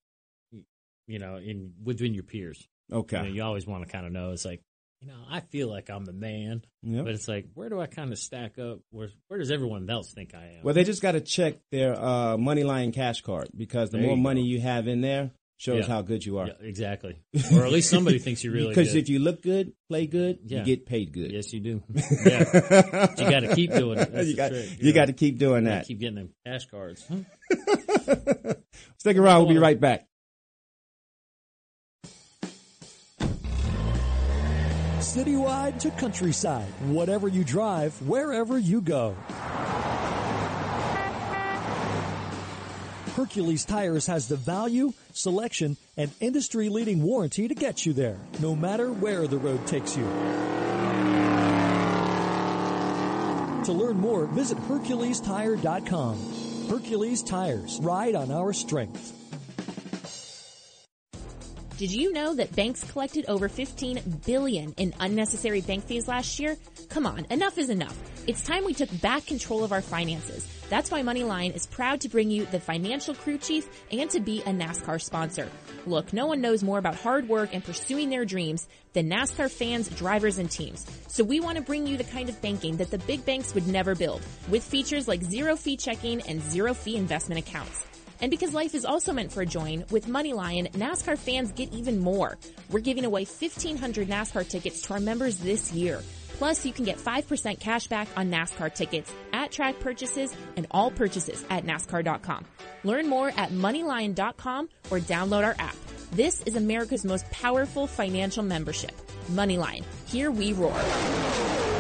you 1.08 1.18
know, 1.18 1.38
in 1.38 1.74
within 1.84 2.14
your 2.14 2.24
peers. 2.24 2.68
Okay. 2.93 3.18
You, 3.18 3.24
know, 3.24 3.30
you 3.30 3.43
always 3.43 3.66
want 3.66 3.84
to 3.86 3.91
kind 3.91 4.06
of 4.06 4.12
know. 4.12 4.32
It's 4.32 4.45
like, 4.45 4.62
you 5.02 5.08
know, 5.08 5.18
I 5.30 5.39
feel 5.39 5.68
like 5.68 5.89
I'm 5.89 6.06
the 6.06 6.14
man, 6.14 6.64
Yep. 6.84 7.06
but 7.06 7.14
it's 7.14 7.28
like, 7.28 7.47
where 7.56 7.70
do 7.70 7.80
I 7.80 7.88
kind 7.88 8.12
of 8.12 8.20
stack 8.20 8.60
up? 8.60 8.80
Where 8.91 9.10
where 9.30 9.39
does 9.39 9.50
everyone 9.50 9.89
else 9.89 10.14
think 10.14 10.36
I 10.36 10.58
am? 10.58 10.64
Well, 10.64 10.76
they 10.76 10.84
just 10.84 11.02
got 11.02 11.14
to 11.14 11.22
check 11.22 11.56
their 11.72 11.93
uh, 11.93 12.38
MoneyLion 12.38 12.93
cash 12.93 13.22
card 13.22 13.50
because 13.58 13.89
the 13.89 13.97
There 13.97 14.06
more 14.08 14.16
you 14.18 14.22
money 14.22 14.41
go. 14.41 14.47
you 14.47 14.62
have 14.62 14.88
in 14.88 15.02
there, 15.02 15.32
shows 15.60 15.82
Yeah. 15.88 15.93
how 15.93 16.01
good 16.01 16.26
you 16.26 16.38
are. 16.39 16.47
Yeah, 16.47 16.53
exactly. 16.62 17.18
Or 17.53 17.66
at 17.66 17.72
least 17.72 17.89
somebody 17.89 18.18
thinks 18.18 18.43
you're 18.43 18.53
really 18.53 18.70
because 18.76 18.93
good. 18.93 18.99
if 19.03 19.10
you 19.10 19.20
look 19.20 19.41
good, 19.43 19.74
play 19.89 20.07
good, 20.07 20.39
Yeah. 20.45 20.60
you 20.60 20.66
get 20.66 20.86
paid 20.88 21.12
good. 21.14 21.32
Yes, 21.32 21.53
you 21.53 21.60
do. 21.60 21.84
Yeah. 22.26 23.10
You 23.18 23.30
got 23.30 23.41
to 23.41 23.53
keep 23.53 23.72
doing 23.74 23.99
it. 23.99 24.12
That's 24.12 24.28
you 24.28 24.34
the 24.34 24.38
got, 24.38 24.49
trick, 24.49 24.70
you 24.80 24.86
know. 24.86 24.93
got 24.93 25.05
to 25.05 25.14
keep 25.14 25.38
doing 25.38 25.66
that. 25.66 25.86
Keep 25.86 25.99
getting 25.99 26.16
them 26.16 26.30
cash 26.45 26.66
cards. 26.68 27.05
Stick 28.97 29.18
around. 29.18 29.43
We'll 29.45 29.53
be 29.53 29.60
right 29.60 29.80
back. 29.80 30.07
Citywide 34.99 35.80
to 35.80 35.91
countryside, 35.91 36.68
whatever 36.88 37.28
you 37.28 37.43
drive, 37.43 37.93
wherever 38.07 38.57
you 38.60 38.82
go. 38.82 39.16
Hercules 43.20 43.65
Tires 43.65 44.07
has 44.07 44.30
the 44.30 44.38
value, 44.38 44.93
selection, 45.11 45.76
and 45.97 46.09
industry 46.22 46.70
leading 46.70 47.03
warranty 47.03 47.49
to 47.49 47.53
get 47.53 47.86
you 47.86 47.91
there, 47.91 48.17
no 48.39 48.55
matter 48.55 48.93
where 48.93 49.28
the 49.28 49.38
road 49.38 49.67
takes 49.67 49.97
you. 49.97 50.05
To 53.65 53.74
learn 53.74 53.97
more, 53.97 54.26
visit 54.28 54.57
HerculesTire.com. 54.59 56.70
Hercules 56.70 57.22
Tires, 57.22 57.80
ride 57.82 58.15
on 58.15 58.32
our 58.32 58.53
strength. 58.53 59.18
Did 61.80 61.93
you 61.93 62.11
know 62.11 62.36
that 62.36 62.53
banks 62.57 62.84
collected 62.91 63.23
over 63.30 63.47
15 63.47 64.19
billion 64.25 64.73
in 64.73 64.93
unnecessary 64.99 65.61
bank 65.61 65.86
fees 65.86 66.09
last 66.09 66.38
year? 66.38 66.57
Come 66.89 67.07
on, 67.07 67.25
enough 67.30 67.57
is 67.57 67.69
enough. 67.69 67.97
It's 68.27 68.43
time 68.43 68.65
we 68.65 68.73
took 68.73 68.89
back 68.99 69.25
control 69.25 69.63
of 69.63 69.71
our 69.71 69.82
finances. 69.82 70.45
That's 70.67 70.91
why 70.91 71.03
MoneyLion 71.03 71.55
is 71.55 71.67
proud 71.67 72.01
to 72.01 72.09
bring 72.09 72.30
you 72.30 72.45
the 72.47 72.59
financial 72.59 73.15
crew 73.15 73.38
chief 73.38 73.65
and 73.93 74.09
to 74.09 74.19
be 74.19 74.41
a 74.41 74.49
NASCAR 74.49 75.01
sponsor. 75.01 75.49
Look, 75.86 76.11
no 76.11 76.25
one 76.25 76.41
knows 76.41 76.63
more 76.63 76.80
about 76.80 76.95
hard 76.95 77.30
work 77.30 77.51
and 77.53 77.63
pursuing 77.63 78.09
their 78.09 78.25
dreams 78.25 78.67
than 78.91 79.09
NASCAR 79.09 79.49
fans, 79.49 79.88
drivers, 79.88 80.38
and 80.38 80.51
teams. 80.51 80.86
So 81.07 81.23
we 81.23 81.39
want 81.39 81.59
to 81.59 81.63
bring 81.63 81.88
you 81.88 81.95
the 81.95 82.03
kind 82.03 82.27
of 82.27 82.41
banking 82.41 82.75
that 82.75 82.91
the 82.91 82.97
big 82.97 83.25
banks 83.25 83.53
would 83.53 83.69
never 83.69 83.95
build, 83.95 84.21
with 84.49 84.65
features 84.65 85.07
like 85.07 85.23
zero 85.23 85.55
fee 85.55 85.77
checking 85.77 86.19
and 86.23 86.41
zero 86.41 86.73
fee 86.73 86.97
investment 86.97 87.39
accounts. 87.39 87.86
And 88.22 88.30
because 88.30 88.53
life 88.53 88.76
is 88.76 88.86
also 88.86 89.13
meant 89.13 89.32
for 89.32 89.41
a 89.41 89.45
join, 89.45 89.86
with 89.91 90.07
MoneyLion, 90.07 90.72
NASCAR 90.74 91.17
fans 91.17 91.51
get 91.51 91.74
even 91.74 91.99
more. 91.99 92.38
We're 92.70 92.80
giving 92.80 93.05
away 93.05 93.26
1,500 93.26 94.07
NASCAR 94.07 94.47
tickets 94.47 94.82
to 94.84 94.93
our 94.93 94.99
members 94.99 95.38
this 95.38 95.72
year. 95.72 96.01
Plus, 96.38 96.65
you 96.65 96.72
can 96.72 96.86
get 96.86 96.97
5% 96.97 97.59
cash 97.59 97.88
back 97.88 98.07
on 98.15 98.32
NASCAR 98.32 98.74
tickets 98.74 99.11
at 99.34 99.51
track 99.51 99.80
purchases 99.80 100.34
and 100.55 100.67
all 100.72 100.89
purchases 100.89 101.43
at 101.49 101.65
NASCAR.com. 101.65 102.45
Learn 102.84 103.07
more 103.07 103.30
at 103.36 103.51
MoneyLion.com 103.51 104.70
or 104.89 104.99
download 104.99 105.43
our 105.43 105.55
app. 105.59 105.76
This 106.11 106.41
is 106.43 106.55
America's 106.55 107.05
most 107.05 107.30
powerful 107.30 107.88
financial 107.88 108.43
membership. 108.43 108.95
MoneyLion. 109.32 109.84
Here 110.07 110.32
we 110.32 110.53
roar. 110.53 111.78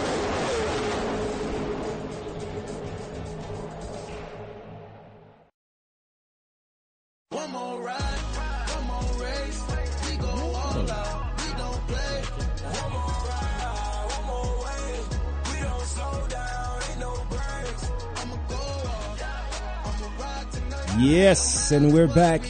Yes, 20.99 21.71
and 21.71 21.93
we're 21.93 22.07
back. 22.07 22.41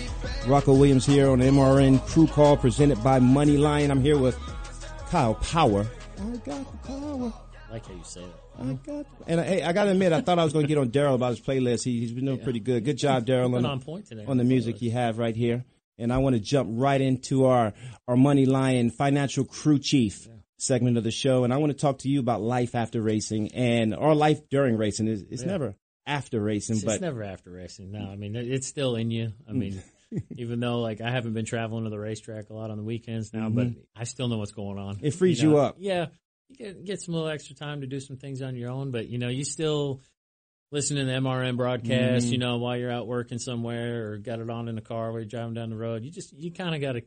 Rocko 0.45 0.67
Williams 0.77 1.05
here 1.05 1.29
on 1.29 1.39
MRN 1.39 2.03
Crew 2.07 2.25
Call 2.25 2.57
presented 2.57 3.03
by 3.03 3.19
Money 3.19 3.57
Lion. 3.57 3.91
I'm 3.91 4.01
here 4.01 4.17
with 4.17 4.35
Kyle 5.09 5.35
Power. 5.35 5.85
I 6.19 6.37
got 6.37 6.71
the 6.71 6.87
power. 6.87 7.33
I 7.69 7.73
like 7.73 7.85
how 7.85 7.93
you 7.93 8.03
say 8.03 8.21
it. 8.21 8.35
I 8.59 8.73
got, 8.73 9.05
and 9.27 9.39
uh, 9.39 9.43
hey, 9.43 9.61
I 9.61 9.71
gotta 9.71 9.91
admit, 9.91 10.13
I 10.13 10.21
thought 10.21 10.39
I 10.39 10.43
was 10.43 10.51
going 10.53 10.63
to 10.65 10.67
get 10.67 10.77
on 10.79 10.89
Daryl 10.89 11.13
about 11.13 11.29
his 11.29 11.41
playlist. 11.41 11.83
He, 11.83 11.99
he's 11.99 12.11
been 12.11 12.25
doing 12.25 12.39
pretty 12.39 12.59
good. 12.59 12.83
Good 12.83 12.97
job, 12.97 13.25
Daryl, 13.25 13.55
on, 13.55 13.65
on 13.65 13.79
point 13.81 14.07
today. 14.07 14.25
on 14.27 14.37
the 14.37 14.43
music 14.43 14.81
you 14.81 14.91
have 14.91 15.19
right 15.19 15.35
here. 15.35 15.63
And 15.99 16.11
I 16.11 16.17
want 16.17 16.35
to 16.35 16.39
jump 16.41 16.69
right 16.73 16.99
into 16.99 17.45
our 17.45 17.73
our 18.07 18.17
Money 18.17 18.45
Lion 18.47 18.89
Financial 18.89 19.45
Crew 19.45 19.77
Chief 19.79 20.27
segment 20.57 20.97
of 20.97 21.03
the 21.03 21.11
show, 21.11 21.43
and 21.43 21.53
I 21.53 21.57
want 21.57 21.71
to 21.71 21.77
talk 21.77 21.99
to 21.99 22.09
you 22.09 22.19
about 22.19 22.41
life 22.41 22.73
after 22.73 22.99
racing 23.01 23.53
and 23.53 23.93
or 23.95 24.15
life 24.15 24.49
during 24.49 24.75
racing. 24.75 25.07
It's, 25.07 25.21
it's 25.29 25.41
Yeah. 25.43 25.47
never 25.49 25.75
after 26.09 26.41
racing, 26.41 26.77
It's, 26.77 26.85
but 26.85 26.95
it's 26.95 27.01
never 27.01 27.23
after 27.23 27.51
racing. 27.51 27.91
No, 27.91 27.99
I 28.09 28.15
mean 28.15 28.35
it's 28.35 28.67
still 28.67 28.95
in 28.95 29.11
you. 29.11 29.31
I 29.47 29.53
mean, 29.53 29.81
even 30.37 30.59
though 30.59 30.79
like 30.81 31.01
I 31.01 31.11
haven't 31.11 31.33
been 31.33 31.45
traveling 31.45 31.83
to 31.85 31.89
the 31.89 31.99
racetrack 31.99 32.49
a 32.49 32.53
lot 32.53 32.71
on 32.71 32.77
the 32.77 32.83
weekends 32.83 33.33
now, 33.33 33.49
but 33.49 33.67
Mhm. 33.67 33.77
I 33.95 34.03
still 34.05 34.27
know 34.27 34.37
what's 34.37 34.51
going 34.51 34.77
on. 34.79 34.99
It 35.01 35.11
frees 35.13 35.41
know? 35.43 35.49
you 35.51 35.57
up. 35.57 35.75
Yeah, 35.79 36.07
you 36.49 36.55
get 36.55 36.83
get 36.83 37.01
some 37.01 37.13
little 37.13 37.29
extra 37.29 37.55
time 37.55 37.81
to 37.81 37.87
do 37.87 37.99
some 37.99 38.17
things 38.17 38.41
on 38.41 38.55
your 38.55 38.71
own, 38.71 38.91
but 38.91 39.07
you 39.07 39.17
know 39.19 39.29
you 39.29 39.45
still 39.45 40.01
listen 40.71 40.97
to 40.97 41.05
the 41.05 41.11
MRN 41.13 41.57
broadcast. 41.57 42.27
Mhm. 42.27 42.31
You 42.31 42.37
know 42.39 42.57
while 42.57 42.77
you're 42.77 42.91
out 42.91 43.07
working 43.07 43.39
somewhere 43.39 44.11
or 44.11 44.17
got 44.17 44.39
it 44.39 44.49
on 44.49 44.67
in 44.67 44.75
the 44.75 44.81
car 44.81 45.11
while 45.11 45.19
you're 45.21 45.25
driving 45.29 45.53
down 45.53 45.69
the 45.69 45.77
road. 45.77 46.03
You 46.03 46.11
just 46.11 46.33
you 46.33 46.51
kind 46.51 46.75
of 46.75 46.81
got 46.81 46.93
to 46.93 47.01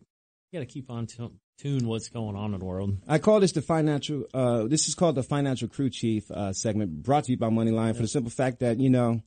got 0.53 0.61
to 0.61 0.67
keep 0.67 0.91
on 0.91 1.07
tu- 1.07 1.33
tune 1.59 1.87
what's 1.87 2.09
going 2.09 2.37
on 2.37 2.55
in 2.55 2.61
the 2.61 2.67
world. 2.67 2.97
I 3.09 3.19
call 3.19 3.41
this 3.41 3.53
the 3.53 3.63
financial. 3.63 4.25
Uh, 4.35 4.65
this 4.65 4.89
is 4.89 4.95
called 4.95 5.15
the 5.15 5.23
financial 5.23 5.69
crew 5.69 5.91
chief 5.91 6.31
uh, 6.31 6.53
segment, 6.53 7.03
brought 7.03 7.25
to 7.25 7.31
you 7.33 7.37
by 7.39 7.49
MoneyLion 7.49 7.95
for 7.97 8.03
the 8.03 8.09
simple 8.09 8.31
fact 8.31 8.61
that 8.61 8.79
you 8.81 8.91
know 8.91 9.23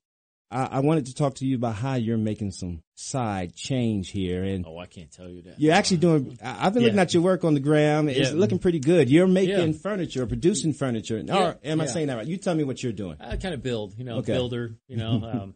I, 0.51 0.65
I 0.65 0.79
wanted 0.79 1.07
to 1.07 1.15
talk 1.15 1.35
to 1.35 1.45
you 1.45 1.55
about 1.55 1.75
how 1.75 1.95
you're 1.95 2.17
making 2.17 2.51
some 2.51 2.81
side 2.95 3.55
change 3.55 4.09
here, 4.11 4.43
and 4.43 4.65
Oh, 4.67 4.77
I 4.77 4.85
can't 4.85 5.11
tell 5.11 5.29
you 5.29 5.41
that. 5.43 5.59
you're 5.59 5.73
actually 5.73 5.97
doing. 5.97 6.37
I- 6.43 6.67
I've 6.67 6.73
been 6.73 6.83
looking 6.83 6.99
at 6.99 7.13
your 7.13 7.23
work 7.23 7.43
on 7.43 7.53
the 7.53 7.59
gram. 7.59 8.09
It's 8.09 8.31
Yeah. 8.31 8.35
looking 8.37 8.59
pretty 8.59 8.79
good. 8.79 9.09
You're 9.09 9.27
making 9.27 9.73
Yeah. 9.73 9.79
furniture, 9.79 10.25
producing 10.27 10.73
furniture. 10.73 11.17
Yeah. 11.25 11.37
Or 11.37 11.57
am 11.63 11.81
I 11.81 11.85
saying 11.87 12.07
that 12.07 12.15
right? 12.17 12.27
You 12.27 12.37
tell 12.37 12.55
me 12.55 12.63
what 12.63 12.81
you're 12.83 12.93
doing. 12.93 13.17
I 13.19 13.37
kind 13.37 13.53
of 13.53 13.63
build, 13.63 13.97
you 13.97 14.03
know, 14.05 14.17
Okay. 14.17 14.33
builder, 14.33 14.75
you 14.87 14.97
know. 14.97 15.21
Um, 15.35 15.55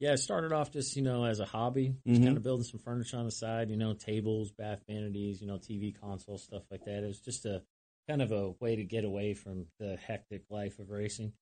yeah, 0.00 0.12
I 0.12 0.14
started 0.16 0.52
off 0.52 0.70
just, 0.70 0.94
you 0.96 1.02
know, 1.02 1.24
as 1.24 1.40
a 1.40 1.44
hobby, 1.44 1.94
just 2.06 2.20
Mhm. 2.20 2.24
kind 2.24 2.36
of 2.36 2.42
building 2.42 2.64
some 2.64 2.80
furniture 2.80 3.16
on 3.16 3.24
the 3.24 3.30
side, 3.30 3.70
you 3.70 3.76
know, 3.76 3.94
tables, 3.94 4.50
bath 4.52 4.82
vanities, 4.88 5.40
you 5.40 5.46
know, 5.46 5.58
TV 5.58 5.92
consoles, 5.92 6.42
stuff 6.44 6.62
like 6.70 6.84
that. 6.84 7.02
It 7.02 7.06
was 7.06 7.20
just 7.20 7.44
a 7.46 7.62
kind 8.08 8.22
of 8.22 8.30
a 8.32 8.50
way 8.60 8.76
to 8.76 8.84
get 8.84 9.04
away 9.04 9.34
from 9.34 9.66
the 9.80 9.96
hectic 9.96 10.44
life 10.50 10.78
of 10.78 10.90
racing. 10.90 11.32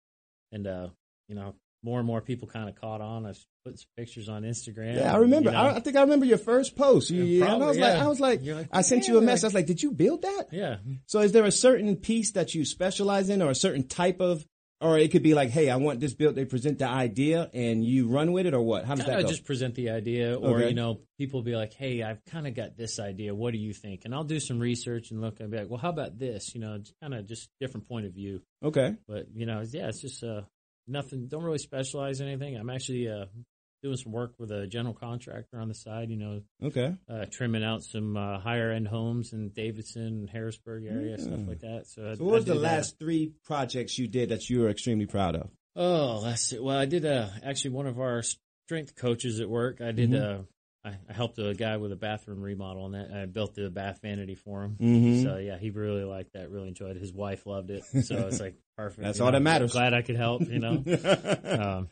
And, 0.52 0.66
uh, 0.66 0.88
you 1.28 1.34
know, 1.34 1.54
more 1.84 1.98
and 2.00 2.06
more 2.06 2.20
people 2.20 2.48
kind 2.48 2.68
of 2.68 2.74
caught 2.74 3.00
on. 3.00 3.24
I 3.26 3.28
was 3.28 3.46
putting 3.64 3.76
some 3.76 3.88
pictures 3.96 4.28
on 4.28 4.42
Instagram. 4.42 4.96
Yeah, 4.96 5.12
I 5.14 5.18
remember. 5.18 5.50
you 5.50 5.56
know. 5.56 5.62
I, 5.62 5.76
I 5.76 5.80
think 5.80 5.94
I 5.96 6.00
remember 6.00 6.24
your 6.26 6.38
first 6.38 6.74
post. 6.74 7.10
You, 7.10 7.22
Yeah, 7.22 7.44
and 7.54 7.62
I 7.62 7.66
was 7.68 7.76
probably, 7.76 7.80
like, 7.82 7.92
yeah. 7.98 8.04
I 8.04 8.08
was 8.08 8.20
like, 8.20 8.42
like, 8.44 8.68
I 8.72 8.82
sent 8.82 9.04
yeah, 9.06 9.12
you 9.12 9.18
a 9.18 9.20
message. 9.22 9.44
I 9.44 9.46
was 9.48 9.54
like, 9.54 9.66
did 9.66 9.82
you 9.82 9.92
build 9.92 10.22
that? 10.22 10.46
yeah. 10.50 10.78
So 11.06 11.20
is 11.20 11.32
there 11.32 11.44
a 11.44 11.52
certain 11.52 11.94
piece 11.96 12.32
that 12.32 12.54
you 12.54 12.64
specialize 12.64 13.28
in 13.28 13.42
or 13.42 13.50
a 13.50 13.54
certain 13.54 13.86
type 13.86 14.20
of, 14.20 14.44
or 14.80 14.98
it 14.98 15.10
could 15.10 15.22
be 15.22 15.32
like, 15.34 15.50
hey, 15.50 15.70
I 15.70 15.76
want 15.76 16.00
this 16.00 16.12
built. 16.14 16.34
They 16.34 16.44
present 16.44 16.78
the 16.78 16.88
idea 16.88 17.50
and 17.54 17.84
you 17.84 18.08
run 18.08 18.32
with 18.32 18.46
it 18.46 18.52
or 18.54 18.60
what? 18.60 18.84
How 18.84 18.94
does 18.94 19.04
kind 19.06 19.18
that 19.18 19.22
go? 19.22 19.28
just 19.28 19.44
present 19.44 19.74
the 19.74 19.90
idea, 19.90 20.34
or 20.36 20.58
Okay. 20.58 20.68
you 20.68 20.74
know, 20.74 21.00
people 21.18 21.42
be 21.42 21.56
like, 21.56 21.72
"Hey, 21.72 22.02
I've 22.02 22.24
kind 22.26 22.46
of 22.46 22.54
got 22.54 22.76
this 22.76 22.98
idea. 23.00 23.34
What 23.34 23.52
do 23.52 23.58
you 23.58 23.72
think?" 23.72 24.04
And 24.04 24.14
I'll 24.14 24.24
do 24.24 24.38
some 24.38 24.58
research 24.58 25.10
and 25.10 25.20
look 25.20 25.40
and 25.40 25.50
be 25.50 25.56
like, 25.58 25.70
"Well, 25.70 25.78
how 25.80 25.88
about 25.90 26.18
this?" 26.18 26.54
You 26.54 26.60
know, 26.60 26.78
kind 27.00 27.14
of 27.14 27.26
just 27.26 27.48
different 27.60 27.88
point 27.88 28.06
of 28.06 28.12
view. 28.12 28.42
Okay. 28.62 28.94
But 29.08 29.28
you 29.34 29.46
know, 29.46 29.62
yeah, 29.70 29.88
it's 29.88 30.00
just 30.02 30.22
uh, 30.22 30.42
nothing. 30.86 31.26
Don't 31.28 31.42
really 31.44 31.58
specialize 31.58 32.20
in 32.20 32.28
anything. 32.28 32.56
I'm 32.56 32.68
actually 32.70 33.08
uh, 33.08 33.26
doing 33.86 33.96
some 33.96 34.10
work 34.12 34.34
with 34.38 34.50
a 34.50 34.66
general 34.66 34.94
contractor 34.94 35.60
on 35.60 35.68
the 35.68 35.74
side. 35.74 36.10
You 36.10 36.16
know, 36.16 36.40
Okay. 36.62 36.94
uh, 37.08 37.26
trimming 37.30 37.62
out 37.62 37.82
some 37.84 38.16
uh, 38.16 38.38
higher 38.40 38.70
end 38.72 38.88
homes 38.88 39.32
in 39.32 39.50
Davidson, 39.50 40.28
Harrisburg 40.32 40.84
area, 40.86 41.18
stuff 41.18 41.40
like 41.46 41.60
that. 41.60 41.84
So, 41.86 42.10
I- 42.10 42.14
So 42.16 42.24
what 42.24 42.34
was 42.34 42.44
the 42.46 42.54
that. 42.54 42.60
last 42.60 42.98
three 42.98 43.32
projects 43.44 43.96
you 43.98 44.08
did 44.08 44.30
that 44.30 44.48
you 44.50 44.60
were 44.62 44.68
extremely 44.70 45.06
proud 45.06 45.36
of? 45.36 45.50
Oh, 45.76 46.20
let's 46.22 46.42
see. 46.42 46.58
Well, 46.58 46.76
I 46.76 46.86
did 46.86 47.04
uh, 47.04 47.28
actually 47.44 47.70
one 47.72 47.86
of 47.86 48.00
our 48.00 48.22
strength 48.66 48.96
coaches 48.96 49.38
at 49.40 49.48
work. 49.48 49.80
I 49.80 49.92
did. 49.92 50.10
Mhm. 50.10 50.40
Uh, 50.40 50.42
I, 50.84 50.96
I 51.08 51.12
helped 51.12 51.38
a 51.38 51.52
guy 51.52 51.76
with 51.78 51.90
a 51.92 51.96
bathroom 51.96 52.40
remodel, 52.40 52.86
and 52.86 52.94
that 52.94 53.10
I 53.12 53.26
built 53.26 53.54
the 53.54 53.68
bath 53.70 53.98
vanity 54.02 54.36
for 54.36 54.62
him. 54.64 54.76
Mhm. 54.80 55.22
So 55.24 55.36
yeah, 55.36 55.58
he 55.58 55.70
really 55.70 56.04
liked 56.04 56.32
that. 56.34 56.50
Really 56.50 56.68
enjoyed 56.68 56.96
it. 56.96 57.00
His 57.00 57.12
wife 57.12 57.44
loved 57.44 57.70
it. 57.70 57.82
So 58.04 58.26
it's 58.28 58.40
like 58.40 58.54
perfect. 58.76 59.02
That's 59.02 59.18
you 59.18 59.24
all 59.24 59.32
know. 59.32 59.38
that 59.38 59.42
matters. 59.42 59.72
Glad 59.72 59.94
I 59.94 60.02
could 60.02 60.16
help. 60.16 60.42
You 60.48 60.58
know. 60.60 60.82
um, 61.44 61.88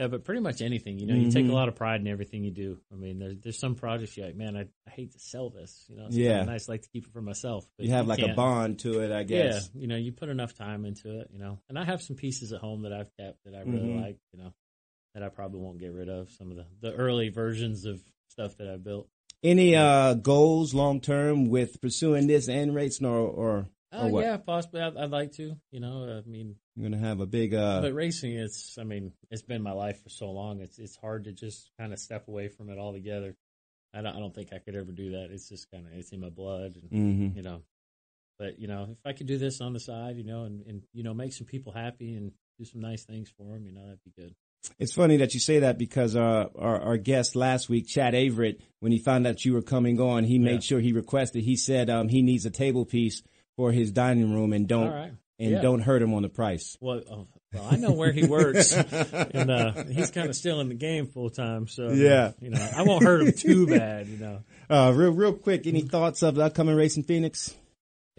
yeah, 0.00 0.06
but 0.08 0.24
pretty 0.24 0.40
much 0.40 0.62
anything. 0.62 0.98
You 0.98 1.06
know, 1.06 1.14
you 1.14 1.30
take 1.30 1.44
a 1.44 1.48
Mhm. 1.48 1.54
lot 1.54 1.68
of 1.68 1.74
pride 1.76 2.00
in 2.00 2.06
everything 2.08 2.42
you 2.42 2.50
do. 2.50 2.78
I 2.90 2.96
mean, 2.96 3.18
there's 3.18 3.36
there's 3.38 3.58
some 3.58 3.74
projects 3.74 4.16
you're 4.16 4.26
like, 4.26 4.34
man, 4.36 4.56
I, 4.56 4.62
I 4.86 4.90
hate 4.90 5.12
to 5.12 5.18
sell 5.18 5.50
this. 5.50 5.84
You 5.88 5.96
know, 5.96 6.06
it's 6.06 6.16
Yeah. 6.16 6.38
kinda 6.38 6.52
nice. 6.52 6.68
I 6.68 6.72
like 6.72 6.82
to 6.82 6.88
keep 6.88 7.06
it 7.06 7.12
for 7.12 7.20
myself. 7.20 7.66
But 7.76 7.86
You 7.86 7.92
have 7.92 8.06
like 8.06 8.20
a 8.20 8.26
can't. 8.28 8.36
bond 8.36 8.78
to 8.80 9.00
it, 9.00 9.12
I 9.12 9.24
guess. 9.24 9.70
Yeah, 9.74 9.80
you 9.82 9.86
know, 9.88 9.96
you 9.96 10.12
put 10.12 10.30
enough 10.30 10.54
time 10.54 10.86
into 10.86 11.20
it, 11.20 11.28
you 11.32 11.38
know. 11.38 11.58
And 11.68 11.78
I 11.78 11.84
have 11.84 12.00
some 12.00 12.16
pieces 12.16 12.52
at 12.54 12.60
home 12.60 12.82
that 12.82 12.92
I've 12.94 13.14
kept 13.18 13.44
that 13.44 13.54
I 13.54 13.60
really 13.60 13.90
Mhm. 13.90 14.00
like, 14.00 14.16
you 14.32 14.38
know, 14.42 14.54
that 15.14 15.22
I 15.22 15.28
probably 15.28 15.60
won't 15.60 15.78
get 15.78 15.92
rid 15.92 16.08
of. 16.08 16.30
Some 16.30 16.50
of 16.50 16.56
the, 16.56 16.66
the 16.80 16.94
early 16.94 17.28
versions 17.28 17.84
of 17.84 18.00
stuff 18.28 18.56
that 18.56 18.68
I 18.68 18.78
built. 18.78 19.08
Any 19.42 19.76
uh, 19.76 20.14
goals 20.14 20.72
long 20.72 21.00
term 21.00 21.48
with 21.50 21.80
pursuing 21.80 22.26
this 22.26 22.48
and 22.48 22.74
racing 22.74 23.06
or 23.06 23.18
or, 23.18 23.68
or 23.92 24.04
Uh, 24.04 24.06
yeah, 24.06 24.36
possibly. 24.38 24.80
I'd, 24.80 24.96
I'd 24.96 25.10
like 25.10 25.32
to, 25.32 25.56
you 25.70 25.80
know. 25.80 26.22
I 26.24 26.28
mean, 26.28 26.56
You're 26.80 26.88
gonna 26.90 27.06
have 27.06 27.20
a 27.20 27.26
big 27.26 27.52
uh, 27.54 27.82
but 27.82 27.92
racing, 27.92 28.32
it's. 28.32 28.78
I 28.78 28.84
mean, 28.84 29.12
it's 29.30 29.42
been 29.42 29.62
my 29.62 29.72
life 29.72 30.02
for 30.02 30.08
so 30.08 30.30
long. 30.30 30.60
It's 30.60 30.78
it's 30.78 30.96
hard 30.96 31.24
to 31.24 31.32
just 31.32 31.70
kind 31.78 31.92
of 31.92 31.98
step 31.98 32.26
away 32.26 32.48
from 32.48 32.70
it 32.70 32.78
altogether. 32.78 33.36
I 33.92 34.00
don't, 34.00 34.16
I 34.16 34.18
don't 34.18 34.34
think 34.34 34.52
I 34.54 34.58
could 34.58 34.74
ever 34.76 34.90
do 34.92 35.10
that. 35.12 35.28
It's 35.30 35.48
just 35.48 35.70
kind 35.70 35.86
of 35.86 35.92
it's 35.92 36.12
in 36.12 36.20
my 36.20 36.30
blood, 36.30 36.76
and 36.80 36.90
Mhm. 36.90 37.36
you 37.36 37.42
know. 37.42 37.62
But 38.38 38.58
you 38.58 38.66
know, 38.66 38.88
if 38.92 38.98
I 39.04 39.12
could 39.12 39.26
do 39.26 39.36
this 39.36 39.60
on 39.60 39.74
the 39.74 39.80
side, 39.80 40.16
you 40.16 40.24
know, 40.24 40.44
and, 40.44 40.64
and 40.66 40.82
you 40.94 41.02
know, 41.02 41.12
make 41.12 41.34
some 41.34 41.46
people 41.46 41.72
happy 41.72 42.14
and 42.14 42.32
do 42.58 42.64
some 42.64 42.80
nice 42.80 43.04
things 43.04 43.28
for 43.36 43.52
them, 43.52 43.66
you 43.66 43.72
know, 43.72 43.82
that'd 43.84 44.02
be 44.04 44.12
good. 44.16 44.34
It's 44.78 44.94
funny 44.94 45.18
that 45.18 45.34
you 45.34 45.40
say 45.40 45.58
that 45.58 45.76
because 45.76 46.16
uh, 46.16 46.46
our 46.56 46.80
our 46.80 46.96
guest 46.96 47.36
last 47.36 47.68
week, 47.68 47.86
Chad 47.88 48.14
Averett, 48.14 48.60
when 48.78 48.90
he 48.92 48.98
found 48.98 49.26
out 49.26 49.44
you 49.44 49.52
were 49.52 49.60
coming 49.62 50.00
on, 50.00 50.24
he 50.24 50.38
made 50.38 50.54
Yeah. 50.54 50.60
sure 50.60 50.80
he 50.80 50.92
requested. 50.94 51.44
He 51.44 51.56
said 51.56 51.90
um, 51.90 52.08
he 52.08 52.22
needs 52.22 52.46
a 52.46 52.50
table 52.50 52.86
piece 52.86 53.22
for 53.56 53.70
his 53.72 53.90
dining 53.92 54.32
room 54.32 54.54
and 54.54 54.66
don't 54.66 54.90
right. 54.90 55.12
And 55.40 55.50
Yeah. 55.50 55.60
don't 55.62 55.80
hurt 55.80 56.02
him 56.02 56.14
on 56.14 56.22
the 56.22 56.28
price. 56.28 56.76
Well, 56.80 57.02
oh, 57.10 57.26
well, 57.52 57.68
I 57.68 57.76
know 57.76 57.90
where 57.92 58.12
he 58.12 58.24
works, 58.26 58.72
and 58.74 59.50
uh, 59.50 59.84
he's 59.84 60.10
kind 60.12 60.28
of 60.28 60.36
still 60.36 60.60
in 60.60 60.68
the 60.68 60.74
game 60.74 61.06
full 61.06 61.30
time. 61.30 61.66
So 61.66 61.90
Yeah. 61.90 62.32
you 62.40 62.50
know, 62.50 62.60
I 62.76 62.82
won't 62.82 63.02
hurt 63.02 63.22
him 63.22 63.32
too 63.32 63.66
bad. 63.66 64.06
You 64.06 64.18
know, 64.18 64.42
Uh, 64.70 64.92
real 64.94 65.10
real 65.10 65.32
quick, 65.32 65.66
any 65.66 65.80
thoughts 65.80 66.22
of 66.22 66.36
the 66.36 66.42
upcoming 66.44 66.76
race 66.76 66.96
in 66.96 67.02
Phoenix? 67.02 67.48
I 67.48 67.52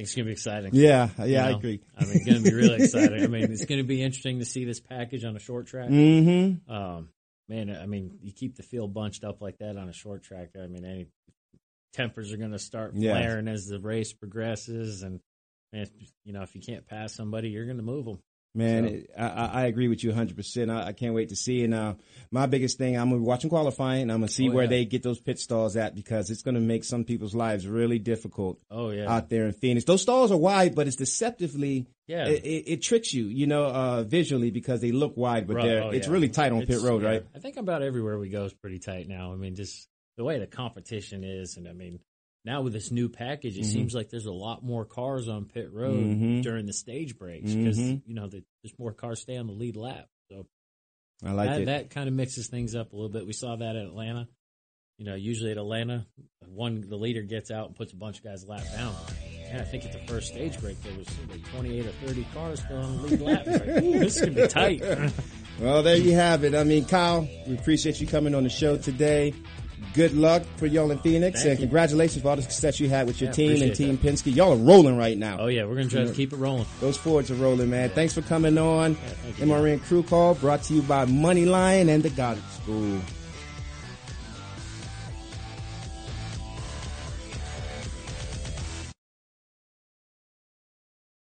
think 0.03 0.07
it's 0.07 0.15
gonna 0.15 0.25
be 0.25 0.31
exciting. 0.33 0.71
Yeah, 0.73 1.09
yeah, 1.19 1.25
You 1.25 1.37
I 1.37 1.57
agree. 1.57 1.81
I 1.97 2.03
mean, 2.03 2.13
it's 2.15 2.25
gonna 2.25 2.41
be 2.41 2.53
really 2.53 2.75
exciting. 2.83 3.23
I 3.23 3.27
mean, 3.27 3.43
it's 3.51 3.63
gonna 3.65 3.83
be 3.85 4.01
interesting 4.03 4.39
to 4.39 4.45
see 4.45 4.65
this 4.65 4.79
package 4.81 5.23
on 5.23 5.35
a 5.35 5.39
short 5.39 5.67
track. 5.67 5.89
Mhm. 5.89 6.67
Um, 6.69 7.09
man, 7.47 7.69
I 7.69 7.85
mean, 7.85 8.17
you 8.21 8.31
keep 8.33 8.55
the 8.57 8.63
field 8.63 8.93
bunched 8.93 9.23
up 9.23 9.41
like 9.41 9.59
that 9.59 9.77
on 9.77 9.87
a 9.87 9.93
short 9.93 10.23
track. 10.23 10.49
I 10.61 10.67
mean, 10.67 10.83
any 10.83 11.07
tempers 11.93 12.31
are 12.33 12.37
gonna 12.37 12.59
start 12.59 12.93
Yeah. 12.95 13.13
flaring 13.13 13.47
as 13.47 13.67
the 13.67 13.79
race 13.79 14.11
progresses, 14.13 15.03
and 15.03 15.19
man, 15.73 15.87
you 16.25 16.33
know, 16.33 16.41
if 16.41 16.55
you 16.55 16.61
can't 16.61 16.85
pass 16.87 17.13
somebody, 17.13 17.49
you're 17.49 17.65
gonna 17.65 17.81
move 17.83 18.05
them. 18.05 18.19
Man, 18.53 18.83
So- 18.83 18.93
it, 18.95 19.09
I, 19.17 19.45
I 19.45 19.65
agree 19.67 19.87
with 19.87 20.03
you 20.03 20.11
100%. 20.11 20.69
I, 20.69 20.87
I 20.87 20.91
can't 20.91 21.13
wait 21.13 21.29
to 21.29 21.37
see. 21.37 21.63
And 21.63 21.73
uh, 21.73 21.93
my 22.31 22.47
biggest 22.47 22.77
thing, 22.77 22.97
I'm 22.97 23.07
going 23.07 23.21
to 23.21 23.23
be 23.23 23.27
watching 23.29 23.49
qualifying. 23.49 24.09
I'm 24.11 24.17
going 24.19 24.27
to 24.27 24.33
see 24.33 24.49
Oh, 24.49 24.51
where 24.51 24.65
yeah. 24.65 24.69
they 24.71 24.83
get 24.83 25.03
those 25.03 25.21
pit 25.21 25.39
stalls 25.39 25.77
at 25.77 25.95
because 25.95 26.29
it's 26.29 26.41
going 26.41 26.55
to 26.55 26.59
make 26.59 26.83
some 26.83 27.05
people's 27.05 27.33
lives 27.33 27.65
really 27.65 27.97
difficult 27.97 28.59
Oh 28.69 28.89
yeah. 28.89 29.09
out 29.09 29.29
there 29.29 29.45
in 29.45 29.53
Phoenix. 29.53 29.85
Those 29.85 30.01
stalls 30.01 30.33
are 30.33 30.37
wide, 30.37 30.75
but 30.75 30.85
it's 30.85 30.97
deceptively, 30.97 31.87
Yeah. 32.07 32.27
it, 32.27 32.43
it, 32.43 32.63
it 32.73 32.81
tricks 32.81 33.13
you, 33.13 33.23
you 33.23 33.47
know, 33.47 33.63
uh, 33.67 34.03
visually 34.03 34.51
because 34.51 34.81
they 34.81 34.91
look 34.91 35.15
wide, 35.15 35.47
but 35.47 35.61
they're, 35.61 35.83
oh, 35.83 35.89
it's 35.91 36.07
yeah. 36.07 36.13
really 36.13 36.27
tight 36.27 36.51
on 36.51 36.65
pit 36.65 36.81
road, 36.81 37.03
yeah. 37.03 37.07
right? 37.09 37.25
I 37.33 37.39
think 37.39 37.55
about 37.55 37.81
everywhere 37.83 38.19
we 38.19 38.27
go 38.27 38.43
is 38.43 38.53
pretty 38.53 38.79
tight 38.79 39.07
now. 39.07 39.31
I 39.31 39.37
mean, 39.37 39.55
just 39.55 39.87
the 40.17 40.25
way 40.25 40.39
the 40.39 40.47
competition 40.47 41.23
is, 41.23 41.55
and 41.55 41.69
I 41.69 41.71
mean, 41.71 42.01
now 42.45 42.61
with 42.61 42.73
this 42.73 42.91
new 42.91 43.07
package, 43.09 43.57
it 43.57 43.61
Mhm. 43.61 43.73
seems 43.73 43.93
like 43.93 44.09
there's 44.09 44.25
a 44.25 44.31
lot 44.31 44.63
more 44.63 44.85
cars 44.85 45.27
on 45.29 45.45
pit 45.45 45.71
road 45.71 46.03
Mhm. 46.03 46.41
during 46.43 46.65
the 46.65 46.73
stage 46.73 47.17
breaks 47.17 47.53
because 47.53 47.77
Mhm. 47.77 48.01
you 48.05 48.13
know 48.15 48.27
the, 48.27 48.43
there's 48.63 48.77
more 48.79 48.93
cars 48.93 49.21
stay 49.21 49.37
on 49.37 49.47
the 49.47 49.53
lead 49.53 49.75
lap. 49.75 50.07
So 50.31 50.47
I 51.23 51.33
like 51.33 51.49
that, 51.49 51.61
it. 51.61 51.65
that 51.65 51.89
kind 51.91 52.07
of 52.07 52.15
mixes 52.15 52.47
things 52.47 52.73
up 52.75 52.93
a 52.93 52.95
little 52.95 53.11
bit. 53.11 53.25
We 53.27 53.33
saw 53.33 53.55
that 53.57 53.75
at 53.75 53.85
Atlanta. 53.85 54.27
You 54.97 55.05
know, 55.05 55.15
usually 55.15 55.49
at 55.51 55.57
Atlanta, 55.57 56.05
one 56.47 56.81
the 56.81 56.95
leader 56.97 57.23
gets 57.23 57.49
out 57.49 57.67
and 57.67 57.75
puts 57.75 57.91
a 57.93 57.95
bunch 57.95 58.19
of 58.19 58.23
guys 58.23 58.45
lap 58.47 58.63
down. 58.75 58.95
And 59.49 59.59
I 59.59 59.65
think 59.65 59.83
at 59.85 59.91
the 59.91 59.99
first 60.07 60.27
stage 60.29 60.59
break 60.61 60.81
there 60.83 60.95
was 60.97 61.07
like 61.29 61.43
28 61.49 61.85
or 61.87 61.91
30 62.05 62.23
cars 62.33 62.59
still 62.61 62.77
on 62.77 62.97
the 62.97 63.07
lead 63.07 63.21
lap. 63.21 63.45
Like, 63.47 63.65
this 63.65 64.19
could 64.21 64.35
be 64.35 64.47
tight. 64.47 64.81
Well, 65.59 65.83
there 65.83 65.97
you 65.97 66.13
have 66.13 66.43
it. 66.43 66.55
I 66.55 66.63
mean, 66.63 66.85
Kyle, 66.85 67.27
we 67.45 67.53
appreciate 67.55 68.01
you 68.01 68.07
coming 68.07 68.33
on 68.33 68.43
the 68.43 68.49
show 68.49 68.77
today. 68.77 69.31
Good 69.93 70.13
luck 70.13 70.43
for 70.57 70.67
y'all 70.67 70.89
in 70.91 70.99
Phoenix, 70.99 71.39
Thank 71.39 71.51
and 71.51 71.59
you. 71.59 71.65
congratulations 71.65 72.21
for 72.21 72.29
all 72.29 72.35
the 72.37 72.41
success 72.43 72.79
you 72.79 72.87
had 72.87 73.07
with 73.07 73.19
your 73.19 73.29
Yeah, 73.29 73.33
team 73.33 73.61
and 73.61 73.75
Team 73.75 73.97
Penske. 73.97 74.33
Y'all 74.33 74.53
are 74.53 74.55
rolling 74.55 74.97
right 74.97 75.17
now. 75.17 75.37
Oh 75.39 75.47
yeah, 75.47 75.65
we're 75.65 75.75
gonna 75.75 75.89
try 75.89 76.03
to 76.05 76.13
keep 76.13 76.31
it 76.33 76.37
rolling. 76.37 76.65
Those 76.79 76.97
Fords 76.97 77.29
are 77.31 77.35
rolling, 77.35 77.69
man. 77.69 77.89
Thanks 77.89 78.13
for 78.13 78.21
coming 78.21 78.57
on. 78.57 78.91
you. 79.39 79.45
MRN 79.45 79.83
Crew 79.83 80.03
Call 80.03 80.35
brought 80.35 80.63
to 80.63 80.73
you 80.75 80.81
by 80.83 81.05
Money 81.05 81.45
Lion 81.45 81.89
and 81.89 82.03
the 82.03 82.09
Goddard 82.11 82.43
School. 82.61 82.99